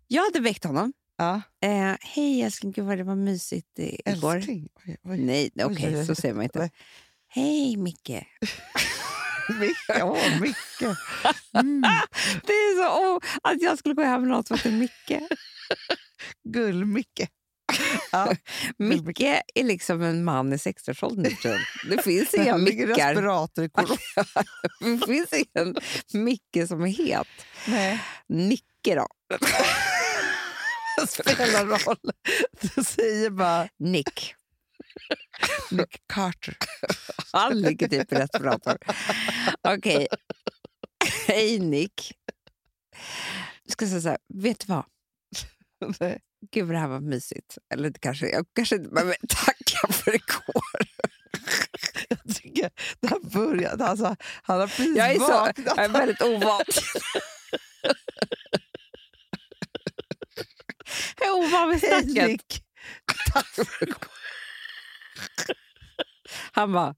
Jag 0.08 0.24
hade 0.24 0.40
väckt 0.40 0.64
honom. 0.64 0.92
Ja. 1.16 1.42
Eh, 1.64 1.96
Hej 2.00 2.42
älskling, 2.42 2.72
gud 2.72 2.84
vad 2.84 2.98
det 2.98 3.04
var 3.04 3.14
mysigt 3.16 3.78
eh, 3.78 4.14
igår. 4.14 4.36
Älskling. 4.36 4.68
Oj, 4.86 4.96
oj. 5.04 5.18
Nej, 5.18 5.50
okej, 5.64 5.96
oj. 5.98 6.06
så 6.06 6.14
säger 6.14 6.34
man 6.34 6.42
inte. 6.44 6.70
Hej 7.28 7.76
Micke. 7.76 8.10
Micke. 9.60 10.02
Åh, 10.02 10.40
Micke. 10.40 10.96
Mm. 11.54 11.80
Det 12.46 12.52
är 12.52 12.84
så 12.84 13.14
oh, 13.14 13.20
att 13.42 13.62
jag 13.62 13.78
skulle 13.78 13.94
gå 13.94 14.02
hem 14.02 14.20
med 14.20 14.30
någon 14.30 14.44
som 14.44 14.56
heter 14.56 14.70
Micke. 14.70 15.22
Gull-Micke. 16.48 17.28
Ja. 18.12 18.36
Micke 18.78 19.20
är 19.54 19.64
liksom 19.64 20.02
en 20.02 20.24
man 20.24 20.52
i 20.52 20.56
60-årsåldern 20.56 21.22
nu 21.22 21.30
för 21.30 21.42
tiden. 21.42 21.60
Det 21.90 22.02
finns 22.02 22.34
inga 22.34 22.56
i 22.56 22.60
mickar. 22.60 22.86
respirator 22.86 23.64
i. 23.64 23.70
Det 24.80 25.06
finns 25.06 25.32
ingen 25.32 25.76
Micke 26.12 26.68
som 26.68 26.82
är 26.82 26.88
het. 26.88 27.28
Nej. 27.68 28.00
Nicke 28.28 28.94
då? 28.94 29.06
Spelar 31.08 31.66
roll. 31.66 32.10
Du 32.60 32.84
säger 32.84 33.30
bara 33.30 33.68
Nick. 33.78 34.34
Nick 35.70 36.02
Carter. 36.12 36.56
Han 37.32 37.60
ligger 37.60 37.88
typ 37.88 38.12
i 38.12 38.16
respirator. 38.16 38.76
Okej. 39.68 40.06
Hej 41.26 41.58
Nick. 41.58 42.12
Jag 43.64 43.72
ska 43.72 43.86
säga 43.86 44.00
så 44.00 44.08
här, 44.08 44.18
vet 44.34 44.60
du 44.60 44.66
vad? 44.72 44.84
Nej. 46.00 46.20
Gud 46.50 46.66
vad 46.66 46.74
det 46.74 46.78
här 46.80 46.88
var 46.88 47.00
mysigt. 47.00 47.58
Eller 47.74 47.90
det 47.90 47.98
kanske, 47.98 48.28
jag 48.28 48.46
kanske 48.54 48.76
inte 48.76 48.88
behöver 48.90 49.16
tacka 49.28 49.92
för 49.92 50.14
igår. 50.14 50.88
Jag 52.08 52.34
tycker 52.36 52.70
det 53.00 53.08
här 53.08 53.20
började... 53.20 53.84
Alltså, 53.86 54.16
han 54.42 54.60
har 54.60 54.66
precis 54.66 54.96
Jag 54.96 55.10
är, 55.10 55.18
så, 55.18 55.26
vaknat. 55.28 55.66
jag 55.76 55.84
är 55.84 55.88
väldigt 55.88 56.22
ovan. 56.22 56.62
Ovan 61.20 61.70
vid 61.70 61.80
Hej 61.82 62.02
snacket. 62.02 62.28
Nick. 62.28 62.62
Han 66.52 66.72
bara, 66.72 66.94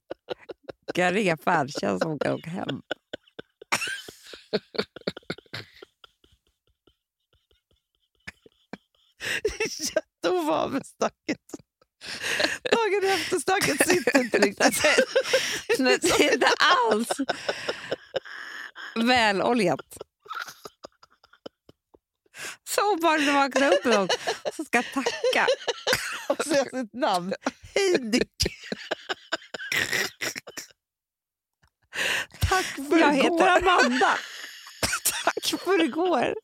kan 0.94 1.04
jag 1.04 1.14
ringa 1.14 1.36
färdtjänst 1.36 2.02
som 2.02 2.18
kan 2.18 2.32
åka 2.34 2.50
hem? 2.50 2.82
Jätteovan 9.94 10.70
med 10.72 10.86
snacket. 10.86 11.40
Dagen 12.72 13.10
efter 13.10 13.38
snacket 13.38 13.88
sitter 13.88 14.20
inte 14.20 14.38
riktigt. 14.38 14.82
Nej, 15.78 15.98
det 16.02 16.24
är 16.24 16.32
inte 16.34 16.50
alls 16.58 17.08
väloljat. 18.94 19.98
Så 22.76 22.96
bara 23.02 23.16
när 23.18 23.32
man 23.32 23.34
vaknar 23.34 23.72
upp 23.72 23.84
med 23.84 23.94
någon 23.94 24.08
som 24.56 24.64
ska 24.64 24.82
tacka. 24.82 25.46
Och 26.28 26.44
säga 26.44 26.64
sitt 26.64 26.92
namn. 26.92 27.34
Hej 27.74 27.96
Nick. 28.00 28.30
Tack 32.48 32.64
för 32.64 32.98
Jag 32.98 33.16
igår. 33.18 33.38
heter 33.38 33.56
Amanda. 33.56 34.18
Tack 35.24 35.60
för 35.60 35.84
igår. 35.84 36.34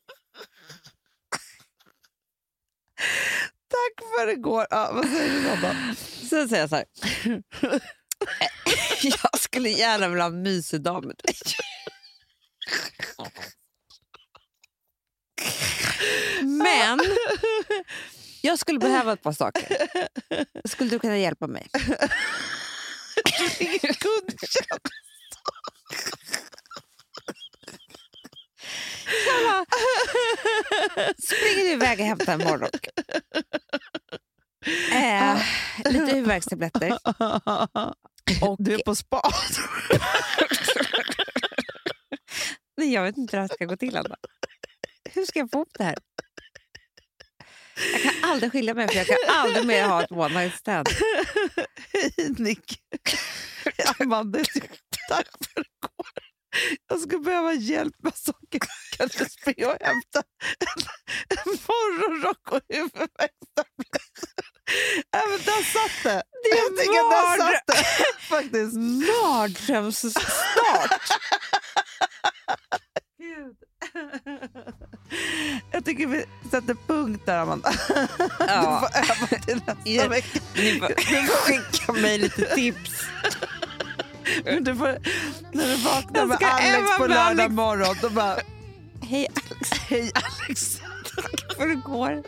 Tack 3.67 4.07
för 4.15 4.27
igår. 4.31 4.67
Ja, 4.69 4.91
vad 4.93 5.05
säger 5.09 5.29
du 5.41 5.49
Amanda? 5.49 5.95
Sen 6.29 6.49
säger 6.49 6.61
jag 6.61 6.69
så 6.69 6.75
här. 6.75 6.85
Jag 9.03 9.39
skulle 9.39 9.69
gärna 9.69 10.07
vilja 10.07 10.23
ha 10.23 10.29
en 10.31 10.41
mysig 10.41 10.81
dag 10.81 11.05
med 11.05 11.15
dig. 11.23 11.35
Men 16.79 16.99
jag 18.41 18.59
skulle 18.59 18.79
behöva 18.79 19.13
ett 19.13 19.21
par 19.21 19.31
saker. 19.31 19.77
Skulle 20.67 20.89
du 20.89 20.99
kunna 20.99 21.17
hjälpa 21.17 21.47
mig? 21.47 21.67
Ingen 23.59 23.79
kundtjänst. 23.79 24.87
Snälla, 29.23 29.65
Springer 31.23 31.63
du 31.63 31.71
iväg 31.71 31.99
och 31.99 32.05
hämtar 32.05 32.33
en 32.33 32.39
morgonrock? 32.39 32.87
Eh, 34.93 35.37
lite 35.85 36.05
huvudvärkstabletter. 36.05 36.97
Och, 38.41 38.55
Du 38.59 38.73
är 38.73 38.83
på 38.85 38.95
spa. 38.95 39.21
Nej, 42.77 42.93
jag 42.93 43.03
vet 43.03 43.17
inte 43.17 43.37
hur 43.37 43.41
det 43.41 43.47
här 43.47 43.55
ska 43.55 43.65
gå 43.65 43.77
till. 43.77 43.97
Anna. 43.97 44.15
Hur 45.13 45.25
ska 45.25 45.39
jag 45.39 45.51
få 45.51 45.57
ihop 45.57 45.69
det 45.77 45.83
här? 45.83 45.95
Jag 47.91 48.01
kan 48.01 48.29
aldrig 48.31 48.51
skilja 48.51 48.73
mig, 48.73 48.87
för 48.87 48.95
jag 48.95 49.07
kan 49.07 49.17
aldrig 49.27 49.65
mer 49.65 49.87
ha 49.87 50.03
ett 50.03 50.11
one 50.11 50.41
night 50.41 50.55
stand. 50.55 50.87
Hej 51.93 52.13
Nick. 52.37 52.79
Amanda, 53.99 54.39
tack 55.09 55.27
för 55.53 55.61
igår. 55.61 56.07
Jag 56.87 56.99
skulle 56.99 57.19
behöva 57.19 57.53
hjälp 57.53 57.95
med 58.03 58.15
saker. 58.15 58.59
Kan 58.97 59.09
du 59.17 59.25
springa 59.25 59.67
och 59.67 59.77
hämta 59.81 60.23
en, 60.59 60.67
en 61.29 61.37
morgonrock 61.67 62.51
och 62.51 62.61
huvudvärkstabletter? 62.69 64.33
Även 65.11 65.39
där 65.45 65.63
satt 65.63 66.03
det. 66.03 66.23
Det 66.43 66.49
är. 66.49 68.19
Faktiskt. 68.19 68.73
Mardrömsstart! 68.75 71.09
Jag 75.71 75.85
tycker 75.85 76.07
vi 76.07 76.25
sätter 76.51 76.73
där, 77.33 77.41
Amanda. 77.41 77.73
Ja, 78.39 78.89
Du 78.93 79.05
får 79.05 79.11
öva 79.11 79.27
till 79.45 79.55
nästa 79.55 79.75
Ja. 79.83 80.07
vecka. 80.07 80.39
ni 80.55 80.79
får 80.79 81.35
skicka 81.35 81.93
mig 81.93 82.17
lite 82.17 82.55
tips. 82.55 83.03
Men 84.45 84.63
du 84.63 84.75
får, 84.75 84.97
när 85.51 85.67
du 85.67 85.75
vaknar 85.83 86.25
med 86.25 86.35
ska 86.37 86.47
Alex 86.47 86.97
på 86.97 87.07
lördag 87.07 87.19
Alex. 87.27 87.51
morgon, 87.53 87.95
då 88.01 88.09
bara 88.09 88.35
Hej 89.01 89.27
Alex, 89.35 89.71
hej 89.89 90.11
Alex. 90.15 90.81
tack 91.15 91.57
för 91.57 91.71
igår. 91.71 92.23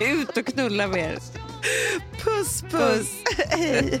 Ut 0.00 0.36
och 0.36 0.46
knulla 0.46 0.86
med 0.86 1.12
er. 1.12 1.18
Puss 2.24 2.62
puss. 2.70 3.08
Hej. 3.48 4.00